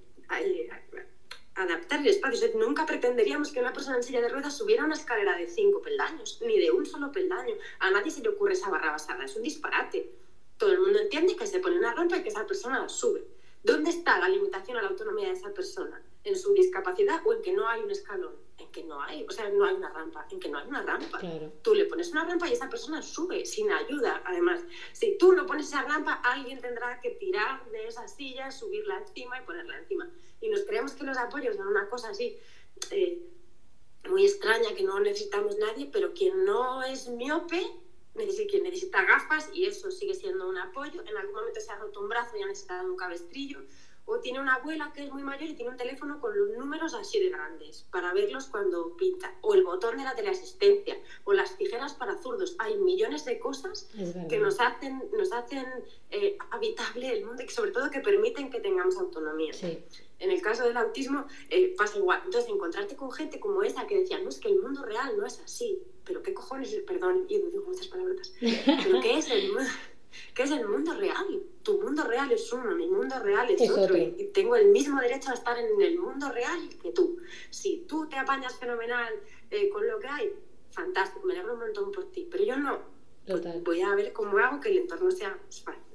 adaptar 1.56 1.98
el 1.98 2.06
espacio. 2.06 2.48
nunca 2.54 2.86
pretenderíamos 2.86 3.50
que 3.50 3.58
una 3.58 3.72
persona 3.72 3.96
en 3.96 4.04
silla 4.04 4.20
de 4.20 4.28
ruedas 4.28 4.56
subiera 4.56 4.84
una 4.84 4.94
escalera 4.94 5.36
de 5.36 5.48
cinco 5.48 5.82
peldaños, 5.82 6.40
ni 6.46 6.60
de 6.60 6.70
un 6.70 6.86
solo 6.86 7.10
peldaño. 7.10 7.56
A 7.80 7.90
nadie 7.90 8.12
se 8.12 8.22
le 8.22 8.28
ocurre 8.28 8.52
esa 8.52 8.70
barra 8.70 8.92
basada, 8.92 9.24
es 9.24 9.34
un 9.34 9.42
disparate. 9.42 10.12
Todo 10.58 10.72
el 10.72 10.78
mundo 10.78 11.00
entiende 11.00 11.34
que 11.34 11.48
se 11.48 11.58
pone 11.58 11.76
una 11.76 11.92
rampa 11.92 12.18
y 12.18 12.22
que 12.22 12.28
esa 12.28 12.46
persona 12.46 12.88
sube. 12.88 13.24
¿Dónde 13.64 13.90
está 13.90 14.20
la 14.20 14.28
limitación 14.28 14.76
a 14.76 14.82
la 14.82 14.88
autonomía 14.88 15.26
de 15.26 15.34
esa 15.34 15.52
persona? 15.52 16.00
¿En 16.22 16.36
su 16.36 16.52
discapacidad 16.52 17.22
o 17.24 17.32
en 17.32 17.42
que 17.42 17.52
no 17.52 17.66
hay 17.66 17.80
un 17.80 17.90
escalón? 17.90 18.34
En 18.58 18.70
que 18.70 18.84
no 18.84 19.00
hay, 19.02 19.24
o 19.26 19.30
sea, 19.30 19.48
no 19.48 19.64
hay 19.64 19.74
una 19.74 19.88
rampa, 19.88 20.26
en 20.30 20.38
que 20.38 20.50
no 20.50 20.58
hay 20.58 20.68
una 20.68 20.82
rampa. 20.82 21.18
Tú 21.62 21.74
le 21.74 21.86
pones 21.86 22.10
una 22.12 22.24
rampa 22.24 22.46
y 22.48 22.52
esa 22.52 22.68
persona 22.68 23.00
sube 23.00 23.46
sin 23.46 23.70
ayuda. 23.72 24.22
Además, 24.26 24.60
si 24.92 25.16
tú 25.16 25.32
no 25.32 25.46
pones 25.46 25.68
esa 25.68 25.82
rampa, 25.82 26.14
alguien 26.22 26.60
tendrá 26.60 27.00
que 27.00 27.12
tirar 27.12 27.64
de 27.70 27.86
esa 27.86 28.06
silla, 28.06 28.50
subirla 28.50 28.98
encima 28.98 29.40
y 29.40 29.46
ponerla 29.46 29.78
encima. 29.78 30.10
Y 30.42 30.50
nos 30.50 30.64
creemos 30.64 30.92
que 30.92 31.04
los 31.04 31.16
apoyos 31.16 31.56
son 31.56 31.68
una 31.68 31.88
cosa 31.88 32.10
así 32.10 32.38
eh, 32.90 33.22
muy 34.08 34.24
extraña, 34.24 34.74
que 34.74 34.82
no 34.82 35.00
necesitamos 35.00 35.56
nadie, 35.58 35.88
pero 35.92 36.12
quien 36.14 36.44
no 36.44 36.82
es 36.82 37.08
miope 37.08 37.62
necesita, 38.14 38.50
quien 38.50 38.62
necesita 38.64 39.04
gafas 39.04 39.50
y 39.52 39.66
eso 39.66 39.90
sigue 39.90 40.14
siendo 40.14 40.48
un 40.48 40.58
apoyo. 40.58 41.02
En 41.06 41.16
algún 41.16 41.34
momento 41.34 41.60
se 41.60 41.70
ha 41.70 41.76
roto 41.76 42.00
un 42.00 42.08
brazo 42.08 42.36
y 42.36 42.42
ha 42.42 42.46
necesitado 42.46 42.90
un 42.90 42.96
cabestrillo. 42.96 43.60
O 44.12 44.18
tiene 44.18 44.40
una 44.40 44.54
abuela 44.54 44.92
que 44.92 45.04
es 45.04 45.12
muy 45.12 45.22
mayor 45.22 45.48
y 45.48 45.54
tiene 45.54 45.70
un 45.70 45.76
teléfono 45.76 46.20
con 46.20 46.36
los 46.36 46.58
números 46.58 46.94
así 46.94 47.20
de 47.20 47.28
grandes 47.28 47.86
para 47.92 48.12
verlos 48.12 48.46
cuando 48.46 48.96
pinta. 48.96 49.32
O 49.40 49.54
el 49.54 49.62
botón 49.62 49.98
de 49.98 50.02
la 50.02 50.16
teleasistencia. 50.16 50.98
O 51.22 51.32
las 51.32 51.56
tijeras 51.56 51.94
para 51.94 52.18
zurdos. 52.18 52.56
Hay 52.58 52.76
millones 52.76 53.24
de 53.24 53.38
cosas 53.38 53.88
que 54.28 54.38
nos 54.38 54.58
hacen, 54.58 55.00
nos 55.16 55.32
hacen 55.32 55.64
eh, 56.10 56.36
habitable 56.50 57.12
el 57.12 57.24
mundo 57.24 57.44
y 57.44 57.48
sobre 57.50 57.70
todo 57.70 57.88
que 57.88 58.00
permiten 58.00 58.50
que 58.50 58.58
tengamos 58.58 58.96
autonomía. 58.96 59.52
En 60.18 60.30
el 60.32 60.42
caso 60.42 60.64
del 60.64 60.76
autismo 60.76 61.26
eh, 61.48 61.72
pasa 61.78 61.98
igual. 61.98 62.20
Entonces, 62.24 62.50
encontrarte 62.50 62.96
con 62.96 63.12
gente 63.12 63.38
como 63.38 63.62
esa 63.62 63.86
que 63.86 64.00
decía, 64.00 64.18
no, 64.18 64.28
es 64.28 64.40
que 64.40 64.48
el 64.48 64.60
mundo 64.60 64.84
real 64.84 65.16
no 65.16 65.24
es 65.24 65.38
así 65.38 65.80
pero 66.10 66.24
¿qué 66.24 66.34
cojones? 66.34 66.74
Perdón, 66.88 67.24
y 67.28 67.38
digo 67.38 67.64
muchas 67.68 67.86
palabras. 67.86 68.32
¿Pero 68.40 69.00
qué 69.00 69.18
es 69.18 69.30
el 69.30 69.52
mundo? 69.52 69.70
¿Qué 70.34 70.42
es 70.42 70.50
el 70.50 70.66
mundo 70.66 70.94
real? 70.94 71.42
Tu 71.62 71.80
mundo 71.80 72.04
real 72.04 72.30
es 72.32 72.52
uno, 72.52 72.74
mi 72.74 72.88
mundo 72.88 73.18
real 73.18 73.50
es, 73.50 73.70
otro. 73.70 73.96
Y 73.96 74.30
tengo 74.32 74.56
el 74.56 74.68
mismo 74.68 75.00
derecho 75.00 75.30
a 75.30 75.34
estar 75.34 75.58
en 75.58 75.80
el 75.80 75.98
mundo 75.98 76.30
real 76.30 76.68
que 76.82 76.92
tú. 76.92 77.18
Si 77.50 77.84
tú 77.88 78.06
te 78.08 78.16
apañas 78.16 78.56
fenomenal 78.58 79.12
eh, 79.50 79.68
con 79.68 79.86
lo 79.86 79.98
que 79.98 80.08
hay, 80.08 80.32
fantástico, 80.70 81.26
me 81.26 81.34
alegro 81.34 81.54
un 81.54 81.60
montón 81.60 81.92
por 81.92 82.10
ti. 82.10 82.28
Pero 82.30 82.44
yo 82.44 82.56
no. 82.56 82.78
Total. 83.26 83.60
Voy 83.62 83.82
a 83.82 83.94
ver 83.94 84.12
cómo 84.12 84.38
hago 84.38 84.60
que 84.60 84.70
el 84.70 84.78
entorno 84.78 85.10
sea. 85.10 85.38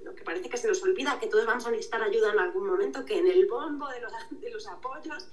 Lo 0.04 0.14
que 0.14 0.24
parece 0.24 0.50
que 0.50 0.58
se 0.58 0.68
nos 0.68 0.84
olvida 0.84 1.20
que 1.20 1.28
todos 1.28 1.46
vamos 1.46 1.66
a 1.66 1.72
necesitar 1.72 2.02
ayuda 2.04 2.32
en 2.32 2.40
algún 2.40 2.68
momento, 2.68 3.04
que 3.04 3.18
en 3.18 3.28
el 3.28 3.48
bombo 3.48 3.88
de 3.90 4.02
los, 4.02 4.12
de 4.30 4.52
los 4.52 4.68
apoyos 4.68 5.28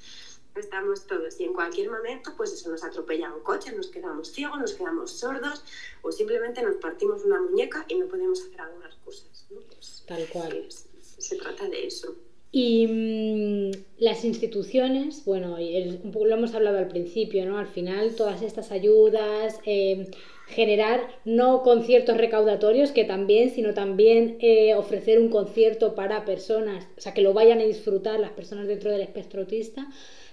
estamos 0.61 1.07
todos 1.07 1.41
y 1.41 1.45
en 1.45 1.53
cualquier 1.53 1.91
momento 1.91 2.33
pues 2.37 2.53
eso 2.53 2.71
nos 2.71 2.85
atropella 2.85 3.33
un 3.33 3.43
coche, 3.43 3.73
nos 3.73 3.89
quedamos 3.89 4.33
ciegos, 4.33 4.59
nos 4.59 4.75
quedamos 4.75 5.11
sordos 5.11 5.65
o 6.03 6.13
simplemente 6.13 6.63
nos 6.63 6.77
partimos 6.77 7.25
una 7.25 7.41
muñeca 7.41 7.85
y 7.89 7.97
no 7.97 8.07
podemos 8.07 8.43
hacer 8.43 8.61
algunas 8.61 8.95
cosas. 8.97 9.47
Pues, 9.49 10.05
Tal 10.07 10.27
cual. 10.29 10.67
se 10.71 11.37
trata 11.37 11.69
de 11.69 11.87
eso. 11.87 12.15
Y 12.55 12.87
mm, 12.87 13.71
las 13.99 14.27
instituciones, 14.27 15.25
bueno, 15.25 15.57
lo 15.57 16.35
hemos 16.35 16.55
hablado 16.55 16.77
al 16.79 16.89
principio, 16.89 17.47
¿no? 17.47 17.57
Al 17.59 17.67
final 17.67 18.15
todas 18.15 18.43
estas 18.43 18.71
ayudas, 18.73 19.59
em, 19.65 20.07
generar 20.49 21.01
no 21.25 21.63
conciertos 21.63 22.19
recaudatorios, 22.19 22.93
que 22.93 23.05
también, 23.05 23.49
sino 23.49 23.73
también 23.73 24.37
eh, 24.41 24.75
ofrecer 24.75 25.19
un 25.19 25.31
concierto 25.31 25.95
para 25.95 26.27
personas, 26.27 26.87
o 26.99 27.01
sea, 27.01 27.15
que 27.15 27.23
lo 27.23 27.33
vayan 27.33 27.61
a 27.61 27.65
disfrutar 27.65 28.21
las 28.21 28.33
personas 28.33 28.67
dentro 28.67 28.91
del 28.91 29.01
espectro 29.01 29.41
autista, 29.41 29.87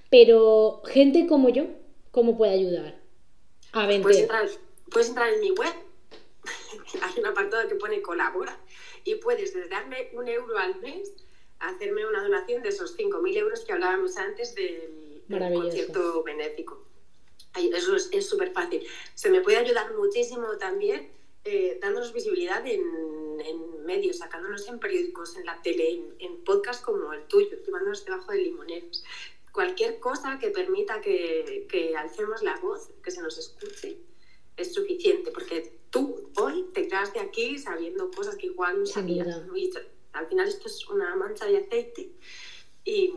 pero 0.10 0.82
gente 0.86 1.28
como 1.28 1.50
yo, 1.50 1.66
¿cómo 2.12 2.38
puede 2.38 2.54
ayudar? 2.54 3.00
A 3.72 3.86
vender. 3.86 4.02
Puedes 4.02 4.20
entrar, 4.22 4.50
puedes 4.92 5.10
entrar 5.10 5.34
en 5.34 5.42
mi 5.42 5.52
web, 5.52 5.74
hay 7.02 7.20
un 7.20 7.26
apartado 7.28 7.68
que 7.68 7.76
pone 7.76 8.02
colabora 8.02 8.60
y 9.04 9.16
puedes 9.16 9.54
desde 9.54 9.70
darme 9.70 10.10
un 10.14 10.28
euro 10.28 10.58
al 10.58 10.80
mes 10.82 11.14
hacerme 11.60 12.08
una 12.08 12.24
donación 12.24 12.64
de 12.64 12.70
esos 12.70 12.98
5.000 12.98 13.38
euros 13.38 13.62
que 13.62 13.74
hablábamos 13.74 14.18
antes 14.18 14.56
del, 14.56 15.24
concierto 15.28 16.24
benéfico. 16.24 16.86
Eso 17.56 17.96
es 17.96 18.30
súper 18.30 18.52
fácil. 18.52 18.86
Se 19.14 19.30
me 19.30 19.42
puede 19.42 19.58
ayudar 19.58 19.94
muchísimo 19.96 20.58
también 20.58 21.12
eh, 21.44 21.78
dándonos 21.82 22.14
visibilidad 22.14 22.66
en, 22.66 22.82
en, 23.42 23.86
medios, 23.86 24.18
sacándonos 24.18 24.68
en 24.68 24.80
periódicos, 24.80 25.36
en 25.36 25.46
la 25.46 25.60
tele, 25.64 25.94
en, 25.94 26.16
en 26.20 26.44
podcasts 26.44 26.84
como 26.84 27.12
el 27.12 27.26
tuyo, 27.26 27.58
llevándonos 27.66 28.06
debajo 28.06 28.32
de 28.32 28.38
limoneros 28.40 29.04
cualquier 29.52 30.00
cosa 30.00 30.40
que 30.40 30.50
permita 30.50 31.02
que, 31.02 31.68
que, 31.70 31.96
alcemos 31.96 32.42
la 32.44 32.56
voz, 32.58 32.92
que 33.04 33.12
se 33.12 33.22
nos 33.22 33.38
escuche, 33.38 33.98
es 34.58 34.74
suficiente, 34.74 35.32
porque 35.32 35.80
tú 35.90 36.32
hoy 36.38 36.66
te 36.74 36.88
quedaste 36.88 37.20
aquí 37.20 37.58
sabiendo 37.58 38.12
cosas 38.12 38.36
que 38.36 38.48
igual 38.48 38.80
no 38.80 38.86
sabías. 38.86 39.28
al 40.14 40.28
final 40.28 40.48
esto 40.48 40.68
es 40.68 40.88
una 40.90 41.16
mancha 41.16 41.46
de 41.46 41.58
aceite 41.58 42.12
y 42.84 43.14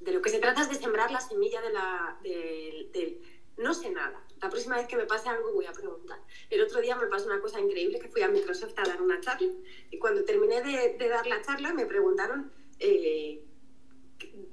de 0.00 0.12
lo 0.12 0.22
que 0.22 0.30
se 0.30 0.38
trata 0.38 0.62
es 0.62 0.68
de 0.68 0.76
sembrar 0.76 1.10
la 1.10 1.20
semilla 1.20 1.60
de 1.60 1.72
la, 1.72 2.18
del 2.22 3.20
no 3.56 3.74
sé 3.74 3.90
nada. 3.90 4.24
La 4.40 4.48
próxima 4.48 4.76
vez 4.76 4.86
que 4.86 4.96
me 4.96 5.04
pase 5.04 5.28
algo 5.28 5.52
voy 5.52 5.66
a 5.66 5.72
preguntar. 5.72 6.20
El 6.48 6.62
otro 6.62 6.80
día 6.80 6.94
me 6.94 7.08
pasó 7.08 7.26
una 7.26 7.40
cosa 7.40 7.60
increíble 7.60 7.98
que 7.98 8.08
fui 8.08 8.22
a 8.22 8.28
Microsoft 8.28 8.74
a 8.76 8.84
dar 8.84 9.02
una 9.02 9.20
charla 9.20 9.52
y 9.90 9.98
cuando 9.98 10.24
terminé 10.24 10.62
de, 10.62 10.96
de 10.96 11.08
dar 11.08 11.26
la 11.26 11.42
charla 11.42 11.74
me 11.74 11.84
preguntaron 11.84 12.52
eh, 12.78 13.42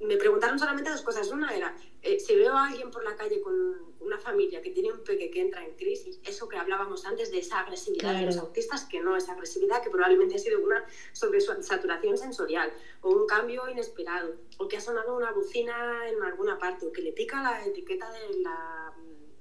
me 0.00 0.16
preguntaron 0.16 0.58
solamente 0.58 0.90
dos 0.90 1.02
cosas. 1.02 1.28
Una 1.30 1.54
era, 1.54 1.76
eh, 2.02 2.18
si 2.18 2.34
veo 2.36 2.54
a 2.54 2.66
alguien 2.66 2.90
por 2.90 3.04
la 3.04 3.16
calle 3.16 3.40
con 3.40 3.54
una 4.00 4.18
familia 4.18 4.62
que 4.62 4.70
tiene 4.70 4.92
un 4.92 5.02
peque 5.02 5.30
que 5.30 5.40
entra 5.40 5.64
en 5.64 5.74
crisis, 5.74 6.20
eso 6.24 6.48
que 6.48 6.56
hablábamos 6.56 7.04
antes 7.06 7.30
de 7.30 7.38
esa 7.38 7.60
agresividad 7.60 8.14
de 8.14 8.26
los 8.26 8.36
autistas, 8.36 8.84
que 8.84 9.00
no 9.00 9.16
es 9.16 9.28
agresividad, 9.28 9.82
que 9.82 9.90
probablemente 9.90 10.36
ha 10.36 10.38
sido 10.38 10.60
una 10.60 10.84
sobre 11.12 11.40
su 11.40 11.52
saturación 11.62 12.16
sensorial, 12.16 12.72
o 13.00 13.10
un 13.10 13.26
cambio 13.26 13.68
inesperado, 13.68 14.36
o 14.58 14.68
que 14.68 14.76
ha 14.76 14.80
sonado 14.80 15.16
una 15.16 15.32
bocina 15.32 16.08
en 16.08 16.22
alguna 16.22 16.58
parte, 16.58 16.86
o 16.86 16.92
que 16.92 17.02
le 17.02 17.12
pica 17.12 17.42
la 17.42 17.64
etiqueta 17.66 18.10
de 18.12 18.40
la, 18.40 18.92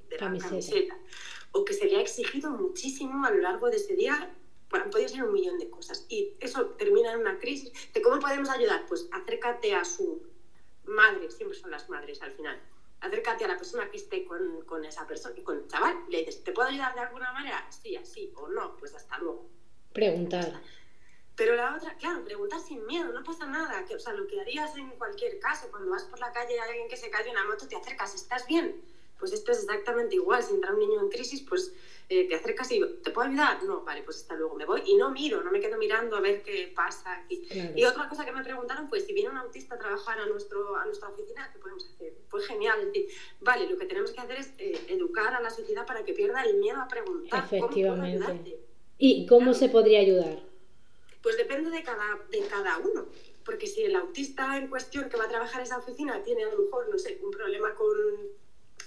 de 0.10 0.18
camiseta. 0.18 0.98
o 1.52 1.64
que 1.64 1.74
se 1.74 1.86
le 1.86 1.98
ha 1.98 2.02
exigido 2.02 2.50
muchísimo 2.52 3.26
a 3.26 3.32
lo 3.32 3.38
largo 3.38 3.70
de 3.70 3.78
ese 3.78 3.96
día 3.96 4.34
bueno, 4.70 4.90
podido 4.90 5.08
ser 5.08 5.24
un 5.24 5.32
millón 5.32 5.58
de 5.58 5.70
cosas. 5.70 6.06
Y 6.10 6.34
eso 6.40 6.66
termina 6.72 7.14
en 7.14 7.20
una 7.20 7.40
crisis. 7.40 7.72
¿De 7.94 8.02
cómo 8.02 8.20
podemos 8.20 8.50
ayudar? 8.50 8.86
Pues 8.88 9.08
acércate 9.12 9.74
a 9.74 9.86
su 9.86 10.22
madre, 10.88 11.30
siempre 11.32 11.58
son 11.58 11.72
las 11.72 11.90
madres 11.90 12.22
al 12.22 12.32
final. 12.34 12.62
Acércate 13.02 13.46
a 13.46 13.48
la 13.50 13.58
persona 13.58 13.90
que 13.90 13.98
esté 13.98 14.26
con, 14.26 14.62
con 14.66 14.84
esa 14.86 15.06
persona, 15.06 15.36
con 15.44 15.58
el 15.58 15.68
chaval, 15.68 15.96
le 16.10 16.20
dices, 16.20 16.44
¿te 16.44 16.52
puedo 16.52 16.70
ayudar 16.70 16.94
de 16.96 17.02
alguna 17.02 17.32
manera? 17.34 17.66
Sí, 17.70 17.96
así, 17.96 18.32
o 18.36 18.48
no, 18.48 18.78
pues 18.78 18.96
hasta 18.96 19.18
luego. 19.20 19.50
Preguntar. 19.94 20.62
Pero 21.36 21.56
la 21.56 21.76
otra, 21.76 21.96
claro, 21.98 22.24
preguntar 22.24 22.60
sin 22.62 22.86
miedo, 22.86 23.12
no 23.12 23.24
pasa 23.24 23.46
nada. 23.46 23.84
Que, 23.86 23.96
o 23.96 24.00
sea, 24.00 24.14
lo 24.14 24.26
que 24.26 24.40
harías 24.40 24.76
en 24.78 24.90
cualquier 24.92 25.38
caso, 25.40 25.70
cuando 25.70 25.92
vas 25.92 26.04
por 26.06 26.20
la 26.20 26.32
calle 26.32 26.56
y 26.56 26.58
hay 26.58 26.70
alguien 26.70 26.88
que 26.88 26.98
se 26.98 27.10
cae 27.10 27.26
de 27.26 27.32
una 27.32 27.46
moto, 27.46 27.68
te 27.68 27.76
acercas, 27.76 28.16
¿estás 28.16 28.48
bien? 28.48 28.82
Pues 29.20 29.32
esto 29.34 29.52
es 29.52 29.60
exactamente 29.60 30.16
igual. 30.16 30.44
Si 30.44 30.54
entra 30.54 30.74
un 30.74 30.80
niño 30.80 31.00
en 31.02 31.10
crisis, 31.10 31.42
pues 31.42 31.74
eh, 32.08 32.28
te 32.28 32.36
acercas 32.36 32.72
y 32.72 32.80
¿te 33.04 33.12
puedo 33.12 33.28
ayudar? 33.28 33.64
No, 33.64 33.82
vale, 33.84 34.04
pues 34.04 34.18
hasta 34.18 34.36
luego 34.36 34.56
me 34.56 34.66
voy 34.66 34.84
y 34.86 34.96
no 34.96 35.10
miro, 35.10 35.42
no 35.42 35.52
me 35.52 35.60
quedo 35.60 35.78
mirando 35.78 36.16
a 36.16 36.22
ver 36.22 36.44
qué 36.44 36.72
pasa 36.76 37.18
aquí. 37.18 37.48
Y 37.76 37.84
otra 37.84 38.08
cosa 38.08 38.26
que 38.26 38.32
me 38.32 38.44
preguntaron, 38.44 38.88
pues 38.88 39.06
si 39.06 39.14
viene 39.14 39.30
un 39.30 39.38
autista 39.38 39.76
a 39.76 39.80
trabajar 39.80 40.20
a, 40.20 40.26
nuestro, 40.28 40.76
a 40.76 40.86
nuestra 40.86 41.10
oficina, 41.10 41.50
¿qué 41.52 41.60
podemos 41.60 41.86
hacer? 41.86 42.14
Pues 42.30 42.46
genial, 42.46 42.80
es 42.80 42.86
decir, 42.88 43.08
vale, 43.42 43.68
lo 43.68 43.78
que 43.78 43.86
tenemos 43.86 44.12
que 44.12 44.22
hacer 44.22 44.40
es 44.40 44.52
eh, 44.60 44.80
educar 44.90 45.34
a 45.34 45.42
la 45.42 45.50
sociedad 45.50 45.86
para 45.88 46.06
que 46.06 46.14
pierda 46.14 46.44
el 46.44 46.58
miedo 46.58 46.80
a 46.80 46.88
preguntar. 46.88 47.44
Efectivamente. 47.44 48.60
¿Y 48.98 49.26
cómo 49.26 49.54
se 49.54 49.70
podría 49.70 50.00
ayudar? 50.00 50.44
Pues 51.24 51.38
depende 51.38 51.72
de 51.72 51.84
cada, 51.84 52.20
de 52.30 52.40
cada 52.48 52.78
uno. 52.78 53.08
Porque 53.44 53.68
si 53.68 53.84
el 53.84 53.96
autista 53.96 54.58
en 54.58 54.68
cuestión 54.68 55.10
que 55.10 55.18
va 55.18 55.26
a 55.26 55.30
trabajar 55.30 55.62
en 55.62 55.68
esa 55.68 55.78
oficina 55.78 56.22
tiene 56.24 56.44
a 56.44 56.52
lo 56.52 56.64
mejor, 56.64 56.90
no 56.90 56.98
sé, 56.98 57.20
un 57.24 57.32
problema 57.32 57.74
con 57.76 57.96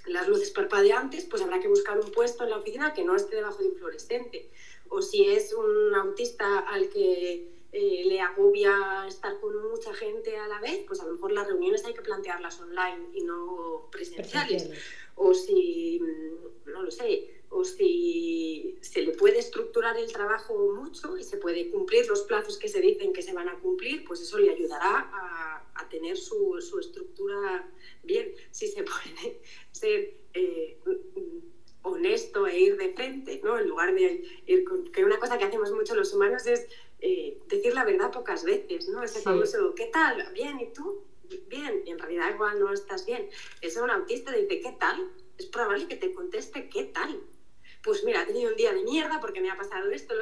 las 0.09 0.27
luces 0.27 0.51
parpadeantes, 0.51 1.25
pues 1.25 1.41
habrá 1.41 1.59
que 1.59 1.67
buscar 1.67 1.99
un 1.99 2.11
puesto 2.11 2.43
en 2.43 2.51
la 2.51 2.57
oficina 2.57 2.93
que 2.93 3.03
no 3.03 3.15
esté 3.15 3.37
debajo 3.37 3.61
de 3.61 3.69
un 3.69 3.75
fluorescente. 3.75 4.49
O 4.89 5.01
si 5.01 5.25
es 5.25 5.53
un 5.53 5.93
autista 5.95 6.59
al 6.59 6.89
que 6.89 7.47
eh, 7.71 8.03
le 8.05 8.19
agobia 8.19 9.05
estar 9.07 9.39
con 9.39 9.69
mucha 9.69 9.93
gente 9.93 10.35
a 10.37 10.47
la 10.47 10.59
vez, 10.59 10.83
pues 10.87 10.99
a 10.99 11.05
lo 11.05 11.13
mejor 11.13 11.31
las 11.31 11.47
reuniones 11.47 11.85
hay 11.85 11.93
que 11.93 12.01
plantearlas 12.01 12.59
online 12.59 13.09
y 13.13 13.23
no 13.23 13.87
presenciales. 13.91 14.71
O 15.15 15.33
si, 15.33 15.99
mm, 16.01 16.71
no 16.71 16.83
lo 16.83 16.91
sé, 16.91 17.38
o 17.49 17.63
si 17.63 18.77
se 18.81 19.01
le 19.01 19.11
puede 19.13 19.39
estructurar 19.39 19.97
el 19.97 20.11
trabajo 20.11 20.73
mucho 20.73 21.17
y 21.17 21.23
se 21.23 21.37
puede 21.37 21.69
cumplir 21.69 22.07
los 22.07 22.21
plazos 22.21 22.57
que 22.57 22.67
se 22.67 22.79
dicen 22.79 23.11
que 23.11 23.21
se 23.21 23.33
van 23.33 23.49
a 23.49 23.59
cumplir, 23.59 24.05
pues 24.05 24.21
eso 24.21 24.37
le 24.37 24.51
ayudará 24.51 25.09
a, 25.11 25.71
a 25.75 25.89
tener 25.89 26.17
su, 26.17 26.59
su, 26.61 26.79
estructura 26.79 27.69
bien. 28.03 28.33
Si 28.51 28.67
se 28.67 28.83
puede 28.83 29.41
ser 29.71 30.13
eh, 30.33 30.77
honesto 31.81 32.47
e 32.47 32.59
ir 32.59 32.77
de 32.77 32.93
frente, 32.93 33.41
¿no? 33.43 33.57
En 33.57 33.67
lugar 33.67 33.93
de 33.93 34.23
ir 34.45 34.63
con... 34.63 34.91
Que 34.91 35.03
una 35.03 35.19
cosa 35.19 35.37
que 35.37 35.45
hacemos 35.45 35.71
mucho 35.71 35.95
los 35.95 36.13
humanos 36.13 36.45
es 36.45 36.67
eh, 36.99 37.39
decir 37.47 37.73
la 37.73 37.85
verdad 37.85 38.11
pocas 38.11 38.43
veces, 38.43 38.89
¿no? 38.89 39.03
Ese 39.03 39.21
famoso, 39.21 39.73
¿qué 39.75 39.87
tal? 39.87 40.31
Bien, 40.33 40.59
¿y 40.59 40.71
tú? 40.73 41.03
Bien, 41.47 41.83
y 41.85 41.91
en 41.91 41.99
realidad 41.99 42.33
igual 42.33 42.59
no 42.59 42.73
estás 42.73 43.05
bien. 43.05 43.29
Eso 43.61 43.83
un 43.83 43.89
autista 43.89 44.31
dice, 44.31 44.59
¿qué 44.59 44.75
tal? 44.79 45.11
Es 45.37 45.45
probable 45.45 45.87
que 45.87 45.95
te 45.95 46.13
conteste, 46.13 46.69
¿qué 46.69 46.85
tal? 46.85 47.21
Pues 47.83 48.03
mira, 48.03 48.23
he 48.23 48.25
tenido 48.25 48.49
un 48.51 48.57
día 48.57 48.73
de 48.73 48.83
mierda 48.83 49.19
porque 49.19 49.41
me 49.41 49.49
ha 49.49 49.57
pasado 49.57 49.89
esto. 49.91 50.13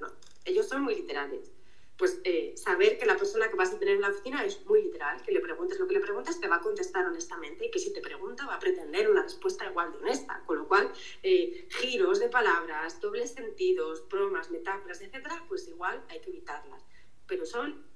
No, 0.00 0.08
ellos 0.44 0.66
son 0.66 0.82
muy 0.82 0.94
literales. 0.94 1.50
Pues 1.96 2.20
eh, 2.24 2.52
saber 2.56 2.98
que 2.98 3.06
la 3.06 3.16
persona 3.16 3.48
que 3.48 3.56
vas 3.56 3.72
a 3.72 3.78
tener 3.78 3.94
en 3.94 4.02
la 4.02 4.10
oficina 4.10 4.44
es 4.44 4.64
muy 4.66 4.82
literal, 4.82 5.22
que 5.22 5.32
le 5.32 5.40
preguntes 5.40 5.78
lo 5.78 5.86
que 5.86 5.94
le 5.94 6.00
preguntas, 6.00 6.38
te 6.38 6.46
va 6.46 6.56
a 6.56 6.60
contestar 6.60 7.06
honestamente 7.06 7.66
y 7.66 7.70
que 7.70 7.78
si 7.78 7.90
te 7.90 8.02
pregunta 8.02 8.46
va 8.46 8.56
a 8.56 8.58
pretender 8.58 9.10
una 9.10 9.22
respuesta 9.22 9.64
igual 9.66 9.92
de 9.92 9.98
honesta. 9.98 10.42
Con 10.44 10.58
lo 10.58 10.68
cual, 10.68 10.92
eh, 11.22 11.66
giros 11.70 12.20
de 12.20 12.28
palabras, 12.28 13.00
dobles 13.00 13.32
sentidos, 13.32 14.06
bromas, 14.08 14.50
metáforas, 14.50 15.00
etcétera, 15.00 15.42
pues 15.48 15.66
igual 15.68 16.04
hay 16.10 16.20
que 16.20 16.30
evitarlas. 16.30 16.82
Pero 17.26 17.46
son 17.46 17.86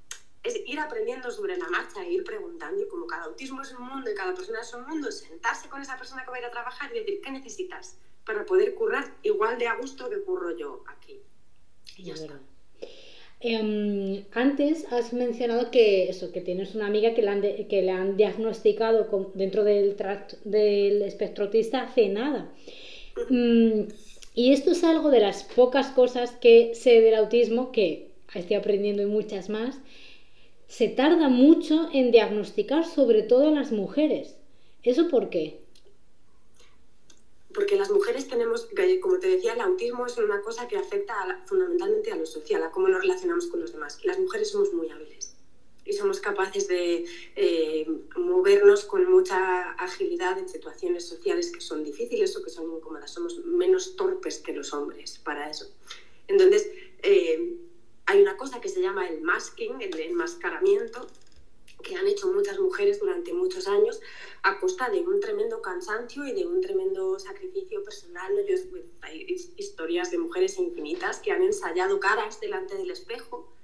es 0.43 0.59
ir 0.67 0.81
aprendiendo 0.81 1.31
sobre 1.31 1.57
la 1.57 1.69
marcha 1.69 2.03
e 2.03 2.13
ir 2.13 2.25
preguntando. 2.25 2.83
Y 2.83 2.89
como 2.89 3.07
cada 3.07 3.25
autismo 3.25 3.63
es 3.63 3.73
un 3.73 3.83
mundo 3.83 4.11
y 4.11 4.15
cada 4.15 4.35
persona 4.35 4.61
es 4.61 4.73
un 4.73 4.87
mundo, 4.87 5.11
sentarse 5.13 5.69
con 5.69 5.83
esa 5.83 5.99
persona 5.99 6.25
que 6.25 6.31
va 6.31 6.37
a 6.37 6.41
ir 6.41 6.47
a 6.47 6.51
trabajar 6.51 6.91
y 6.95 7.01
decir, 7.01 7.21
¿qué 7.21 7.31
necesitas? 7.31 7.99
Para 8.33 8.47
poder 8.47 8.75
currar 8.75 9.05
igual 9.25 9.59
de 9.59 9.67
a 9.67 9.75
gusto 9.77 10.09
que 10.09 10.21
curro 10.21 10.57
yo 10.57 10.85
aquí. 10.87 11.19
Y 11.97 12.05
ya 12.05 12.15
está. 12.15 12.39
Eh, 13.41 14.25
antes 14.33 14.87
has 14.93 15.13
mencionado 15.13 15.71
que 15.73 16.09
eso, 16.09 16.31
que 16.31 16.41
tienes 16.41 16.77
una 16.77 16.87
amiga 16.87 17.13
que 17.15 17.23
le 17.23 17.29
han, 17.29 17.41
de, 17.41 17.67
que 17.67 17.83
le 17.83 17.91
han 17.91 18.17
diagnosticado 18.17 19.09
con, 19.09 19.33
dentro 19.35 19.65
del, 19.65 19.97
del 20.45 21.03
espectro 21.03 21.47
autista 21.47 21.83
hace 21.83 22.09
nada. 22.09 22.53
Mm, 23.31 23.89
y 24.35 24.53
esto 24.53 24.71
es 24.71 24.85
algo 24.85 25.11
de 25.11 25.21
las 25.21 25.43
pocas 25.43 25.89
cosas 25.89 26.31
que 26.33 26.75
sé 26.75 27.01
del 27.01 27.17
autismo, 27.17 27.73
que 27.73 28.11
estoy 28.33 28.57
aprendiendo 28.57 29.03
y 29.03 29.07
muchas 29.07 29.49
más. 29.49 29.81
Se 30.69 30.87
tarda 30.87 31.29
mucho 31.29 31.89
en 31.93 32.13
diagnosticar, 32.13 32.87
sobre 32.87 33.23
todo 33.23 33.49
en 33.49 33.57
las 33.57 33.73
mujeres. 33.73 34.37
¿Eso 34.85 35.09
por 35.09 35.31
qué? 35.31 35.60
Porque 37.53 37.77
las 37.77 37.91
mujeres 37.91 38.29
tenemos, 38.29 38.69
como 39.01 39.19
te 39.19 39.29
decía, 39.29 39.55
el 39.55 39.61
autismo 39.61 40.07
es 40.07 40.17
una 40.19 40.41
cosa 40.41 40.69
que 40.69 40.77
afecta 40.77 41.43
fundamentalmente 41.47 42.13
a 42.13 42.17
lo 42.17 42.27
social, 42.27 42.63
a 42.63 42.71
cómo 42.71 42.89
nos 42.89 43.03
relacionamos 43.03 43.47
con 43.47 43.61
los 43.61 43.73
demás. 43.73 43.99
Las 44.05 44.19
mujeres 44.19 44.51
somos 44.51 44.73
muy 44.73 44.89
hábiles 44.91 45.35
y 45.85 45.93
somos 45.93 46.21
capaces 46.21 46.69
de 46.69 47.05
eh, 47.35 47.87
movernos 48.17 48.85
con 48.85 49.11
mucha 49.11 49.73
agilidad 49.73 50.39
en 50.39 50.49
situaciones 50.49 51.07
sociales 51.07 51.51
que 51.51 51.61
son 51.61 51.83
difíciles 51.83 52.37
o 52.37 52.43
que 52.43 52.51
son 52.51 52.71
incómodas. 52.73 53.11
Somos 53.13 53.45
menos 53.45 53.97
torpes 53.97 54.39
que 54.39 54.53
los 54.53 54.73
hombres 54.73 55.19
para 55.19 55.51
eso. 55.51 55.69
Entonces, 56.29 56.71
eh, 57.03 57.57
hay 58.07 58.23
una 58.23 58.37
cosa 58.37 58.61
que 58.61 58.69
se 58.69 58.81
llama 58.81 59.09
el 59.09 59.21
masking, 59.23 59.81
el 59.81 59.99
enmascaramiento, 59.99 61.07
que 61.83 61.97
han 61.97 62.07
hecho 62.07 62.29
muchas 62.29 62.59
mujeres 62.59 63.01
durante 63.01 63.33
muchos 63.33 63.67
años 63.69 64.01
a 64.43 64.59
costa 64.59 64.89
de 64.91 65.01
un 65.01 65.21
tremendo 65.21 65.61
cansancio 65.61 66.27
y 66.27 66.33
de 66.33 66.47
un 66.47 66.61
tremendo 66.61 67.19
sacrificio 67.19 67.83
personal. 67.83 68.33
Yo, 68.47 68.57
hay 69.03 69.27
historias 69.57 70.11
de 70.11 70.19
mujeres 70.19 70.59
infinitas 70.59 71.19
que 71.19 71.33
han 71.33 71.43
ensayado 71.43 72.01
caras 72.01 72.41
delante 72.41 72.77
del 72.77 72.91
espejo 72.91 73.55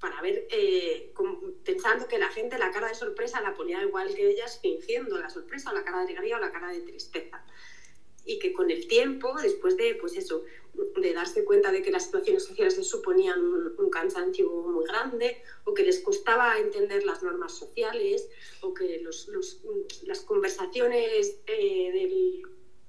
para 0.00 0.20
ver, 0.20 0.46
eh, 0.50 1.12
pensando 1.64 2.06
que 2.06 2.18
la 2.18 2.28
gente 2.28 2.58
la 2.58 2.70
cara 2.70 2.88
de 2.88 2.94
sorpresa 2.94 3.40
la 3.40 3.54
ponía 3.54 3.82
igual 3.82 4.14
que 4.14 4.30
ellas, 4.30 4.58
fingiendo 4.60 5.18
la 5.18 5.30
sorpresa, 5.30 5.72
la 5.72 5.84
cara 5.84 6.04
de 6.04 6.12
alegría 6.12 6.36
o 6.36 6.40
la 6.40 6.52
cara 6.52 6.68
de 6.68 6.80
tristeza. 6.80 7.42
Y 8.26 8.38
que 8.38 8.52
con 8.52 8.70
el 8.70 8.86
tiempo, 8.86 9.34
después 9.40 9.76
de, 9.76 9.94
pues 9.94 10.16
eso, 10.16 10.44
de 10.96 11.12
darse 11.12 11.44
cuenta 11.44 11.72
de 11.72 11.82
que 11.82 11.90
las 11.90 12.04
situaciones 12.04 12.44
sociales 12.44 12.76
les 12.76 12.88
suponían 12.88 13.40
un, 13.40 13.90
cansancio 13.90 14.50
muy 14.50 14.84
grande 14.84 15.42
o 15.64 15.72
que 15.72 15.82
les 15.82 16.00
costaba 16.00 16.58
entender 16.58 17.04
las 17.04 17.22
normas 17.22 17.52
sociales 17.52 18.28
o 18.60 18.74
que 18.74 19.00
los, 19.00 19.28
los, 19.28 19.62
las 20.04 20.20
conversaciones 20.20 21.38
eh, 21.46 21.92
del, 21.92 22.42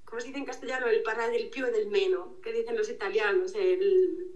¿cómo 0.04 0.20
se 0.20 0.28
dice 0.28 0.40
en 0.40 0.46
castellano? 0.46 0.88
El 0.88 1.04
para 1.04 1.30
del 1.30 1.50
più 1.50 1.66
del 1.68 1.88
meno, 1.88 2.36
que 2.42 2.52
dicen 2.52 2.76
los 2.76 2.90
italianos, 2.90 3.54
el, 3.56 4.34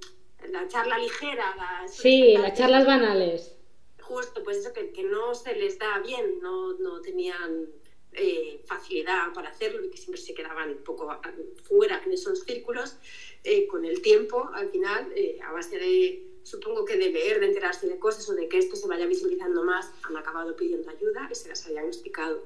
la 0.50 0.68
charla 0.68 0.98
ligera. 0.98 1.56
Las, 1.58 1.96
sí, 1.96 2.38
las 2.38 2.58
charlas 2.58 2.86
banales. 2.86 3.56
Justo, 4.02 4.44
pues 4.44 4.58
eso 4.58 4.72
que, 4.74 4.92
que 4.92 5.04
no 5.04 5.36
se 5.36 5.56
les 5.56 5.78
da 5.78 6.00
bien, 6.00 6.40
no, 6.42 6.74
no 6.74 7.02
tenían 7.02 7.70
eh, 8.14 8.62
facilidad 8.66 9.34
para 9.34 9.52
hacerlo 9.52 9.86
y 9.86 9.90
que 9.90 9.98
siempre 9.98 10.20
se 10.20 10.34
quedaban 10.34 10.70
un 10.70 10.84
poco 10.84 11.10
fuera 11.64 12.02
en 12.06 12.12
esos 12.12 12.42
círculos, 12.42 12.98
eh, 13.46 13.68
con 13.68 13.86
el 13.86 14.02
tiempo, 14.02 14.50
al 14.54 14.70
final, 14.70 15.14
eh, 15.16 15.40
a 15.42 15.54
base 15.54 15.80
de, 15.80 16.22
supongo 16.44 16.84
que 16.84 16.98
de 16.98 17.10
leer, 17.10 17.40
de 17.40 17.46
enterarse 17.46 17.88
de 17.88 17.98
cosas 18.00 18.28
o 18.28 18.34
de 18.34 18.50
que 18.50 18.58
esto 18.58 18.76
se 18.76 18.90
vaya 18.90 19.06
visibilizando 19.06 19.64
más, 19.64 19.92
han 20.04 20.18
acabado 20.18 20.58
pidiendo 20.58 20.90
ayuda 20.90 21.30
y 21.32 21.36
se 21.36 21.48
las 21.48 21.66
ha 21.66 21.70
diagnosticado. 21.70 22.44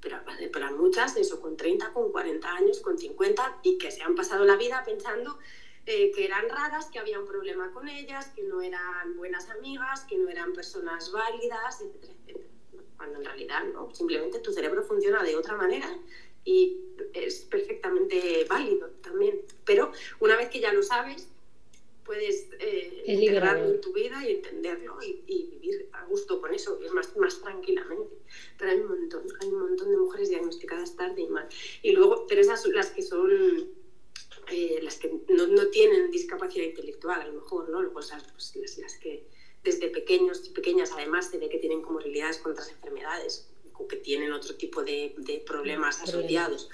Pero, 0.00 0.18
pero 0.50 0.76
muchas, 0.78 1.18
eso, 1.18 1.38
con 1.42 1.54
30, 1.58 1.92
con 1.92 2.10
40 2.10 2.50
años, 2.50 2.80
con 2.80 2.96
50, 2.96 3.60
y 3.64 3.76
que 3.76 3.90
se 3.90 4.02
han 4.02 4.14
pasado 4.14 4.46
la 4.46 4.56
vida 4.56 4.82
pensando 4.86 5.38
que 5.84 6.12
eran 6.16 6.48
raras, 6.48 6.86
que 6.86 6.98
había 6.98 7.20
un 7.20 7.26
problema 7.26 7.70
con 7.72 7.88
ellas, 7.88 8.30
que 8.34 8.42
no 8.44 8.62
eran 8.62 9.16
buenas 9.16 9.50
amigas, 9.50 10.06
que 10.08 10.16
no 10.16 10.30
eran 10.30 10.54
personas 10.54 11.12
válidas, 11.12 11.82
etcétera, 11.82 12.14
etcétera 12.14 12.52
cuando 12.96 13.18
en 13.18 13.24
realidad 13.24 13.64
no, 13.72 13.94
simplemente 13.94 14.38
tu 14.38 14.52
cerebro 14.52 14.82
funciona 14.82 15.22
de 15.22 15.36
otra 15.36 15.56
manera 15.56 15.98
y 16.44 16.76
es 17.14 17.40
perfectamente 17.42 18.44
válido 18.48 18.88
también. 19.02 19.42
Pero 19.64 19.92
una 20.20 20.36
vez 20.36 20.48
que 20.48 20.60
ya 20.60 20.72
lo 20.72 20.82
sabes, 20.82 21.28
puedes 22.04 22.48
eh, 22.58 23.04
integrarlo 23.06 23.66
en 23.66 23.80
tu 23.80 23.92
vida 23.92 24.26
y 24.28 24.32
entenderlo 24.32 24.98
y, 25.02 25.22
vivir 25.52 25.88
a 25.92 26.04
gusto 26.06 26.40
con 26.40 26.52
eso, 26.52 26.78
y 26.84 26.88
más, 26.90 27.16
más 27.16 27.40
tranquilamente. 27.40 28.16
Pero 28.58 28.70
hay 28.70 28.78
un 28.78 28.88
montón, 28.88 29.22
hay 29.40 29.48
un 29.48 29.60
montón 29.60 29.90
de 29.90 29.96
mujeres 29.96 30.28
diagnosticadas 30.28 30.96
tarde 30.96 31.22
y 31.22 31.28
mal. 31.28 31.48
Y 31.82 31.92
luego, 31.92 32.26
pero 32.26 32.40
esas 32.40 32.62
son 32.62 32.72
las 32.74 32.90
que 32.90 33.02
son 33.02 33.30
eh, 34.50 34.80
las 34.82 34.98
que 34.98 35.20
no, 35.28 35.46
no, 35.46 35.68
tienen 35.68 36.10
discapacidad 36.10 36.66
intelectual, 36.66 37.20
a 37.20 37.26
lo 37.26 37.34
mejor, 37.34 37.68
¿no? 37.68 37.80
Luego, 37.80 37.94
pues, 37.94 38.10
las, 38.10 38.78
las 38.78 38.98
que 38.98 39.26
desde 39.64 39.88
pequeños 39.88 40.42
y 40.46 40.50
pequeñas 40.50 40.90
además 40.92 41.30
se 41.30 41.38
ve 41.38 41.48
que 41.48 41.58
tienen 41.58 41.82
comorbilidades 41.82 42.38
con 42.38 42.52
otras 42.52 42.70
enfermedades 42.70 43.46
que 43.86 43.96
tienen 43.96 44.32
otro 44.32 44.54
tipo 44.54 44.82
de, 44.82 45.14
de 45.16 45.38
problemas 45.38 46.00
asociados, 46.02 46.68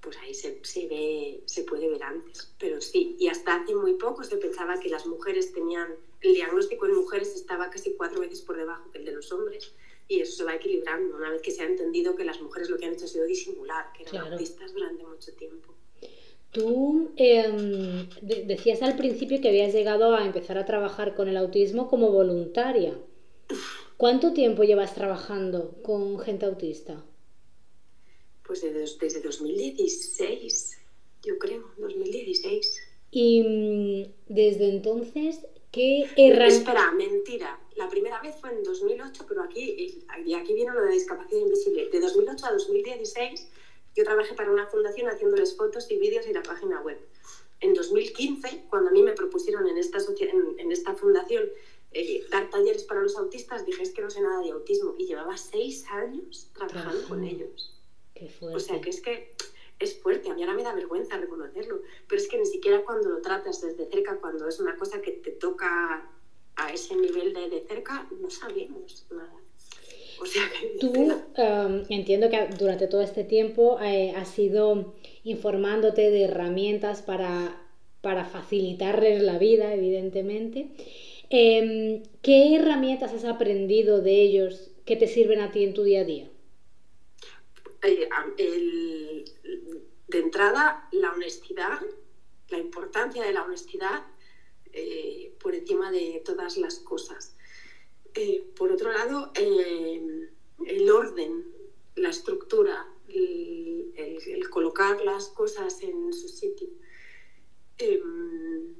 pues 0.00 0.16
ahí 0.18 0.34
se, 0.34 0.58
se, 0.64 0.86
ve, 0.86 1.42
se 1.46 1.64
puede 1.64 1.88
ver 1.88 2.02
antes. 2.02 2.52
Pero 2.58 2.80
sí, 2.80 3.16
y 3.18 3.28
hasta 3.28 3.54
hace 3.54 3.74
muy 3.74 3.94
poco 3.94 4.24
se 4.24 4.36
pensaba 4.36 4.80
que 4.80 4.88
las 4.88 5.06
mujeres 5.06 5.52
tenían, 5.52 5.94
el 6.20 6.34
diagnóstico 6.34 6.86
en 6.86 6.94
mujeres 6.96 7.34
estaba 7.34 7.70
casi 7.70 7.94
cuatro 7.94 8.20
veces 8.20 8.40
por 8.42 8.56
debajo 8.56 8.90
que 8.90 8.98
el 8.98 9.04
de 9.04 9.12
los 9.12 9.30
hombres 9.32 9.72
y 10.08 10.20
eso 10.20 10.32
se 10.32 10.44
va 10.44 10.54
equilibrando 10.54 11.16
una 11.16 11.30
vez 11.30 11.40
que 11.40 11.52
se 11.52 11.62
ha 11.62 11.66
entendido 11.66 12.16
que 12.16 12.24
las 12.24 12.40
mujeres 12.40 12.68
lo 12.68 12.76
que 12.76 12.86
han 12.86 12.94
hecho 12.94 13.04
ha 13.04 13.08
sido 13.08 13.24
disimular, 13.24 13.92
que 13.92 14.02
eran 14.02 14.32
autistas 14.32 14.72
durante 14.74 15.04
mucho 15.04 15.32
tiempo. 15.34 15.74
Tú 16.52 17.12
em, 17.16 18.08
decías 18.20 18.82
al 18.82 18.94
principio 18.96 19.40
que 19.40 19.48
habías 19.48 19.72
llegado 19.72 20.14
a 20.14 20.26
empezar 20.26 20.58
a 20.58 20.66
trabajar 20.66 21.14
con 21.14 21.28
el 21.28 21.38
autismo 21.38 21.88
como 21.88 22.12
voluntaria. 22.12 22.94
¿Cuánto 23.96 24.34
tiempo 24.34 24.62
llevas 24.62 24.94
trabajando 24.94 25.74
con 25.82 26.18
gente 26.18 26.44
autista? 26.44 27.02
Pues 28.46 28.60
desde, 28.60 29.20
2016, 29.22 30.78
yo 31.22 31.38
creo, 31.38 31.70
2016. 31.78 32.82
Y 33.10 33.42
mm, 33.42 34.12
desde 34.28 34.68
entonces, 34.68 35.46
¿qué 35.70 36.02
herramientas...? 36.16 36.54
Espera, 36.54 36.92
mentira. 36.92 37.60
La 37.76 37.88
primera 37.88 38.20
vez 38.20 38.36
fue 38.38 38.50
en 38.50 38.62
2008, 38.62 39.24
pero 39.26 39.42
aquí, 39.42 40.04
aquí 40.10 40.52
viene 40.52 40.74
lo 40.74 40.82
de 40.82 40.92
discapacidad 40.92 41.40
invisible. 41.40 41.88
De 41.88 42.00
2008 42.00 42.44
a 42.44 42.52
2016 42.52 43.48
yo 43.94 44.04
trabajé 44.04 44.34
para 44.34 44.50
una 44.50 44.66
fundación 44.66 45.08
haciéndoles 45.08 45.56
fotos 45.56 45.90
y 45.90 45.98
vídeos 45.98 46.26
y 46.26 46.32
la 46.32 46.42
página 46.42 46.80
web. 46.80 46.98
en 47.60 47.74
2015, 47.74 48.64
cuando 48.68 48.90
a 48.90 48.92
mí 48.92 49.02
me 49.02 49.12
propusieron 49.12 49.68
en 49.68 49.78
esta, 49.78 49.98
en, 49.98 50.58
en 50.58 50.72
esta 50.72 50.94
fundación 50.94 51.44
eh, 51.94 52.26
dar 52.30 52.48
talleres 52.48 52.84
para 52.84 53.02
los 53.02 53.16
autistas, 53.16 53.66
dije, 53.66 53.82
es 53.82 53.92
que 53.92 54.02
no 54.02 54.10
sé 54.10 54.20
nada 54.20 54.40
de 54.40 54.50
autismo. 54.50 54.94
Y 54.98 55.06
llevaba 55.06 55.36
seis 55.36 55.84
años 55.90 56.50
trabajando 56.54 57.06
con 57.08 57.22
ellos. 57.22 57.78
Qué 58.14 58.28
fuerte. 58.28 58.56
O 58.56 58.60
sea, 58.60 58.80
que 58.80 58.90
es 58.90 59.00
que 59.00 59.34
es 59.78 60.00
fuerte. 60.00 60.30
A 60.30 60.34
mí 60.34 60.42
ahora 60.42 60.54
me 60.54 60.62
da 60.62 60.74
vergüenza 60.74 61.18
reconocerlo. 61.18 61.82
Pero 62.08 62.20
es 62.20 62.28
que 62.28 62.38
ni 62.38 62.46
siquiera 62.46 62.82
cuando 62.84 63.10
lo 63.10 63.20
tratas 63.20 63.60
desde 63.60 63.86
cerca, 63.90 64.16
cuando 64.18 64.48
es 64.48 64.58
una 64.58 64.76
cosa 64.76 65.02
que 65.02 65.12
te 65.12 65.32
toca 65.32 66.10
a 66.56 66.72
ese 66.72 66.96
nivel 66.96 67.34
de, 67.34 67.50
de 67.50 67.66
cerca, 67.66 68.08
no 68.20 68.30
sabemos 68.30 69.06
nada. 69.10 69.36
O 70.22 70.26
sea, 70.26 70.48
Tú 70.78 70.92
um, 70.92 71.84
entiendo 71.88 72.30
que 72.30 72.46
durante 72.56 72.86
todo 72.86 73.02
este 73.02 73.24
tiempo 73.24 73.80
eh, 73.80 74.14
has 74.16 74.38
ido 74.38 74.94
informándote 75.24 76.10
de 76.10 76.22
herramientas 76.24 77.02
para, 77.02 77.60
para 78.02 78.24
facilitarles 78.24 79.20
la 79.20 79.38
vida, 79.38 79.74
evidentemente. 79.74 80.68
Eh, 81.28 82.04
¿Qué 82.22 82.54
herramientas 82.54 83.12
has 83.12 83.24
aprendido 83.24 84.00
de 84.00 84.22
ellos 84.22 84.70
que 84.84 84.94
te 84.94 85.08
sirven 85.08 85.40
a 85.40 85.50
ti 85.50 85.64
en 85.64 85.74
tu 85.74 85.82
día 85.82 86.02
a 86.02 86.04
día? 86.04 86.30
Eh, 87.82 88.08
el, 88.38 89.24
de 90.06 90.18
entrada, 90.20 90.88
la 90.92 91.10
honestidad, 91.10 91.80
la 92.48 92.58
importancia 92.58 93.24
de 93.24 93.32
la 93.32 93.42
honestidad 93.42 94.04
eh, 94.72 95.34
por 95.40 95.56
encima 95.56 95.90
de 95.90 96.22
todas 96.24 96.58
las 96.58 96.78
cosas. 96.78 97.34
Eh, 98.14 98.44
por 98.56 98.72
otro 98.72 98.92
lado, 98.92 99.32
eh, 99.34 100.28
el 100.66 100.90
orden, 100.90 101.44
la 101.96 102.10
estructura, 102.10 102.86
el, 103.08 103.92
el, 103.96 104.18
el, 104.26 104.50
colocar 104.50 105.00
las 105.02 105.28
cosas 105.28 105.82
en 105.82 106.12
su 106.12 106.28
sitio. 106.28 106.68
Em, 107.78 108.74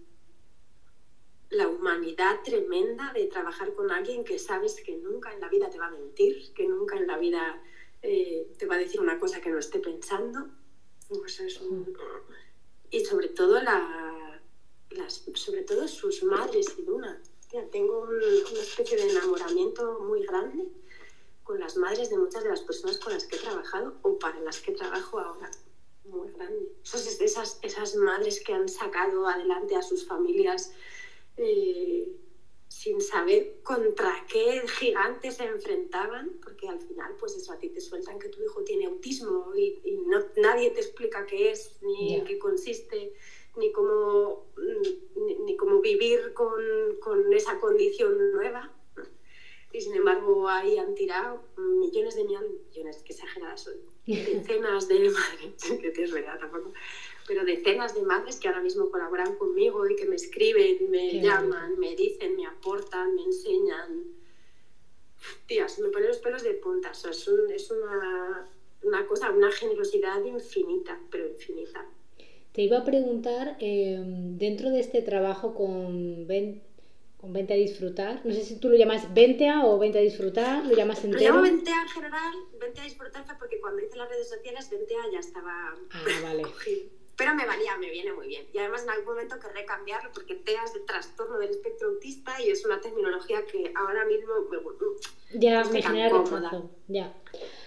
la 1.51 1.69
humanidad 1.69 2.41
tremenda 2.43 3.13
de 3.13 3.27
trabajar 3.27 3.75
con 3.75 3.91
alguien 3.91 4.25
que 4.25 4.39
sabes 4.39 4.77
que 4.85 4.97
nunca 4.97 5.33
en 5.33 5.41
la 5.41 5.49
vida 5.49 5.69
te 5.71 5.79
va 5.79 5.87
a 5.87 5.91
mentir, 5.91 6.53
que 6.55 6.67
nunca 6.67 6.97
en 6.97 7.07
la 7.07 7.19
vida 7.19 7.63
eh, 8.01 8.49
te 8.59 8.67
va 8.67 8.77
a 8.77 8.79
decir 8.79 9.01
una 9.01 9.19
cosa 9.19 9.41
que 9.41 9.51
no 9.51 9.59
esté 9.59 9.79
pensando. 9.79 10.49
Pues 11.09 11.41
es 11.41 11.61
un... 11.61 11.95
Y 12.91 13.05
sobre 13.05 13.29
todo, 13.29 13.61
la, 13.63 14.41
las, 14.91 15.25
sobre 15.35 15.63
todo 15.63 15.89
sus 15.89 16.23
madres 16.23 16.75
y 16.79 16.83
Luna. 16.83 17.21
Tengo 17.71 18.01
un, 18.01 18.15
una 18.15 18.63
especie 18.63 18.97
de 18.97 19.11
enamoramiento 19.11 20.01
muy 20.01 20.25
grande 20.25 20.69
con 21.43 21.61
las 21.61 21.77
madres 21.77 22.09
de 22.09 22.17
muchas 22.17 22.43
de 22.45 22.51
las 22.51 22.63
personas 22.63 22.99
con 22.99 23.13
las 23.13 23.25
que 23.25 23.37
he 23.37 23.39
trabajado 23.39 23.99
o 24.03 24.19
para 24.19 24.41
las 24.41 24.61
que 24.61 24.73
trabajo 24.73 25.19
ahora. 25.19 25.51
Muy 26.05 26.31
grande. 26.33 26.73
Esas, 26.83 27.21
esas, 27.21 27.59
esas 27.63 27.95
madres 27.97 28.43
que 28.43 28.55
han 28.55 28.69
sacado 28.69 29.27
adelante 29.27 29.77
a 29.77 29.83
sus 29.83 30.07
familias 30.07 30.73
eh, 31.37 32.17
sin 32.69 33.01
saber 33.01 33.61
contra 33.63 34.27
qué 34.29 34.63
gigantes 34.67 35.37
se 35.37 35.45
enfrentaban, 35.45 36.41
porque 36.43 36.69
al 36.69 36.81
final, 36.81 37.15
pues 37.21 37.37
eso, 37.37 37.53
a 37.53 37.59
ti 37.59 37.69
te 37.69 37.81
sueltan 37.81 38.19
que 38.19 38.31
tu 38.31 38.43
hijo 38.43 38.65
tiene 38.65 38.87
autismo 38.87 39.53
y, 39.55 39.81
y 39.85 39.99
no, 40.07 40.25
nadie 40.39 40.71
te 40.71 40.81
explica 40.81 41.27
qué 41.27 41.51
es, 41.51 41.77
ni 41.83 42.15
en 42.15 42.25
qué 42.25 42.39
consiste, 42.39 43.13
ni 43.57 43.73
cómo, 43.73 44.47
ni, 45.17 45.35
ni 45.45 45.57
cómo 45.57 45.81
vivir 45.81 46.33
con, 46.35 46.63
con, 47.01 47.33
esa 47.33 47.61
condición 47.61 48.33
nueva. 48.33 48.73
Y 49.73 49.81
sin 49.81 49.95
embargo, 49.95 50.49
ahí 50.49 50.77
han 50.79 50.95
tirado 50.95 51.45
millones 51.57 52.17
de 52.17 52.25
millones, 52.25 53.03
que 53.05 53.13
exageradas 53.13 53.63
son, 53.63 53.75
decenas 54.07 54.87
de 54.89 55.11
madres, 55.11 55.81
que 55.95 56.03
es 56.03 56.13
verdad 56.13 56.39
tampoco 56.39 56.73
pero 57.27 57.45
decenas 57.45 57.95
de 57.95 58.03
madres 58.03 58.39
que 58.39 58.49
ahora 58.49 58.61
mismo 58.61 58.91
colaboran 58.91 59.37
conmigo 59.37 59.89
y 59.89 59.97
que 59.97 60.07
me 60.07 60.17
escriben, 60.17 60.91
me 60.91 61.11
Qué 61.11 61.21
llaman, 61.21 61.79
bien. 61.79 61.81
me 61.81 61.97
dicen, 61.97 62.37
me 62.37 62.47
aportan, 62.47 63.15
me 63.15 63.23
enseñan. 63.23 64.05
Tía, 65.47 65.69
se 65.69 65.83
me 65.83 65.89
ponen 65.89 66.09
los 66.09 66.19
pelos 66.19 66.43
de 66.43 66.55
punta. 66.55 66.91
O 66.91 66.95
sea, 66.95 67.11
es, 67.11 67.29
un, 67.29 67.51
es 67.51 67.71
una, 67.71 68.51
una, 68.83 69.07
cosa, 69.07 69.31
una 69.31 69.53
generosidad 69.53 70.23
infinita, 70.25 71.01
pero 71.11 71.29
infinita. 71.29 71.89
Te 72.53 72.63
iba 72.63 72.79
a 72.79 72.85
preguntar, 72.85 73.57
eh, 73.61 73.99
dentro 74.05 74.71
de 74.71 74.81
este 74.81 75.03
trabajo 75.03 75.55
con, 75.55 76.27
ven, 76.27 76.63
con 77.17 77.33
Vente 77.33 77.55
a 77.55 77.57
Disfrutar, 77.57 78.21
no 78.25 78.33
sé 78.35 78.43
si 78.45 78.57
tú 78.57 78.69
lo 78.69 78.77
llamas 78.77 79.15
Vente 79.15 79.49
a 79.49 79.65
o 79.65 79.79
Vente 79.79 79.99
a 79.99 80.03
Disfrutar, 80.03 80.65
lo 80.67 80.75
llamas 80.75 81.03
entero. 81.05 81.23
Lo 81.23 81.29
llamo 81.29 81.43
Vente 81.43 81.71
a 81.71 81.83
en 81.83 81.89
general, 81.89 82.33
Vente 82.61 82.81
a 82.81 82.85
Disfrutar 82.85 83.25
fue 83.25 83.35
porque 83.39 83.61
cuando 83.61 83.83
hice 83.83 83.97
las 83.97 84.09
redes 84.09 84.29
sociales, 84.29 84.69
Vente 84.71 84.95
a 84.97 85.11
ya 85.11 85.21
estaba 85.21 85.75
ah, 85.91 86.05
vale. 86.23 86.43
cogido 86.55 87.03
pero 87.17 87.35
me 87.35 87.47
valía, 87.47 87.77
me 87.77 87.91
viene 87.91 88.13
muy 88.13 88.27
bien. 88.27 88.47
Y 88.53 88.59
además 88.59 88.83
en 88.83 88.91
algún 88.91 89.15
momento 89.15 89.39
querré 89.39 89.65
cambiarlo 89.65 90.11
porque 90.13 90.35
TEA 90.35 90.65
es 90.65 90.75
de 90.75 90.81
trastorno 90.81 91.39
del 91.39 91.51
espectro 91.51 91.91
autista 91.91 92.41
y 92.41 92.51
es 92.51 92.65
una 92.65 92.81
terminología 92.81 93.45
que 93.47 93.73
ahora 93.77 94.05
mismo 94.07 94.33
me, 94.51 94.59
ya, 95.39 95.63
me 95.65 95.83
genera 95.83 96.09
rechazo. 96.09 96.71
Ya. 96.89 97.15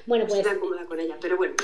Bueno, 0.06 0.26
pues... 0.28 0.40
Estoy 0.40 0.60
cómoda 0.60 0.86
con 0.86 1.00
ella, 1.00 1.18
pero 1.22 1.38
bueno. 1.38 1.56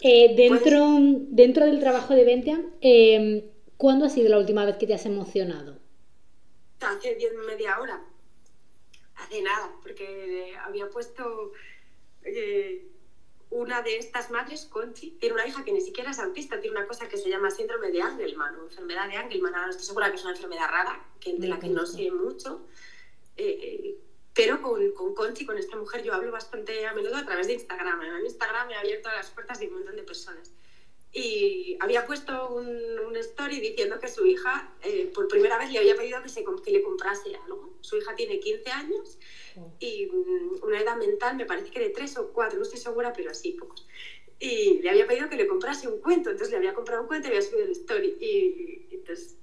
Eh, 0.00 0.34
dentro, 0.36 0.78
¿Puedes? 0.78 1.36
dentro 1.36 1.66
del 1.66 1.80
trabajo 1.80 2.14
de 2.14 2.24
Ventia, 2.24 2.60
eh, 2.80 3.50
¿cuándo 3.76 4.04
ha 4.04 4.08
sido 4.08 4.28
la 4.28 4.38
última 4.38 4.64
vez 4.64 4.76
que 4.76 4.86
te 4.86 4.94
has 4.94 5.06
emocionado? 5.06 5.78
Hace 6.80 7.14
diez, 7.14 7.32
media 7.46 7.80
hora. 7.80 8.02
Hace 9.16 9.42
nada, 9.42 9.72
porque 9.82 10.54
había 10.64 10.88
puesto... 10.88 11.52
Eh, 12.24 12.88
una 13.50 13.80
de 13.82 13.96
estas 13.96 14.30
madres, 14.30 14.64
Conchi, 14.64 15.12
tiene 15.20 15.34
una 15.34 15.46
hija 15.46 15.64
que 15.64 15.72
ni 15.72 15.80
siquiera 15.80 16.10
es 16.10 16.18
autista, 16.18 16.60
tiene 16.60 16.76
una 16.76 16.86
cosa 16.86 17.08
que 17.08 17.16
se 17.16 17.30
llama 17.30 17.50
síndrome 17.50 17.92
de 17.92 18.02
Angelman 18.02 18.56
o 18.56 18.64
enfermedad 18.64 19.08
de 19.08 19.16
Angelman. 19.16 19.54
Ahora 19.54 19.66
no 19.66 19.70
estoy 19.70 19.86
segura 19.86 20.10
que 20.10 20.16
es 20.16 20.24
una 20.24 20.32
enfermedad 20.32 20.68
rara, 20.68 21.06
que, 21.20 21.34
de 21.34 21.46
la 21.46 21.60
que 21.60 21.68
no 21.68 21.86
sé 21.86 22.10
mucho. 22.10 22.66
Eh, 23.36 23.98
pero 24.36 24.60
con, 24.60 24.92
con, 24.92 25.14
Conchi, 25.14 25.46
con 25.46 25.56
esta 25.56 25.76
mujer, 25.76 26.02
yo 26.02 26.12
hablo 26.12 26.30
bastante 26.30 26.86
a 26.86 26.92
menudo 26.92 27.16
a 27.16 27.24
través 27.24 27.46
de 27.46 27.54
Instagram. 27.54 28.02
En 28.02 28.26
Instagram 28.26 28.68
me 28.68 28.74
ha 28.74 28.80
abierto 28.80 29.08
las 29.08 29.30
puertas 29.30 29.58
de 29.58 29.68
un 29.68 29.74
montón 29.74 29.96
de 29.96 30.02
personas. 30.02 30.52
Y 31.10 31.78
había 31.80 32.04
puesto 32.06 32.50
un, 32.50 32.68
un 33.00 33.16
story 33.16 33.60
diciendo 33.60 33.98
que 33.98 34.08
su 34.08 34.26
hija, 34.26 34.70
eh, 34.82 35.10
por 35.14 35.26
primera 35.28 35.56
vez, 35.56 35.72
le 35.72 35.78
había 35.78 35.96
pedido 35.96 36.22
que, 36.22 36.28
se, 36.28 36.44
que 36.62 36.70
le 36.70 36.82
comprase 36.82 37.34
algo. 37.34 37.78
Su 37.80 37.96
hija 37.96 38.14
tiene 38.14 38.38
15 38.38 38.70
años 38.70 39.18
y 39.80 40.10
una 40.62 40.80
edad 40.80 40.96
mental, 40.98 41.36
me 41.36 41.46
parece 41.46 41.70
que 41.70 41.80
de 41.80 41.88
3 41.88 42.18
o 42.18 42.32
4, 42.34 42.58
no 42.58 42.64
estoy 42.64 42.78
segura, 42.78 43.14
pero 43.14 43.30
así 43.30 43.52
pocos. 43.52 43.86
Y 44.38 44.82
le 44.82 44.90
había 44.90 45.06
pedido 45.06 45.30
que 45.30 45.36
le 45.36 45.46
comprase 45.46 45.88
un 45.88 46.00
cuento, 46.02 46.28
entonces 46.28 46.50
le 46.50 46.58
había 46.58 46.74
comprado 46.74 47.00
un 47.00 47.08
cuento 47.08 47.28
y 47.28 47.30
había 47.30 47.40
subido 47.40 47.64
el 47.64 47.72
story. 47.72 48.18
Y, 48.20 48.94
entonces 48.96 49.36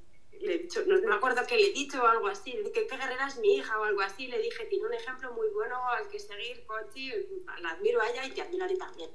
le 0.43 0.55
he 0.55 0.57
dicho, 0.59 0.83
no, 0.85 0.99
me 1.01 1.15
acuerdo 1.15 1.45
que 1.47 1.55
le 1.55 1.69
he 1.69 1.73
dicho 1.73 2.01
o 2.01 2.05
algo 2.05 2.27
así, 2.27 2.51
que 2.73 2.85
qué 2.87 2.97
guerrera 2.97 3.27
es 3.27 3.37
mi 3.37 3.55
hija 3.55 3.79
o 3.79 3.83
algo 3.83 4.01
así, 4.01 4.27
le 4.27 4.39
dije, 4.39 4.65
tiene 4.65 4.85
un 4.85 4.93
ejemplo 4.93 5.31
muy 5.33 5.47
bueno 5.49 5.75
al 5.89 6.07
que 6.09 6.19
seguir, 6.19 6.65
Conchi, 6.65 7.11
la 7.61 7.71
admiro 7.71 8.01
a 8.01 8.09
ella 8.09 8.25
y 8.25 8.31
te 8.31 8.41
admiro 8.41 8.65
a 8.65 8.67
ti 8.67 8.77
también. 8.77 9.09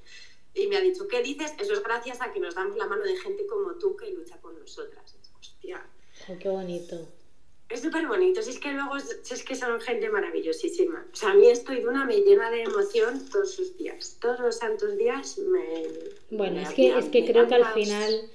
Y 0.54 0.66
me 0.66 0.76
ha 0.76 0.80
dicho, 0.80 1.06
¿qué 1.06 1.22
dices? 1.22 1.52
Eso 1.58 1.74
es 1.74 1.82
gracias 1.82 2.20
a 2.20 2.32
que 2.32 2.40
nos 2.40 2.54
damos 2.54 2.76
la 2.76 2.86
mano 2.86 3.04
de 3.04 3.16
gente 3.16 3.46
como 3.46 3.74
tú 3.74 3.96
que 3.96 4.10
lucha 4.10 4.40
con 4.40 4.58
nosotras. 4.58 5.16
Hostia. 5.38 5.86
Oh, 6.28 6.36
qué 6.38 6.48
bonito. 6.48 7.06
Es 7.68 7.82
súper 7.82 8.06
bonito, 8.06 8.40
si 8.40 8.50
es 8.50 8.58
que 8.58 8.72
luego 8.72 8.98
si 8.98 9.34
es 9.34 9.44
que 9.44 9.54
son 9.54 9.78
gente 9.80 10.08
maravillosísima. 10.08 11.06
O 11.12 11.14
sea, 11.14 11.32
a 11.32 11.34
mí 11.34 11.48
esto 11.48 11.74
y 11.74 11.82
Duna 11.82 12.06
me 12.06 12.16
llena 12.22 12.50
de 12.50 12.62
emoción 12.62 13.28
todos 13.30 13.58
los 13.58 13.76
días. 13.76 14.16
Todos 14.20 14.40
los 14.40 14.56
santos 14.56 14.96
días 14.96 15.36
me. 15.38 15.84
Bueno, 16.30 16.56
me, 16.56 16.62
es 16.62 16.70
que, 16.70 16.98
es 16.98 17.04
que 17.10 17.26
creo 17.26 17.46
que 17.46 17.56
al 17.56 17.74
final 17.74 18.30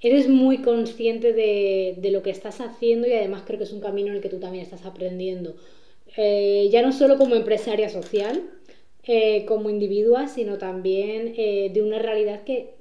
eres 0.00 0.28
muy 0.28 0.58
consciente 0.58 1.32
de, 1.32 1.94
de, 1.98 2.10
lo 2.10 2.22
que 2.22 2.30
estás 2.30 2.60
haciendo 2.60 3.06
y 3.06 3.12
además 3.12 3.42
creo 3.46 3.58
que 3.58 3.64
es 3.64 3.72
un 3.72 3.80
camino 3.80 4.08
en 4.08 4.16
el 4.16 4.20
que 4.20 4.28
tú 4.28 4.38
también 4.38 4.64
estás 4.64 4.84
aprendiendo. 4.84 5.56
Eh, 6.16 6.68
ya 6.70 6.82
no 6.82 6.92
solo 6.92 7.18
como 7.18 7.34
empresaria 7.34 7.88
social, 7.88 8.42
eh, 9.08 9.44
como 9.46 9.70
individua, 9.70 10.26
sino 10.26 10.58
también 10.58 11.34
eh, 11.36 11.70
de 11.72 11.80
una 11.80 12.00
realidad 12.00 12.42
que 12.42 12.74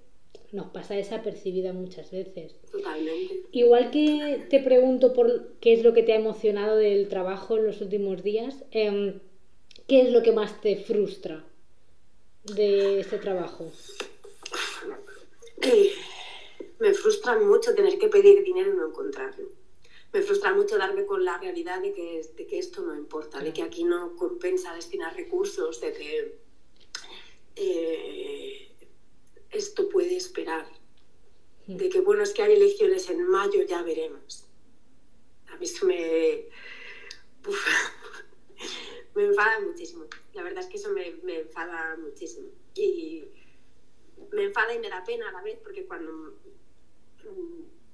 nos 0.52 0.72
pasa 0.72 0.96
desapercibida 0.96 1.72
muchas 1.72 2.10
veces. 2.10 2.56
Totalmente. 2.72 3.42
Igual 3.52 3.92
que 3.92 4.48
te 4.50 4.60
pregunto 4.60 5.14
por 5.14 5.52
qué 5.60 5.74
es 5.74 5.84
lo 5.84 5.94
que 5.94 6.02
te 6.02 6.14
ha 6.14 6.16
emocionado 6.16 6.78
del 6.78 7.10
trabajo 7.10 7.58
en 7.58 7.68
los 7.68 7.80
últimos 7.80 8.24
días, 8.24 8.64
eh, 8.72 9.20
¿qué 9.88 10.02
es 10.02 10.12
lo 10.12 10.24
que 10.24 10.32
más 10.32 10.62
te 10.62 10.78
frustra 10.78 11.46
de 12.56 13.02
este 13.02 13.20
trabajo? 13.20 13.72
Me 16.80 16.94
frustra 16.94 17.40
mucho 17.40 17.74
tener 17.74 17.98
que 17.98 18.10
pedir 18.10 18.44
dinero 18.44 18.72
y 18.74 18.76
no 18.76 18.88
encontrarlo. 18.88 19.50
Me 20.12 20.22
frustra 20.22 20.54
mucho 20.54 20.78
darme 20.78 21.06
con 21.06 21.26
la 21.26 21.38
realidad 21.38 21.82
de 21.82 21.94
que, 21.94 22.22
de 22.36 22.48
que 22.48 22.58
esto 22.58 22.82
no 22.82 22.96
importa, 22.96 23.40
de 23.40 23.52
que 23.52 23.62
aquí 23.62 23.84
no 23.84 24.16
compensa 24.16 24.74
destinar 24.74 25.14
recursos, 25.16 25.82
de 25.82 25.92
que 25.92 26.40
eh, 27.56 28.72
esto 29.52 29.90
puede 29.90 30.16
esperar. 30.16 30.68
De 31.68 31.90
que, 31.90 32.00
bueno, 32.00 32.24
es 32.24 32.34
que 32.34 32.44
hay 32.44 32.54
elecciones 32.54 33.10
en 33.10 33.28
mayo, 33.28 33.64
ya 33.64 33.82
veremos. 33.82 34.46
A 35.48 35.58
mí 35.58 35.66
eso 35.66 35.86
me. 35.86 36.48
Uf, 37.48 37.68
me 39.16 39.26
enfada 39.26 39.60
muchísimo. 39.62 40.06
La 40.34 40.44
verdad 40.44 40.64
es 40.64 40.70
que 40.70 40.78
eso 40.78 40.92
me, 40.92 41.12
me, 41.24 41.40
enfada 41.40 41.98
muchísimo. 41.98 42.50
Y 42.76 43.26
me 44.32 44.44
enfada 44.44 44.74
y 44.74 44.80
me 44.80 44.90
da 44.90 45.04
pena 45.04 45.30
a 45.30 45.32
la 45.32 45.42
vez, 45.42 45.60
porque 45.64 45.86
cuando 45.86 46.36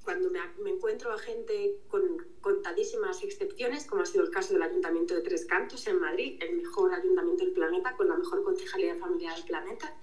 cuando 0.04 0.30
me, 0.32 0.70
encuentro 0.70 1.12
a 1.12 1.18
gente 1.18 1.78
con 1.88 2.02
contadísimas 2.42 3.24
excepciones, 3.24 3.86
como 3.86 4.02
ha 4.02 4.06
sido 4.06 4.24
el 4.24 4.32
caso 4.32 4.54
del 4.54 4.64
Ayuntamiento 4.64 5.14
de 5.14 5.22
Tres 5.22 5.46
Cantos 5.46 5.86
en 5.88 6.00
Madrid, 6.00 6.42
el 6.42 6.58
mejor 6.58 6.94
ayuntamiento 6.94 7.46
del 7.46 7.54
planeta, 7.54 7.96
con 7.96 8.08
la 8.08 8.18
mejor 8.18 8.44
concejalía 8.44 8.96
familiar 8.96 9.36
del 9.36 9.46
planeta, 9.46 9.96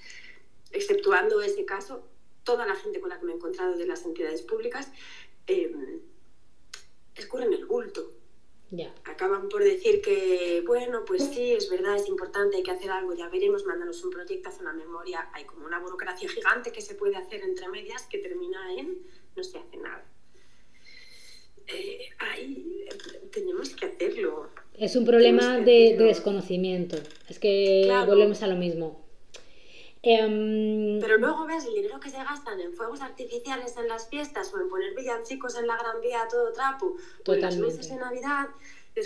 exceptuando 0.70 1.42
ese 1.42 1.64
caso, 1.64 2.04
toda 2.44 2.64
la 2.64 2.76
gente 2.76 3.00
con 3.00 3.10
la 3.10 3.18
que 3.18 3.26
me 3.26 3.32
he 3.32 3.34
encontrado 3.34 3.76
de 3.76 3.86
las 3.86 4.04
entidades 4.04 4.42
públicas 4.42 4.90
eh, 5.46 6.00
escurren 7.14 7.52
el 7.52 7.66
bulto. 7.66 8.17
Acaban 9.04 9.48
por 9.48 9.64
decir 9.64 10.02
que, 10.02 10.62
bueno, 10.66 11.04
pues 11.06 11.24
sí, 11.24 11.52
es 11.52 11.70
verdad, 11.70 11.96
es 11.96 12.06
importante, 12.08 12.58
hay 12.58 12.62
que 12.62 12.70
hacer 12.70 12.90
algo, 12.90 13.14
ya 13.14 13.28
veremos, 13.28 13.64
mándanos 13.64 14.04
un 14.04 14.10
proyecto, 14.10 14.50
haz 14.50 14.60
una 14.60 14.72
memoria. 14.74 15.28
Hay 15.32 15.44
como 15.44 15.64
una 15.66 15.78
burocracia 15.78 16.28
gigante 16.28 16.70
que 16.70 16.82
se 16.82 16.94
puede 16.94 17.16
hacer 17.16 17.42
entre 17.42 17.68
medias 17.68 18.06
que 18.06 18.18
termina 18.18 18.74
en 18.74 18.98
no 19.36 19.42
se 19.42 19.58
hace 19.58 19.76
nada. 19.78 20.04
Eh, 21.66 22.08
ahí 22.18 22.86
tenemos 23.32 23.70
que 23.70 23.86
hacerlo. 23.86 24.50
Es 24.74 24.96
un 24.96 25.04
problema 25.04 25.58
de, 25.58 25.96
de, 25.96 26.04
desconocimiento. 26.04 26.96
Es 27.28 27.38
que 27.38 27.82
Claro. 27.84 28.06
volvemos 28.06 28.42
a 28.42 28.46
lo 28.46 28.56
mismo. 28.56 29.07
Em, 30.02 31.00
Pero 31.00 31.16
luego 31.18 31.46
ves 31.46 31.64
el 31.66 31.74
dinero 31.74 31.98
que 32.00 32.10
se 32.10 32.18
gastan 32.18 32.60
en 32.60 32.72
fuegos 32.72 33.00
artificiales 33.00 33.76
en 33.76 33.88
las 33.88 34.08
fiestas 34.08 34.52
o 34.54 34.60
en 34.60 34.68
poner 34.68 34.94
villancicos 34.94 35.56
en 35.56 35.66
la 35.66 35.76
Gran 35.76 36.00
Vía 36.00 36.22
a 36.22 36.28
todo 36.28 36.52
trapo 36.52 36.96
o 37.26 37.32
en 37.34 37.40
las 37.40 37.56
luces 37.56 37.88
de 37.88 37.96
Navidad. 37.96 38.48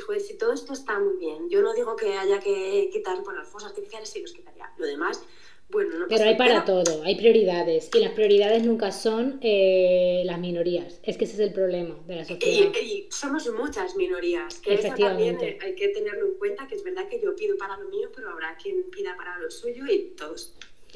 Joder, 0.06 0.20
si 0.22 0.38
todo 0.38 0.54
esto 0.54 0.72
está 0.72 0.98
muy 0.98 1.16
bien, 1.18 1.50
yo 1.50 1.60
no 1.60 1.74
digo 1.74 1.96
que 1.96 2.16
haya 2.16 2.40
que 2.40 2.88
quitar 2.90 3.22
por 3.22 3.34
los 3.36 3.46
fuegos 3.46 3.64
artificiales, 3.70 4.08
sí 4.08 4.22
los 4.22 4.32
quitaría. 4.32 4.72
Lo 4.78 4.86
demás, 4.86 5.22
bueno, 5.68 5.98
no 5.98 6.06
Pero 6.08 6.24
hay 6.24 6.36
para 6.36 6.64
todo, 6.64 7.02
hay 7.02 7.14
prioridades. 7.14 7.90
Y 7.94 7.98
las 7.98 8.12
prioridades 8.12 8.62
nunca 8.64 8.90
son 8.90 9.38
eh, 9.42 10.22
las 10.24 10.38
minorías. 10.38 10.98
Es 11.02 11.18
que 11.18 11.24
ese 11.24 11.34
es 11.34 11.40
el 11.40 11.52
problema 11.52 11.94
de 12.06 12.16
la 12.16 12.22
Y, 12.22 12.24
sociedad. 12.26 12.72
y 12.82 13.06
somos 13.10 13.46
muchas 13.52 13.94
minorías, 13.96 14.60
que 14.60 14.74
eso 14.74 14.88
también 14.88 15.36
Efectivamente. 15.36 15.58
hay 15.62 15.74
que 15.74 15.88
tenerlo 15.88 16.26
en 16.26 16.34
cuenta, 16.38 16.66
que 16.66 16.74
es 16.76 16.82
verdad 16.82 17.06
que 17.08 17.20
yo 17.20 17.36
pido 17.36 17.58
para 17.58 17.76
lo 17.76 17.88
mío, 17.90 18.08
pero 18.14 18.30
habrá 18.30 18.56
quien 18.56 18.84
pida 18.90 19.14
para 19.14 19.38
lo 19.40 19.50
suyo 19.50 19.84
y 19.90 20.14
todos. 20.16 20.54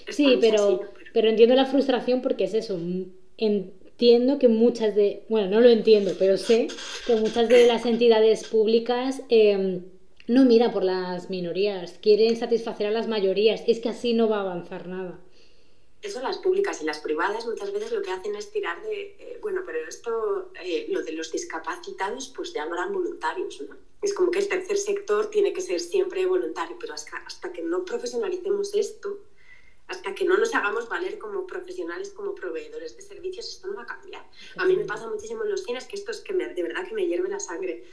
Sí, 0.09 0.39
pero, 0.41 0.55
así, 0.63 0.73
¿no? 0.73 0.79
Pero- 0.81 0.93
pero 1.13 1.29
entiendo 1.31 1.55
la 1.55 1.67
frustración 1.67 2.21
porque 2.23 2.45
es 2.45 2.55
eso. 2.55 2.79
Entiendo 3.39 4.39
que 4.39 4.49
muchas 4.49 4.95
de, 4.95 5.23
bueno, 5.29 5.49
no 5.49 5.61
lo 5.61 5.69
entiendo, 5.69 6.13
pero 6.19 6.37
sé 6.37 6.69
que 7.07 7.17
muchas 7.17 7.49
de 7.49 7.67
las 7.67 7.87
entidades 7.87 8.45
públicas 8.47 9.23
eh, 9.31 9.81
no 10.27 10.45
miran 10.45 10.73
por 10.73 10.85
las 10.85 11.31
minorías, 11.31 11.99
quieren 12.03 12.37
satisfacer 12.37 12.87
a 12.89 12.91
las 12.91 13.09
mayorías. 13.09 13.63
Es 13.67 13.81
que 13.81 13.89
así 13.89 14.13
no 14.13 14.29
va 14.29 14.39
a 14.39 14.41
avanzar 14.43 14.87
nada. 14.89 15.19
Eso 16.03 16.21
las 16.21 16.39
públicas 16.39 16.83
y 16.83 16.85
las 16.85 17.01
privadas 17.01 17.47
muchas 17.47 17.73
veces 17.73 17.91
lo 17.91 18.03
que 18.03 18.11
hacen 18.11 18.37
es 18.37 18.53
tirar 18.53 18.81
de, 18.83 19.17
eh, 19.19 19.39
bueno, 19.41 19.63
pero 19.65 19.79
esto, 19.89 20.51
eh, 20.63 20.87
lo 20.91 21.03
de 21.03 21.13
los 21.13 21.33
discapacitados, 21.33 22.33
pues 22.37 22.53
ya 22.53 22.67
lo 22.67 22.75
harán 22.75 22.93
voluntarios, 22.93 23.61
¿no? 23.63 23.75
Es 24.03 24.13
como 24.13 24.31
que 24.31 24.39
el 24.41 24.49
tercer 24.49 24.77
sector 24.77 25.31
tiene 25.31 25.53
que 25.55 25.63
ser 25.63 25.81
siempre 25.81 26.27
voluntario, 26.27 26.77
pero 26.79 26.93
hasta, 26.93 27.17
hasta 27.27 27.51
que 27.53 27.63
no 27.63 27.85
profesionalicemos 27.85 28.75
esto, 28.75 29.19
hasta 29.89 30.15
que 30.15 30.25
no 30.25 30.37
nos 30.37 30.55
hagamos 30.55 30.89
valer 30.89 31.19
como 31.19 31.47
profesionales, 31.47 32.11
como 32.11 32.35
proveedores 32.35 32.97
de 32.97 33.03
servicios, 33.03 33.49
esto 33.49 33.69
no 33.69 33.77
va 33.77 33.83
a 33.83 33.87
cambiar. 33.87 34.25
A 34.57 34.65
mí 34.65 34.77
me 34.77 34.85
pasa 34.85 35.07
muchísimo 35.09 35.45
en 35.45 35.51
los 35.51 35.63
cines 35.63 35.87
que 35.87 35.95
esto 35.97 36.11
es 36.11 36.21
que 36.21 36.33
me- 36.33 36.53
de 36.53 36.63
verdad 36.63 36.87
que 36.89 36.95
me 36.95 37.07
hierve 37.07 37.29
la 37.29 37.39
sangre. 37.41 37.85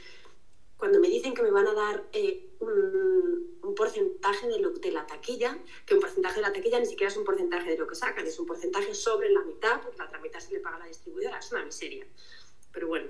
Cuando 0.76 0.98
me 0.98 1.08
dicen 1.08 1.34
que 1.34 1.42
me 1.42 1.50
van 1.52 1.68
a 1.68 1.72
dar 1.72 2.04
eh, 2.12 2.50
un, 2.58 3.58
un 3.62 3.74
porcentaje 3.76 4.48
de, 4.48 4.58
lo, 4.58 4.70
de 4.70 4.90
la 4.90 5.06
taquilla, 5.06 5.56
que 5.86 5.94
un 5.94 6.00
porcentaje 6.00 6.36
de 6.36 6.42
la 6.42 6.52
taquilla 6.52 6.80
ni 6.80 6.86
siquiera 6.86 7.10
es 7.12 7.16
un 7.16 7.24
porcentaje 7.24 7.70
de 7.70 7.78
lo 7.78 7.86
que 7.86 7.94
sacan, 7.94 8.26
es 8.26 8.38
un 8.40 8.46
porcentaje 8.46 8.92
sobre 8.92 9.30
la 9.30 9.42
mitad, 9.42 9.80
porque 9.80 9.98
la 9.98 10.06
otra 10.06 10.18
mitad 10.20 10.40
se 10.40 10.52
le 10.52 10.60
paga 10.60 10.76
a 10.76 10.80
la 10.80 10.86
distribuidora, 10.86 11.38
es 11.38 11.50
una 11.52 11.64
miseria. 11.64 12.06
Pero 12.72 12.88
bueno, 12.88 13.06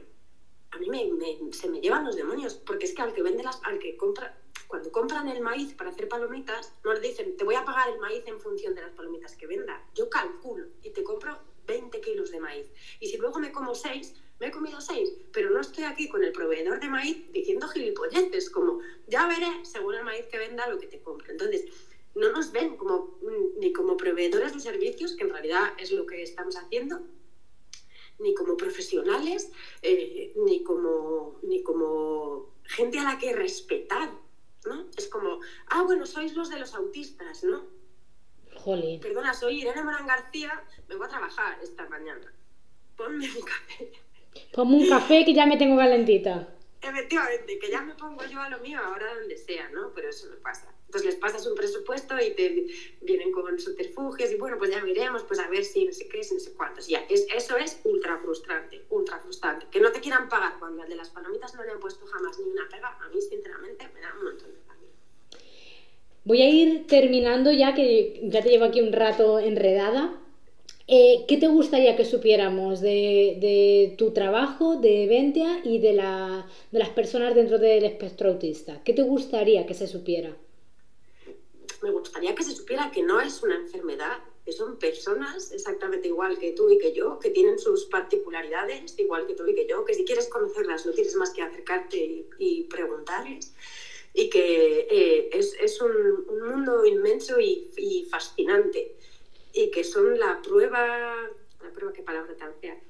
a 0.73 0.79
mí 0.79 0.89
me, 0.91 1.11
me- 1.13 1.53
se 1.55 1.69
me 1.71 1.81
llevan 1.81 2.05
los 2.05 2.17
demonios, 2.17 2.55
porque 2.55 2.85
es 2.85 2.95
que 2.95 3.01
al 3.03 3.15
que 3.15 3.23
vende 3.23 3.43
las, 3.43 3.59
al 3.65 3.79
que 3.79 3.97
compra, 3.97 4.39
cuando 4.75 4.91
compran 4.91 5.29
el 5.29 5.41
maíz 5.41 5.73
para 5.75 5.91
hacer 5.91 6.09
palomitas, 6.09 6.73
no 6.83 6.93
le 6.93 6.99
dicen, 6.99 7.37
te 7.37 7.45
voy 7.45 7.55
a 7.55 7.65
pagar 7.65 7.91
el 7.91 8.01
maíz 8.01 8.25
en 8.27 8.41
función 8.41 8.75
de 8.75 8.83
las 8.83 8.91
palomitas 8.91 9.37
que 9.37 9.47
venda. 9.47 9.81
Yo 9.95 10.11
calculo 10.11 10.67
y 10.83 10.91
te 10.91 11.05
compro 11.05 11.39
20 11.69 12.01
kilos 12.01 12.33
de 12.33 12.41
maíz. 12.41 12.67
Y 12.99 13.07
si 13.07 13.17
luego 13.17 13.39
me 13.39 13.53
como 13.53 13.77
6, 13.77 14.15
me 14.41 14.49
he 14.49 14.51
comido 14.51 14.81
6, 14.81 15.13
pero 15.33 15.51
no 15.51 15.61
estoy 15.61 15.85
aquí 15.85 16.09
con 16.09 16.25
el 16.25 16.33
proveedor 16.33 16.81
de 16.81 16.89
maíz 16.89 17.31
diciendo 17.31 17.69
gilipolleces, 17.69 18.51
como 18.51 18.81
ya 19.07 19.29
veré, 19.29 19.65
según 19.65 19.95
el 19.95 20.03
maíz 20.03 20.27
que 20.27 20.39
venda, 20.39 20.67
lo 20.67 20.81
que 20.81 20.89
te 20.89 21.01
compro. 21.01 21.31
Entonces, 21.31 21.67
no 22.17 22.33
nos 22.33 22.51
ven 22.51 22.77
como, 22.77 23.17
mm, 23.23 23.61
ni 23.61 23.73
como 23.73 23.97
proveedores 23.97 24.55
de 24.55 24.59
servicios, 24.59 25.15
que 25.15 25.23
en 25.23 25.31
realidad 25.31 25.73
es 25.79 25.93
lo 25.93 26.05
que 26.05 26.21
estamos 26.21 26.57
haciendo, 26.57 27.01
ni 28.19 28.35
como 28.35 28.57
profesionales, 28.57 29.53
eh, 29.83 30.33
ni, 30.35 30.65
como, 30.65 31.39
ni 31.43 31.63
como 31.63 32.55
gente 32.65 32.99
a 32.99 33.05
la 33.05 33.19
que 33.19 33.33
respetar, 33.33 34.24
¿no? 34.65 34.87
Es 34.97 35.09
como, 35.09 35.41
ah, 35.69 35.83
bueno, 35.83 36.07
sois 36.07 36.35
los 36.35 36.51
de 36.51 36.59
los 36.59 36.75
autistas, 36.75 37.45
¿no? 37.45 37.65
Jolín. 38.57 39.01
Perdona, 39.01 39.35
soy 39.35 39.61
Irene 39.61 39.83
Morán 39.83 40.07
García, 40.07 40.63
vengo 40.89 41.05
a 41.05 41.09
trabajar 41.09 41.59
esta 41.63 41.89
mañana. 41.89 42.33
Ponme 42.97 43.29
un 43.29 43.43
café. 43.43 43.93
Ponme 44.53 44.77
un 44.77 44.89
café 44.89 45.25
que 45.25 45.35
ya 45.35 45.47
me 45.47 45.57
tengo 45.57 45.77
calentita. 45.77 46.49
Efectivamente, 46.81 47.59
que 47.59 47.71
ya 47.71 47.81
me 47.83 47.95
pongo 47.95 48.25
yo 48.27 48.41
a 48.41 48.49
lo 48.49 48.59
mío 48.59 48.79
ahora 48.85 49.15
donde 49.15 49.37
sea, 49.37 49.69
¿no? 49.71 49.93
Pero 49.95 50.09
eso 50.11 50.29
no 50.29 50.37
pasa. 50.43 50.74
Entonces 50.95 51.13
les 51.13 51.21
pasas 51.21 51.45
un 51.49 51.57
presupuesto 51.57 52.15
y 52.25 52.31
te 52.35 52.67
vienen 53.01 53.33
con 53.33 53.59
subterfugios 53.59 54.31
y 54.31 54.37
bueno, 54.37 54.59
pues 54.59 54.71
ya 54.71 54.81
veremos, 54.81 55.25
pues 55.25 55.41
a 55.41 55.49
ver 55.49 55.65
si 55.65 55.87
no 55.87 55.93
sé 55.93 56.07
qué, 56.07 56.23
si 56.23 56.35
no 56.35 56.41
sé 56.41 56.53
cuántos. 56.53 56.87
Ya, 56.87 57.05
es, 57.11 57.27
eso 57.35 57.57
es 57.57 57.81
ultra 57.83 58.17
frustrante, 58.19 58.83
ultra 58.91 59.19
frustrante. 59.19 59.67
Que 59.73 59.81
no 59.81 59.91
te 59.91 59.99
quieran 59.99 60.29
pagar 60.29 60.53
cuando 60.61 60.83
al 60.85 60.89
de 60.89 60.95
las 60.95 61.11
palomitas 61.11 61.53
no 61.57 61.65
le 61.65 61.73
han 61.73 61.81
puesto 61.81 62.07
jamás 62.07 62.39
ni 62.39 62.49
una 62.49 62.69
pega, 62.71 62.97
a 62.97 63.09
mí 63.09 63.21
sinceramente 63.21 63.89
me 63.93 64.01
da 64.03 64.15
un 64.17 64.25
montón 64.25 64.53
de 64.53 64.59
rabia. 64.69 64.89
Voy 66.23 66.43
a 66.43 66.49
ir 66.49 66.87
terminando 66.87 67.51
ya, 67.51 67.75
que 67.75 68.21
ya 68.23 68.41
te 68.41 68.51
llevo 68.51 68.67
aquí 68.67 68.81
un 68.81 68.93
rato 68.93 69.41
enredada. 69.41 70.17
Eh, 70.87 71.25
¿Qué 71.27 71.39
te 71.39 71.49
gustaría 71.49 71.97
que 71.97 72.05
supiéramos 72.05 72.81
de, 72.81 73.39
de 73.41 73.97
tu 73.99 74.13
trabajo, 74.13 74.77
de 74.77 75.09
Ventia 75.09 75.61
y 75.65 75.81
de, 75.81 75.95
la, 75.95 76.47
de 76.71 76.79
las 76.79 76.91
personas 76.91 77.35
dentro 77.35 77.59
del 77.59 77.83
espectro 77.83 78.29
autista? 78.31 78.81
¿Qué 78.85 78.93
te 78.93 79.03
gustaría 79.03 79.67
que 79.67 79.75
se 79.75 79.89
supiera? 79.89 80.37
Me 81.85 81.91
gustaría 81.91 82.35
que 82.35 82.43
se 82.43 82.57
supiera 82.57 82.91
que 82.91 83.03
no 83.03 83.21
es 83.21 83.43
una 83.43 83.57
enfermedad, 83.57 84.19
que 84.45 84.53
son 84.53 84.79
personas 84.79 85.53
exactamente 85.53 86.09
igual 86.09 86.39
que 86.39 86.53
tú 86.53 86.71
y 86.71 86.79
que 86.79 86.95
yo, 86.95 87.19
que 87.19 87.31
tienen 87.31 87.59
sus 87.59 87.85
particularidades 87.85 88.99
igual 88.99 89.27
que 89.27 89.35
tú 89.35 89.47
y 89.47 89.55
que 89.55 89.67
yo, 89.67 89.85
que 89.85 89.93
si 89.93 90.05
quieres 90.05 90.29
conocerlas 90.29 90.87
no 90.87 90.93
tienes 90.93 91.15
más 91.17 91.31
que 91.31 91.43
acercarte 91.43 92.27
y, 92.39 92.63
preguntarles, 92.65 93.55
y 94.15 94.31
que 94.31 94.89
eh, 94.91 95.31
es, 95.33 95.55
es 95.61 95.81
un, 95.83 96.25
un, 96.29 96.41
mundo 96.49 96.87
inmenso 96.87 97.39
y, 97.39 97.71
y, 97.77 98.07
fascinante, 98.07 98.97
y 99.53 99.71
que 99.71 99.85
son 99.85 100.19
la 100.19 100.41
prueba, 100.41 101.31
la 101.63 101.71
prueba, 101.71 101.93
qué 101.93 102.03
palabra 102.03 102.35
tan 102.35 102.55
fea, 102.61 102.81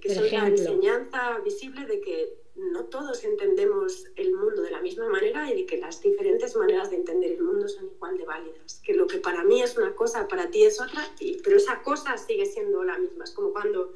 que 0.00 0.08
Por 0.08 0.16
son 0.16 0.24
ejemplo. 0.24 0.48
la 0.48 0.60
enseñanza 0.60 1.38
visible 1.44 1.86
de 1.86 2.00
que 2.00 2.40
no 2.56 2.84
todos 2.84 3.24
entendemos 3.24 4.06
el 4.16 4.34
mundo 4.34 4.62
de 4.62 4.70
la 4.70 4.82
misma 4.82 5.08
manera 5.08 5.50
y 5.50 5.56
de 5.56 5.66
que 5.66 5.78
las 5.78 6.00
diferentes 6.02 6.54
maneras 6.56 6.90
de 6.90 6.96
entender 6.96 7.32
el 7.32 7.42
mundo 7.42 7.68
son 7.68 7.86
igual 7.86 8.18
de 8.18 8.24
válidas. 8.24 8.80
Que 8.84 8.94
lo 8.94 9.06
que 9.06 9.18
para 9.18 9.44
mí 9.44 9.62
es 9.62 9.76
una 9.76 9.94
cosa, 9.94 10.28
para 10.28 10.50
ti 10.50 10.64
es 10.64 10.80
otra, 10.80 11.02
y, 11.18 11.40
pero 11.42 11.56
esa 11.56 11.82
cosa 11.82 12.16
sigue 12.18 12.44
siendo 12.46 12.84
la 12.84 12.98
misma. 12.98 13.24
Es 13.24 13.30
como 13.30 13.52
cuando, 13.52 13.94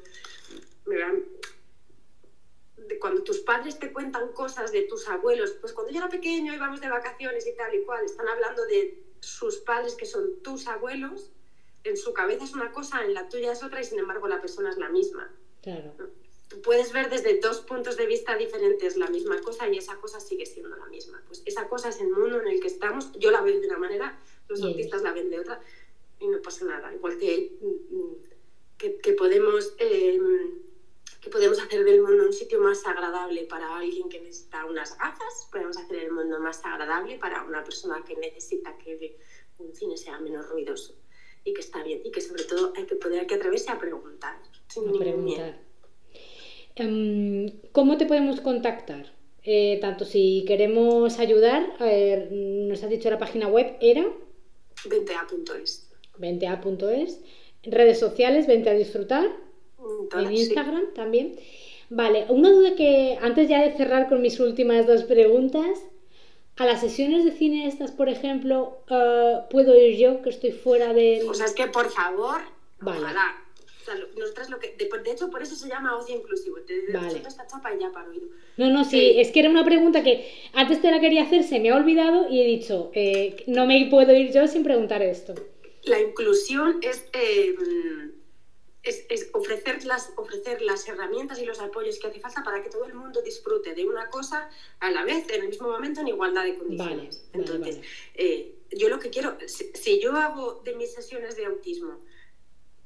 cuando 2.99 3.23
tus 3.23 3.39
padres 3.39 3.77
te 3.77 3.93
cuentan 3.93 4.31
cosas 4.33 4.71
de 4.71 4.83
tus 4.83 5.07
abuelos, 5.07 5.51
pues 5.61 5.73
cuando 5.73 5.91
yo 5.91 5.99
era 5.99 6.09
pequeño 6.09 6.53
íbamos 6.53 6.81
de 6.81 6.89
vacaciones 6.89 7.45
y 7.45 7.55
tal 7.55 7.75
y 7.75 7.83
cual, 7.83 8.05
están 8.05 8.27
hablando 8.27 8.65
de 8.65 9.03
sus 9.19 9.57
padres 9.57 9.95
que 9.95 10.05
son 10.05 10.41
tus 10.41 10.67
abuelos, 10.67 11.31
en 11.83 11.97
su 11.97 12.13
cabeza 12.13 12.45
es 12.45 12.53
una 12.53 12.71
cosa, 12.71 13.05
en 13.05 13.13
la 13.13 13.29
tuya 13.29 13.51
es 13.51 13.63
otra 13.63 13.79
y 13.79 13.83
sin 13.83 13.99
embargo 13.99 14.27
la 14.27 14.41
persona 14.41 14.71
es 14.71 14.77
la 14.77 14.89
misma. 14.89 15.31
Claro. 15.65 15.95
Tú 16.47 16.61
puedes 16.61 16.93
ver 16.93 17.09
desde 17.09 17.39
dos 17.39 17.61
puntos 17.61 17.97
de 17.97 18.05
vista 18.05 18.37
diferentes 18.37 18.97
la 18.97 19.07
misma 19.07 19.41
cosa 19.41 19.67
y 19.67 19.79
esa 19.79 19.95
cosa 19.95 20.19
sigue 20.19 20.45
siendo 20.45 20.75
la 20.77 20.85
misma. 20.85 21.23
Pues 21.25 21.41
esa 21.43 21.67
cosa 21.67 21.89
es 21.89 21.99
el 21.99 22.09
mundo 22.09 22.39
en 22.39 22.47
el 22.47 22.59
que 22.59 22.67
estamos. 22.67 23.11
Yo 23.13 23.31
la 23.31 23.41
veo 23.41 23.59
de 23.59 23.67
una 23.67 23.79
manera, 23.79 24.19
los 24.47 24.59
Bien. 24.61 24.73
autistas 24.73 25.01
la 25.01 25.11
ven 25.11 25.31
de 25.31 25.39
otra 25.39 25.59
y 26.19 26.27
no 26.27 26.39
pasa 26.43 26.65
nada. 26.65 26.93
Igual 26.93 27.17
que, 27.17 27.57
que, 28.77 28.97
que 28.97 29.13
podemos, 29.13 29.73
eh, 29.79 30.21
que 31.19 31.31
podemos 31.31 31.59
hacer 31.59 31.83
del 31.83 32.03
mundo 32.03 32.25
un 32.25 32.33
sitio 32.33 32.61
más 32.61 32.85
agradable 32.85 33.45
para 33.45 33.77
alguien 33.77 34.07
que 34.07 34.21
necesita 34.21 34.65
unas 34.65 34.95
gafas, 34.99 35.47
podemos 35.51 35.77
hacer 35.77 35.97
el 35.97 36.11
mundo 36.11 36.39
más 36.39 36.63
agradable 36.63 37.17
para 37.17 37.43
una 37.43 37.63
persona 37.63 38.03
que 38.07 38.15
necesita 38.17 38.77
que 38.77 39.17
un 39.57 39.73
cine 39.73 39.97
sea 39.97 40.19
menos 40.19 40.47
ruidoso 40.47 40.95
y 41.45 41.53
que 41.53 41.61
está 41.61 41.81
bien 41.83 42.01
y 42.03 42.11
que 42.11 42.19
sobre 42.19 42.43
todo 42.43 42.73
hay 42.75 42.85
que 42.85 42.95
poder 42.95 43.25
que 43.27 43.35
atreverse 43.35 43.71
a 43.71 43.79
preguntar 43.79 44.35
sin 44.67 44.89
A 44.89 44.99
preguntar. 44.99 45.57
Em, 46.75 47.49
¿Cómo 47.71 47.97
te 47.97 48.05
podemos 48.05 48.41
contactar? 48.41 49.13
Eh, 49.43 49.77
tanto 49.79 50.05
si 50.05 50.43
queremos 50.47 51.19
ayudar, 51.19 51.77
ver, 51.79 52.31
nos 52.31 52.83
has 52.83 52.89
dicho 52.89 53.09
la 53.09 53.19
página 53.19 53.47
web 53.47 53.77
era 53.79 54.03
20a.es. 54.83 55.91
20a.es, 56.17 57.21
redes 57.63 57.99
sociales, 57.99 58.47
vente 58.47 58.69
a 58.69 58.73
disfrutar. 58.73 59.29
en 60.17 60.31
Instagram 60.31 60.93
también. 60.95 61.35
Vale, 61.89 62.25
una 62.29 62.51
duda 62.51 62.75
que 62.75 63.17
antes 63.21 63.47
ya 63.47 63.61
de 63.61 63.77
cerrar 63.77 64.09
con 64.09 64.21
mis 64.21 64.39
últimas 64.39 64.87
dos 64.87 65.03
preguntas, 65.03 65.85
a 66.57 66.65
las 66.65 66.81
sesiones 66.81 67.25
de 67.25 67.31
cine 67.31 67.67
estas, 67.67 67.91
por 67.91 68.09
ejemplo, 68.09 68.79
eh, 68.89 69.39
¿puedo 69.49 69.75
ir 69.75 69.97
yo 69.97 70.21
que 70.21 70.29
estoy 70.29 70.51
fuera 70.51 70.93
del...? 70.93 71.27
O 71.27 71.33
sea, 71.33 71.47
es 71.47 71.53
que 71.53 71.67
por 71.67 71.89
favor, 71.89 72.41
ojalá. 72.81 73.41
O 73.81 73.85
sea, 73.85 73.95
nosotras 74.17 74.49
lo 74.49 74.57
que, 74.57 74.75
de, 74.75 75.11
hecho, 75.11 75.29
por 75.29 75.43
eso 75.43 75.55
se 75.55 75.67
llama 75.67 75.95
ocio 75.95 76.15
inclusivo. 76.15 76.57
Te 76.61 76.91
vale. 76.91 77.21
esta 77.27 77.45
chapa 77.45 77.73
y 77.75 77.79
ya 77.79 77.91
para 77.91 78.09
oído. 78.09 78.27
No, 78.57 78.69
no, 78.69 78.83
sí, 78.83 79.19
es 79.19 79.31
que 79.31 79.41
era 79.41 79.49
una 79.49 79.65
pregunta 79.65 80.01
que 80.01 80.31
antes 80.53 80.81
te 80.81 80.89
la 80.89 80.99
quería 80.99 81.23
hacer, 81.23 81.43
se 81.43 81.59
me 81.59 81.69
ha 81.69 81.75
olvidado 81.75 82.29
y 82.29 82.41
he 82.41 82.45
dicho, 82.45 82.89
eh, 82.93 83.43
no 83.47 83.67
me 83.67 83.87
puedo 83.91 84.15
ir 84.15 84.31
yo 84.31 84.47
sin 84.47 84.63
preguntar 84.63 85.01
esto. 85.01 85.35
La 85.83 85.99
inclusión 85.99 86.79
es... 86.81 87.05
Eh, 87.13 87.53
es, 88.85 89.29
ofrecer, 89.33 89.83
las, 89.85 90.13
ofrecer 90.15 90.61
las 90.61 90.87
herramientas 90.87 91.39
y 91.39 91.45
los 91.45 91.59
apoyos 91.59 91.99
que 91.99 92.07
hace 92.07 92.19
falta 92.19 92.43
para 92.43 92.61
que 92.63 92.69
todo 92.69 92.85
el 92.85 92.93
mundo 92.93 93.21
disfrute 93.21 93.73
de 93.73 93.85
una 93.85 94.09
cosa 94.09 94.49
a 94.79 94.91
la 94.91 95.03
vez, 95.03 95.27
en 95.29 95.41
el 95.41 95.49
mismo 95.49 95.67
momento, 95.67 96.01
en 96.01 96.07
igualdad 96.07 96.43
de 96.43 96.55
condiciones. 96.55 97.27
Entonces, 97.33 97.79
eh, 98.13 98.55
yo 98.71 98.89
lo 98.89 98.99
que 98.99 99.09
quiero, 99.09 99.37
si, 99.47 99.99
yo 99.99 100.13
hago 100.13 100.61
de 100.63 100.75
mis 100.75 100.93
sesiones 100.93 101.35
de 101.35 101.45
autismo 101.45 101.99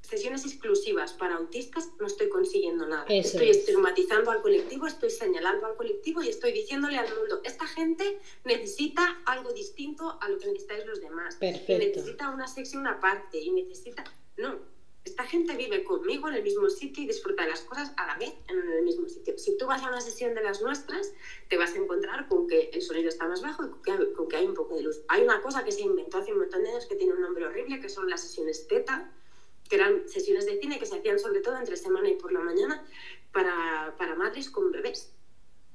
sesiones 0.01 0.43
exclusivas 0.43 1.13
para 1.13 1.35
autistas, 1.35 1.89
no 1.99 2.07
estoy 2.07 2.29
consiguiendo 2.29 2.87
nada. 2.87 3.05
estoy 3.09 3.51
estigmatizando 3.51 4.31
al 4.31 4.41
colectivo, 4.41 4.87
estoy 4.87 5.11
señalando 5.11 5.67
al 5.67 5.75
colectivo 5.75 6.23
y 6.23 6.29
estoy 6.29 6.51
diciéndole 6.51 6.97
al 6.97 7.15
mundo, 7.15 7.41
esta 7.43 7.67
gente 7.67 8.17
necesita 8.43 9.21
algo 9.27 9.53
distinto 9.53 10.17
a 10.19 10.29
lo 10.29 10.39
que 10.39 10.47
necesitáis 10.47 10.87
los 10.87 10.99
demás. 10.99 11.37
necesita 11.39 12.31
una 12.31 12.47
sección 12.47 12.87
aparte 12.87 13.37
y 13.37 13.51
necesita... 13.51 14.03
No, 14.37 14.57
esta 15.05 15.23
gente 15.23 15.55
vive 15.55 15.83
conmigo 15.83 16.27
en 16.29 16.35
el 16.35 16.43
mismo 16.43 16.69
sitio 16.69 17.03
y 17.03 17.07
disfruta 17.07 17.43
de 17.43 17.49
las 17.49 17.61
cosas 17.61 17.93
a 17.97 18.05
la 18.05 18.17
vez 18.17 18.33
en 18.47 18.59
el 18.59 18.83
mismo 18.83 19.07
sitio. 19.07 19.37
Si 19.37 19.57
tú 19.57 19.65
vas 19.65 19.81
a 19.83 19.87
una 19.87 20.01
sesión 20.01 20.35
de 20.35 20.43
las 20.43 20.61
nuestras, 20.61 21.13
te 21.47 21.57
vas 21.57 21.73
a 21.73 21.77
encontrar 21.77 22.27
con 22.27 22.47
que 22.47 22.69
el 22.73 22.81
sonido 22.81 23.09
está 23.09 23.27
más 23.27 23.41
bajo 23.41 23.65
y 23.65 24.13
con 24.13 24.27
que, 24.27 24.37
hay 24.37 24.45
un 24.45 24.53
poco 24.53 24.75
de 24.75 24.83
luz. 24.83 25.01
Hay 25.07 25.23
una 25.23 25.41
cosa 25.41 25.63
que 25.63 25.71
se 25.71 25.81
inventó 25.81 26.17
hace 26.17 26.33
un 26.33 26.39
montón 26.39 26.63
de 26.63 26.69
años 26.69 26.85
que 26.85 26.95
tiene 26.95 27.13
un 27.13 27.21
nombre 27.21 27.45
horrible, 27.45 27.79
que 27.79 27.89
son 27.89 28.09
las 28.09 28.21
sesiones 28.21 28.67
teta, 28.67 29.11
que 29.69 29.75
eran 29.75 30.07
sesiones 30.09 30.45
de 30.45 30.59
cine 30.59 30.79
que 30.79 30.85
se 30.85 30.97
hacían 30.97 31.19
sobre 31.19 31.41
todo 31.41 31.57
entre 31.57 31.77
semana 31.77 32.09
y 32.09 32.15
por 32.15 32.31
la 32.31 32.39
mañana 32.39 32.83
para, 33.31 33.95
para 33.97 34.15
madres 34.15 34.49
con 34.49 34.71
bebés. 34.71 35.11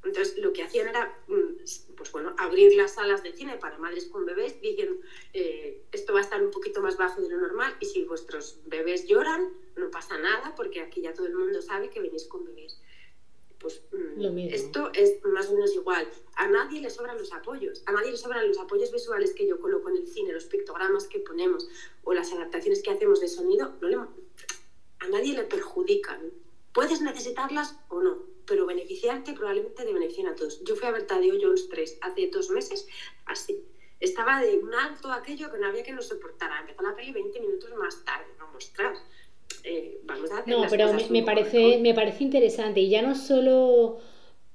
Entonces, 0.05 0.36
lo 0.38 0.52
que 0.52 0.62
hacían 0.62 0.88
era, 0.88 1.16
mm, 1.28 1.94
pues 1.96 2.12
bueno, 2.12 2.34
abrir 2.38 2.74
las 2.74 2.94
salas 2.94 3.22
de 3.22 3.32
cine 3.32 3.57
para 3.57 3.78
madres 3.78 4.07
con 4.07 4.26
bebés, 4.26 4.61
diciendo, 4.61 4.96
eh, 5.32 5.82
esto 5.92 6.12
va 6.12 6.20
a 6.20 6.22
estar 6.22 6.42
un 6.42 6.50
poquito 6.50 6.80
más 6.80 6.96
bajo 6.96 7.22
de 7.22 7.30
lo 7.30 7.38
normal 7.38 7.74
y 7.80 7.86
si 7.86 8.05
vuestros 8.05 8.61
bebés 8.66 9.07
lloran, 9.07 9.52
no 9.76 9.90
pasa 9.90 10.18
nada 10.18 10.55
porque 10.55 10.80
aquí 10.80 11.00
ya 11.00 11.14
todo 11.14 11.26
el 11.26 11.34
mundo 11.34 11.62
sabe 11.62 11.90
que 11.90 12.00
venís 12.00 12.24
con 12.26 12.44
bebés. 12.44 12.80
Pues 13.59 13.80
mm, 13.92 14.38
esto 14.52 14.90
es 14.92 15.24
más 15.24 15.48
o 15.48 15.55
menos 15.55 15.74
igual. 15.74 16.07
A 16.36 16.48
nadie 16.48 16.82
le 16.82 16.90
sobran 16.90 17.16
los 17.16 17.32
apoyos, 17.32 17.82
a 17.86 17.92
nadie 17.92 18.11
le 18.11 18.18
sobran 18.18 18.46
los 18.46 18.59
apoyos 18.59 18.92
visuales 18.92 19.32
que 19.32 19.46
yo 19.46 19.59
coloco 19.59 19.88
en 19.88 19.96
el 19.96 20.07
cine, 20.07 20.32
los 20.32 20.44
pictogramas 20.44 21.09
que 21.09 21.20
ponemos 21.20 21.66
o 22.02 22.12
las 22.12 22.30
adaptaciones 22.30 22.82
que 22.82 22.90
hacemos 22.90 23.20
de 23.20 23.28
sonido, 23.28 23.72
a 24.98 25.09
nadie 25.09 25.34
le 25.34 25.44
perjudican. 25.44 26.30
Puedes 26.75 27.01
necesitarlas 27.01 27.79
o 27.89 28.03
no, 28.03 28.18
pero 28.47 28.66
beneficiarte 28.66 29.33
probablemente 29.33 29.85
te 29.85 29.93
beneficien 29.93 30.27
a 30.27 30.35
todos. 30.35 30.62
Yo 30.64 30.75
fui 30.75 30.89
a 30.89 30.91
ver 30.91 31.07
Tadeo 31.07 31.37
Jones 31.41 31.68
3 31.68 31.99
hace 32.03 32.27
dos 32.27 32.51
meses, 32.51 32.87
así. 33.27 33.64
Estaba 34.01 34.41
de 34.43 34.59
un 34.59 34.75
alto 34.75 35.11
aquello 35.12 35.51
que 35.53 35.59
no 35.59 35.68
había 35.68 35.85
que 35.85 35.93
nos 35.93 36.09
soportara. 36.09 36.61
Empezó 36.61 36.83
la 36.83 36.97
peli 36.97 37.12
20 37.12 37.41
minutos 37.41 37.70
más 37.77 38.05
tarde, 38.05 38.27
no 38.39 38.49
mostrar. 38.49 38.93
Eh, 39.62 40.01
vamos 40.03 40.33
a 40.33 40.39
hacer 40.39 40.53
no, 40.53 40.66
pero 40.68 40.93
me, 41.11 41.22
parece, 41.22 41.79
me 41.79 41.95
parece 41.95 42.25
interesante 42.25 42.81
y 42.81 42.91
ya 42.91 43.03
no 43.03 43.14
solo 43.14 44.01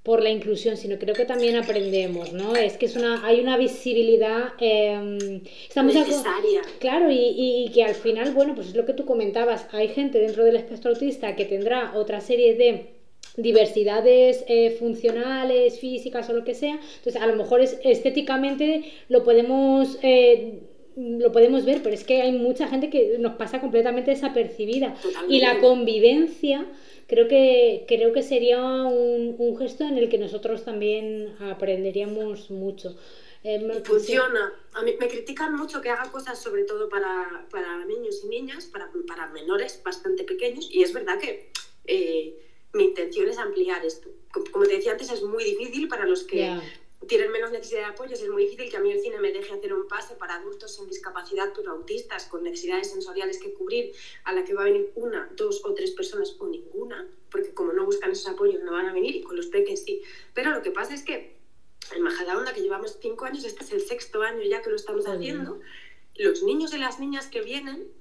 por 0.10 0.24
la 0.24 0.32
inclusión, 0.32 0.76
sino 0.76 0.97
creo 0.97 1.14
que 1.14 1.26
también 1.26 1.55
aprendemos, 1.55 2.34
¿no? 2.34 2.55
Es 2.55 2.78
que 2.78 2.88
es 2.88 2.95
una, 2.95 3.24
hay 3.28 3.41
una 3.41 3.57
visibilidad 3.57 4.53
eh, 4.60 5.39
estamos 5.68 5.93
necesaria. 5.93 6.62
Claro, 6.80 7.12
y, 7.12 7.36
y, 7.38 7.70
que 7.72 7.84
al 7.84 7.93
final, 7.93 8.34
bueno, 8.34 8.55
pues 8.55 8.70
es 8.70 8.76
lo 8.76 8.88
que 8.88 8.93
tú 8.93 9.05
comentabas, 9.05 9.68
hay 9.72 9.89
gente 9.89 10.18
dentro 10.18 10.43
del 10.43 10.55
espectro 10.55 10.89
autista 10.89 11.36
que 11.36 11.45
tendrá 11.45 11.91
otra 11.93 12.22
serie 12.22 12.55
de 12.55 12.88
diversidades 13.38 14.43
eh, 14.47 14.72
funcionales, 14.80 15.80
físicas 15.80 16.28
o 16.32 16.34
lo 16.34 16.43
que 16.43 16.55
sea. 16.55 16.80
Entonces, 16.97 17.22
a 17.22 17.28
lo 17.28 17.36
mejor 17.36 17.62
es, 17.62 17.80
estéticamente 17.84 18.86
lo 19.10 19.24
podemos, 19.24 19.99
eh, 20.01 20.62
lo 21.00 21.32
podemos 21.32 21.66
ver, 21.66 21.82
pero 21.82 21.95
es 21.95 22.04
que 22.04 22.22
hay 22.22 22.32
mucha 22.34 22.68
gente 22.68 22.89
que 22.89 23.18
nos 23.20 23.36
pasa 23.36 23.62
completamente 23.62 24.12
desapercibida. 24.12 24.95
Y 25.28 25.39
la 25.39 25.60
convivencia 25.60 26.66
creo 27.08 27.28
que, 27.28 27.86
creo 27.88 28.12
que 28.12 28.22
sería 28.22 28.62
un, 28.62 29.36
un, 29.38 29.58
gesto 29.58 29.86
en 29.86 29.97
el 29.97 30.10
que 30.10 30.18
nosotros 30.18 30.66
también 30.66 31.36
aprenderíamos 31.39 32.52
mucho. 32.52 32.97
Eh, 33.43 33.82
funciona. 33.86 34.52
A 34.74 34.82
mí 34.82 34.95
me 35.00 35.08
critican 35.08 35.56
mucho 35.56 35.82
que 35.82 35.89
haga 35.89 36.12
cosas 36.12 36.41
sobre 36.41 36.66
todo 36.66 36.89
para, 36.89 37.47
para 37.50 37.86
niños 37.86 38.22
y 38.26 38.28
niñas, 38.28 38.66
para, 38.66 38.91
para 39.08 39.28
menores 39.28 39.82
bastante 39.84 40.26
pequeños, 40.26 40.70
y 40.70 40.84
es 40.84 40.93
verdad 40.93 41.18
que 41.20 41.50
mi 42.74 42.84
intención 42.84 43.28
es 43.30 43.38
ampliar 43.38 43.86
esto. 43.86 44.10
Como 44.52 44.66
te 44.66 44.76
decía 44.76 44.91
antes, 44.91 45.12
es 45.12 45.24
muy 45.24 45.43
difícil 45.43 45.88
para 45.88 46.06
los 46.06 46.24
que 46.24 46.60
tienen 47.10 47.32
menos 47.32 47.51
necesidad 47.51 47.80
de 47.82 47.86
apoyo, 47.88 48.14
es 48.14 48.30
muy 48.30 48.43
difícil 48.43 48.70
que 48.70 48.78
a 48.78 48.80
mí 48.80 48.91
el 48.91 49.01
cine 49.01 49.20
me 49.20 49.34
deje 49.34 49.51
hacer 49.51 49.74
un 49.74 49.88
pase 49.88 50.16
para 50.16 50.36
adultos 50.36 50.76
sin 50.76 50.88
discapacidad, 50.88 51.51
pero 51.55 51.72
autistas, 51.72 52.28
con 52.28 52.43
necesidades 52.43 52.91
sensoriales 52.91 53.39
que 53.39 53.51
cubrir, 53.53 53.91
a 54.24 54.32
la 54.32 54.45
que 54.45 54.53
va 54.53 54.62
a 54.62 54.66
venir 54.66 54.91
una, 54.95 55.30
dos 55.36 55.66
o 55.66 55.74
tres 55.74 55.91
personas 55.91 56.36
o 56.39 56.47
ninguna, 56.47 57.10
porque 57.32 57.53
como 57.53 57.74
no 57.74 57.84
buscan 57.84 58.12
esos 58.12 58.28
apoyos 58.28 58.64
no 58.64 58.72
van 58.72 58.86
a 58.86 58.93
venir 58.93 59.16
y 59.16 59.24
con 59.24 59.36
los 59.36 59.47
peques 59.47 59.84
sí. 59.84 60.03
Pero 60.34 60.51
lo 60.51 60.62
que 60.62 60.72
pasa 60.72 60.93
es 60.93 61.03
que 61.03 61.36
en 61.95 62.03
Majadahonda, 62.03 62.53
que 62.53 62.62
llevamos 62.62 62.97
cinco 63.01 63.26
años, 63.26 63.43
este 63.43 63.64
es 63.64 63.72
el 63.74 63.82
sexto 63.82 64.22
año 64.22 64.43
ya 64.43 64.62
que 64.62 64.70
lo 64.70 64.76
estamos 64.76 65.07
haciendo, 65.07 65.60
los 66.16 66.43
niños 66.43 66.74
y 66.74 66.78
las 66.78 66.99
niñas 66.99 67.28
que 67.28 67.41
vienen 67.41 67.91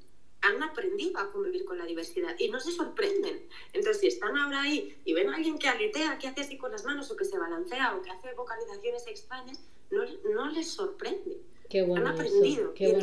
han 0.41 0.62
aprendido 0.62 1.18
a 1.18 1.30
convivir 1.32 1.64
con 1.64 1.78
la 1.78 1.84
diversidad 1.84 2.34
y 2.39 2.49
no 2.49 2.61
se 2.61 2.72
sorprenden. 2.72 3.49
Entonces, 3.72 4.01
si 4.01 4.07
están 4.07 4.36
ahora 4.36 4.62
ahí 4.62 4.97
y 5.05 5.12
ven 5.12 5.28
a 5.30 5.36
alguien 5.36 5.59
que 5.59 5.68
aletea, 5.68 6.18
que 6.18 6.28
hace 6.28 6.43
así 6.43 6.57
con 6.57 6.72
las 6.72 6.84
manos 6.84 7.11
o 7.11 7.16
que 7.16 7.24
se 7.24 7.39
balancea 7.39 7.97
o 7.97 8.03
que 8.03 8.11
hace 8.11 8.32
vocalizaciones 8.34 9.07
extrañas, 9.07 9.61
no, 9.91 10.05
no 10.32 10.51
les 10.51 10.68
sorprende. 10.68 11.39
Qué 11.68 11.80
han 11.80 12.07
aprendido. 12.07 12.72
Qué 12.72 12.95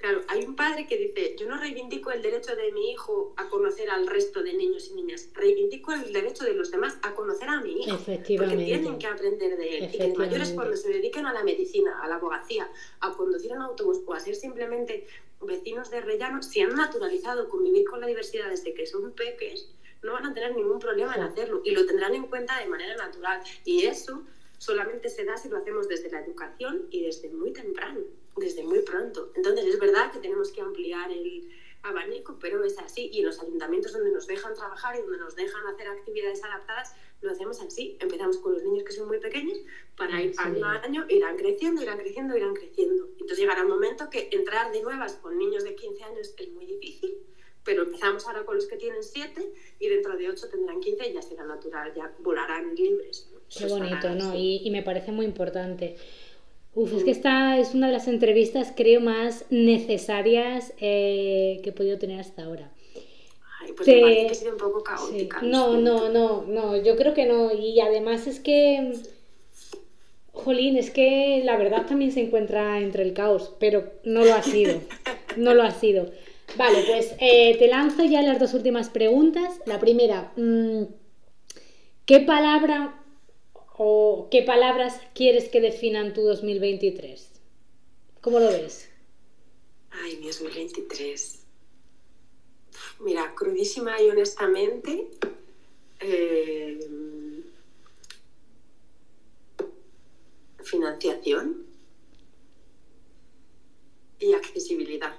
claro, 0.00 0.22
hay 0.28 0.44
un 0.44 0.56
padre 0.56 0.86
que 0.86 0.96
dice, 0.96 1.36
yo 1.38 1.46
no 1.46 1.58
reivindico 1.58 2.10
el 2.10 2.22
derecho 2.22 2.56
de 2.56 2.72
mi 2.72 2.92
hijo 2.92 3.34
a 3.36 3.50
conocer 3.50 3.90
al 3.90 4.06
resto 4.06 4.42
de 4.42 4.54
niños 4.54 4.88
y 4.90 4.94
niñas, 4.94 5.28
reivindico 5.34 5.92
el 5.92 6.10
derecho 6.10 6.44
de 6.44 6.54
los 6.54 6.70
demás 6.70 6.96
a 7.02 7.14
conocer 7.14 7.50
a 7.50 7.60
mi 7.60 7.82
hijo. 7.82 7.98
Porque 7.98 8.56
tienen 8.56 8.98
que 8.98 9.06
aprender 9.06 9.58
de 9.58 9.78
él. 9.78 9.90
Y 9.92 9.98
que 9.98 10.14
mayores 10.16 10.52
cuando 10.52 10.74
se 10.76 10.88
dediquen 10.88 11.26
a 11.26 11.34
la 11.34 11.44
medicina, 11.44 12.00
a 12.02 12.08
la 12.08 12.14
abogacía, 12.14 12.70
a 13.00 13.14
conducir 13.14 13.52
un 13.52 13.60
autobús 13.60 14.00
o 14.06 14.14
a 14.14 14.20
ser 14.20 14.34
simplemente 14.34 15.06
vecinos 15.40 15.90
de 15.90 16.00
rellano, 16.00 16.42
si 16.42 16.60
han 16.60 16.74
naturalizado 16.74 17.48
convivir 17.48 17.86
con 17.86 18.00
la 18.00 18.06
diversidad 18.06 18.50
desde 18.50 18.74
que 18.74 18.86
son 18.86 19.12
peques, 19.12 19.70
no 20.02 20.12
van 20.12 20.26
a 20.26 20.34
tener 20.34 20.54
ningún 20.54 20.78
problema 20.78 21.14
en 21.14 21.22
hacerlo 21.22 21.60
y 21.64 21.72
lo 21.72 21.86
tendrán 21.86 22.14
en 22.14 22.26
cuenta 22.26 22.58
de 22.58 22.66
manera 22.66 22.96
natural. 22.96 23.42
Y 23.64 23.86
eso 23.86 24.22
solamente 24.58 25.08
se 25.08 25.24
da 25.24 25.36
si 25.36 25.48
lo 25.48 25.58
hacemos 25.58 25.88
desde 25.88 26.10
la 26.10 26.20
educación 26.20 26.86
y 26.90 27.02
desde 27.02 27.30
muy 27.30 27.52
temprano, 27.52 28.00
desde 28.36 28.62
muy 28.62 28.80
pronto. 28.80 29.32
Entonces 29.34 29.66
es 29.66 29.78
verdad 29.78 30.12
que 30.12 30.18
tenemos 30.18 30.52
que 30.52 30.60
ampliar 30.60 31.10
el 31.10 31.48
abanico, 31.82 32.38
pero 32.40 32.64
es 32.64 32.78
así. 32.78 33.10
Y 33.12 33.20
en 33.20 33.26
los 33.26 33.40
ayuntamientos 33.40 33.92
donde 33.92 34.10
nos 34.10 34.26
dejan 34.26 34.54
trabajar 34.54 34.96
y 34.96 35.02
donde 35.02 35.18
nos 35.18 35.36
dejan 35.36 35.66
hacer 35.66 35.88
actividades 35.88 36.42
adaptadas, 36.44 36.94
lo 37.20 37.30
hacemos 37.30 37.60
así. 37.60 37.96
Empezamos 38.00 38.38
con 38.38 38.52
los 38.52 38.62
niños 38.62 38.84
que 38.84 38.92
son 38.92 39.08
muy 39.08 39.18
pequeños, 39.18 39.58
para 39.96 40.22
ir 40.22 40.32
año 40.38 40.66
a 40.66 40.80
año 40.82 41.06
irán 41.08 41.36
creciendo, 41.36 41.82
irán 41.82 41.98
creciendo, 41.98 42.36
irán 42.36 42.54
creciendo. 42.54 43.08
Entonces 43.12 43.38
llegará 43.38 43.62
un 43.62 43.70
momento 43.70 44.08
que 44.10 44.28
entrar 44.32 44.72
de 44.72 44.82
nuevas 44.82 45.14
con 45.14 45.36
niños 45.38 45.64
de 45.64 45.74
15 45.74 46.04
años 46.04 46.34
es 46.36 46.48
muy 46.50 46.66
difícil, 46.66 47.18
pero 47.64 47.82
empezamos 47.82 48.26
ahora 48.26 48.44
con 48.44 48.56
los 48.56 48.66
que 48.66 48.76
tienen 48.76 49.02
7 49.02 49.52
y 49.80 49.88
dentro 49.88 50.16
de 50.16 50.30
8 50.30 50.48
tendrán 50.48 50.80
15 50.80 51.08
y 51.08 51.12
ya 51.12 51.22
será 51.22 51.44
natural, 51.44 51.92
ya 51.94 52.14
volarán 52.20 52.74
libres. 52.74 53.28
Qué 53.56 53.66
bonito, 53.66 54.10
¿no? 54.10 54.34
Y, 54.34 54.60
y, 54.62 54.70
me 54.70 54.82
parece 54.82 55.10
muy 55.10 55.24
importante. 55.24 55.96
Uf, 56.78 56.92
es 56.94 57.02
que 57.02 57.10
esta 57.10 57.58
es 57.58 57.74
una 57.74 57.88
de 57.88 57.92
las 57.92 58.06
entrevistas, 58.06 58.72
creo, 58.76 59.00
más 59.00 59.44
necesarias 59.50 60.72
eh, 60.78 61.58
que 61.64 61.70
he 61.70 61.72
podido 61.72 61.98
tener 61.98 62.20
hasta 62.20 62.44
ahora. 62.44 62.70
Ay, 63.60 63.72
pues 63.76 63.88
me 63.88 64.00
parece 64.00 64.26
que 64.26 64.30
ha 64.30 64.34
sido 64.34 64.52
un 64.52 64.58
poco 64.58 64.84
caótica. 64.84 65.42
No, 65.42 65.76
no, 65.76 66.08
no, 66.08 66.44
no, 66.46 66.80
yo 66.80 66.94
creo 66.94 67.14
que 67.14 67.26
no. 67.26 67.52
Y 67.52 67.80
además 67.80 68.28
es 68.28 68.38
que, 68.38 68.92
jolín, 70.30 70.76
es 70.76 70.92
que 70.92 71.42
la 71.44 71.56
verdad 71.56 71.84
también 71.84 72.12
se 72.12 72.20
encuentra 72.20 72.78
entre 72.78 73.02
el 73.02 73.12
caos, 73.12 73.56
pero 73.58 73.94
no 74.04 74.24
lo 74.24 74.34
ha 74.34 74.44
sido. 74.44 74.80
no 75.36 75.54
lo 75.54 75.64
ha 75.64 75.72
sido. 75.72 76.12
Vale, 76.56 76.84
pues 76.86 77.12
eh, 77.18 77.56
te 77.58 77.66
lanzo 77.66 78.04
ya 78.04 78.22
las 78.22 78.38
dos 78.38 78.54
últimas 78.54 78.88
preguntas. 78.88 79.60
La 79.66 79.80
primera, 79.80 80.30
mm, 80.36 80.84
¿qué 82.06 82.20
palabra 82.20 82.97
¿O 83.80 84.26
qué 84.28 84.42
palabras 84.42 85.00
quieres 85.14 85.48
que 85.48 85.60
definan 85.60 86.12
tu 86.12 86.22
2023? 86.22 87.30
¿Cómo 88.20 88.40
lo 88.40 88.48
ves? 88.48 88.90
Ay, 89.90 90.16
mi 90.16 90.26
2023. 90.26 91.44
Mira, 92.98 93.32
crudísima 93.36 94.02
y 94.02 94.10
honestamente, 94.10 95.06
eh, 96.00 96.80
financiación 100.64 101.64
y 104.18 104.34
accesibilidad. 104.34 105.14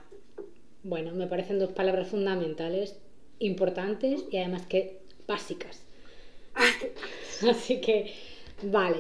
Bueno, 0.84 1.14
me 1.14 1.28
parecen 1.28 1.60
dos 1.60 1.72
palabras 1.72 2.10
fundamentales, 2.10 2.98
importantes 3.40 4.26
y 4.30 4.36
además 4.36 4.66
que 4.66 5.00
básicas. 5.28 5.82
Así 7.50 7.80
que, 7.80 8.14
vale. 8.64 8.98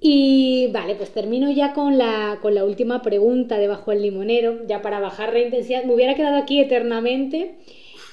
Y 0.00 0.68
vale, 0.72 0.94
pues 0.94 1.10
termino 1.10 1.50
ya 1.50 1.72
con 1.72 1.98
la, 1.98 2.38
con 2.40 2.54
la 2.54 2.64
última 2.64 3.02
pregunta 3.02 3.58
debajo 3.58 3.90
del 3.90 4.02
limonero, 4.02 4.64
ya 4.66 4.80
para 4.80 5.00
bajar 5.00 5.32
la 5.32 5.40
intensidad. 5.40 5.84
Me 5.84 5.94
hubiera 5.94 6.14
quedado 6.14 6.36
aquí 6.36 6.60
eternamente. 6.60 7.56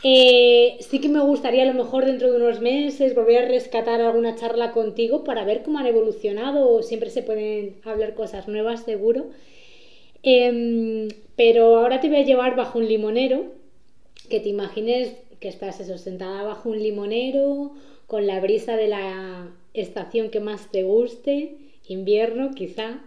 Eh, 0.03 0.77
sí 0.81 0.99
que 0.99 1.09
me 1.09 1.19
gustaría 1.19 1.63
a 1.63 1.65
lo 1.65 1.73
mejor 1.73 2.05
dentro 2.05 2.31
de 2.31 2.37
unos 2.37 2.59
meses 2.59 3.15
volver 3.15 3.45
a 3.45 3.47
rescatar 3.47 4.01
alguna 4.01 4.35
charla 4.35 4.71
contigo 4.71 5.23
para 5.23 5.45
ver 5.45 5.63
cómo 5.63 5.79
han 5.79 5.87
evolucionado. 5.87 6.81
Siempre 6.83 7.09
se 7.09 7.23
pueden 7.23 7.77
hablar 7.83 8.15
cosas 8.15 8.47
nuevas, 8.47 8.83
seguro. 8.83 9.27
Em, 10.23 11.09
pero 11.35 11.77
ahora 11.77 12.01
te 12.01 12.09
voy 12.09 12.17
a 12.17 12.25
llevar 12.25 12.55
bajo 12.55 12.79
un 12.79 12.87
limonero, 12.87 13.45
que 14.29 14.39
te 14.39 14.49
imagines 14.49 15.15
que 15.39 15.47
estás 15.47 15.79
eso, 15.79 15.97
sentada 15.97 16.43
bajo 16.43 16.69
un 16.69 16.81
limonero, 16.81 17.73
con 18.07 18.25
la 18.27 18.39
brisa 18.39 18.75
de 18.75 18.87
la 18.87 19.49
estación 19.75 20.29
que 20.29 20.39
más 20.39 20.71
te 20.71 20.83
guste, 20.83 21.57
invierno 21.87 22.51
quizá, 22.55 23.01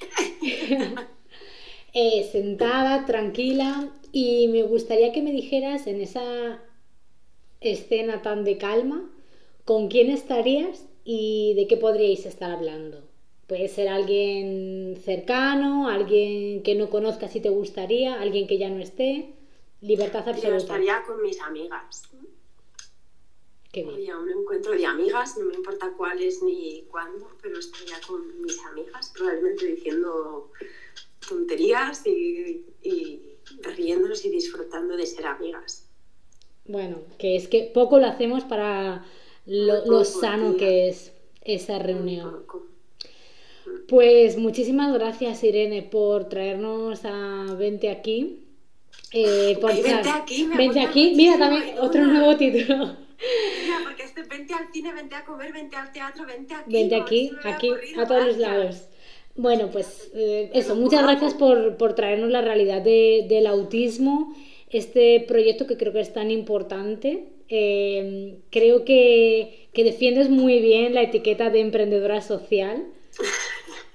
eh, 1.94 2.28
sentada, 2.30 3.06
tranquila, 3.06 3.92
y 4.12 4.48
me 4.48 4.62
gustaría 4.62 5.12
que 5.12 5.22
me 5.22 5.32
dijeras 5.32 5.86
en 5.86 6.00
esa 6.00 6.62
escena 7.60 8.22
tan 8.22 8.44
de 8.44 8.58
calma, 8.58 9.10
con 9.64 9.88
quién 9.88 10.10
estarías 10.10 10.86
y 11.04 11.54
de 11.54 11.66
qué 11.66 11.76
podríais 11.76 12.26
estar 12.26 12.50
hablando. 12.50 13.02
Puede 13.46 13.68
ser 13.68 13.88
alguien 13.88 14.96
cercano, 15.04 15.88
alguien 15.88 16.62
que 16.62 16.74
no 16.74 16.88
conozcas 16.88 17.32
si 17.32 17.40
te 17.40 17.50
gustaría, 17.50 18.20
alguien 18.20 18.46
que 18.46 18.58
ya 18.58 18.70
no 18.70 18.80
esté. 18.80 19.34
Libertad 19.82 20.26
absoluta. 20.26 20.48
Yo 20.48 20.56
estaría 20.56 21.02
con 21.06 21.20
mis 21.22 21.40
amigas. 21.40 22.08
Qué 23.74 23.82
bien. 23.82 24.14
un 24.14 24.30
encuentro 24.30 24.70
de 24.70 24.86
amigas, 24.86 25.36
no 25.36 25.46
me 25.46 25.54
importa 25.54 25.92
cuáles 25.96 26.40
ni 26.44 26.84
cuándo, 26.88 27.28
pero 27.42 27.58
estaría 27.58 27.96
con 28.06 28.40
mis 28.40 28.56
amigas, 28.60 29.12
probablemente 29.12 29.66
diciendo 29.66 30.52
tonterías 31.28 32.06
y, 32.06 32.64
y 32.84 33.20
riéndonos 33.62 34.24
y 34.24 34.30
disfrutando 34.30 34.96
de 34.96 35.06
ser 35.06 35.26
amigas. 35.26 35.88
Bueno, 36.66 36.98
que 37.18 37.34
es 37.34 37.48
que 37.48 37.68
poco 37.74 37.98
lo 37.98 38.06
hacemos 38.06 38.44
para 38.44 39.04
lo, 39.44 40.04
sano 40.04 40.56
que 40.56 40.88
es 40.88 41.12
esa 41.42 41.80
reunión. 41.80 42.44
Pues 43.88 44.38
muchísimas 44.38 44.94
gracias, 44.94 45.42
Irene, 45.42 45.82
por 45.82 46.28
traernos 46.28 47.00
a 47.04 47.54
Vente 47.58 47.90
aquí. 47.90 48.46
Eh, 49.12 49.58
vente 49.60 50.10
aquí, 50.10 50.48
Vente 50.56 50.80
aquí. 50.80 51.12
Mira, 51.16 51.38
también 51.38 51.76
otro 51.80 52.04
nuevo 52.04 52.36
título. 52.36 53.03
Mira, 53.62 53.78
porque 53.84 54.02
este 54.04 54.22
vente 54.22 54.54
al 54.54 54.72
cine, 54.72 54.92
vente 54.92 55.14
a 55.14 55.24
comer, 55.24 55.52
vente 55.52 55.76
al 55.76 55.92
teatro, 55.92 56.24
vente 56.26 56.54
aquí. 56.54 56.72
Vente 56.72 56.96
aquí, 56.96 57.30
aquí, 57.44 57.70
a 57.96 58.06
todos 58.06 58.26
los 58.26 58.38
lados. 58.38 58.88
Bueno, 59.36 59.70
pues 59.70 60.10
eh, 60.14 60.50
eso, 60.54 60.76
muchas 60.76 61.02
gracias 61.02 61.34
por, 61.34 61.76
por 61.76 61.94
traernos 61.94 62.30
la 62.30 62.40
realidad 62.40 62.82
de, 62.82 63.26
del 63.28 63.46
autismo, 63.46 64.34
este 64.70 65.20
proyecto 65.26 65.66
que 65.66 65.76
creo 65.76 65.92
que 65.92 66.00
es 66.00 66.12
tan 66.12 66.30
importante. 66.30 67.28
Eh, 67.48 68.38
creo 68.50 68.84
que, 68.84 69.68
que 69.72 69.84
defiendes 69.84 70.30
muy 70.30 70.60
bien 70.60 70.94
la 70.94 71.02
etiqueta 71.02 71.50
de 71.50 71.60
emprendedora 71.60 72.20
social. 72.20 72.84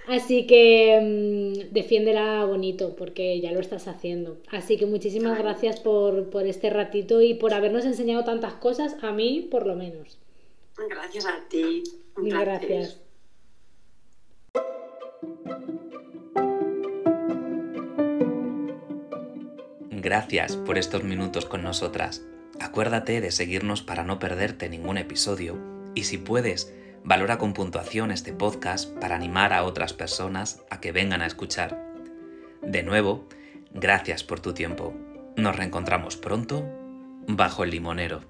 Así 0.10 0.48
que 0.48 1.00
mm, 1.00 1.72
defiéndela 1.72 2.44
bonito, 2.46 2.96
porque 2.96 3.40
ya 3.42 3.52
lo 3.52 3.60
estás 3.60 3.88
haciendo. 3.88 4.38
Así 4.50 4.76
que 4.76 4.88
muchísimas 4.88 5.38
gracias 5.38 5.80
por, 5.80 6.28
este 6.48 6.72
ratito 6.72 7.22
y 7.22 7.36
por 7.36 7.54
habernos 7.54 7.86
enseñado 7.86 8.24
tantas 8.24 8.56
cosas, 8.56 8.96
a 9.04 9.12
mí 9.12 9.48
por 9.52 9.68
lo 9.68 9.76
menos. 9.76 10.18
Gracias 10.90 11.28
a 11.28 11.48
ti. 11.48 11.84
Mil 12.18 12.34
gracias. 12.40 13.00
Gracias 19.92 20.56
por 20.58 20.80
estos 20.80 21.04
minutos 21.04 21.46
con 21.46 21.62
nosotras. 21.62 22.26
Acuérdate 22.60 23.22
de 23.22 23.30
seguirnos 23.32 23.84
para 23.84 24.04
no 24.04 24.18
perderte 24.18 24.70
ningún 24.70 24.98
episodio 24.98 25.56
y 25.94 26.06
si 26.06 26.18
puedes, 26.18 26.74
Valora 27.04 27.38
con 27.38 27.54
puntuación 27.54 28.12
este 28.12 28.34
podcast 28.34 28.90
para 29.00 29.16
animar 29.16 29.54
a 29.54 29.64
otras 29.64 29.94
personas 29.94 30.64
a 30.70 30.80
que 30.80 30.92
vengan 30.92 31.22
a 31.22 31.28
escuchar. 31.28 31.82
De 32.62 32.84
nuevo, 32.84 33.28
gracias 33.74 34.24
por 34.24 34.40
tu 34.40 34.54
tiempo. 34.54 34.94
Nos 35.36 35.56
reencontramos 35.56 36.18
pronto 36.18 36.64
bajo 37.28 37.64
el 37.64 37.72
limonero. 37.72 38.22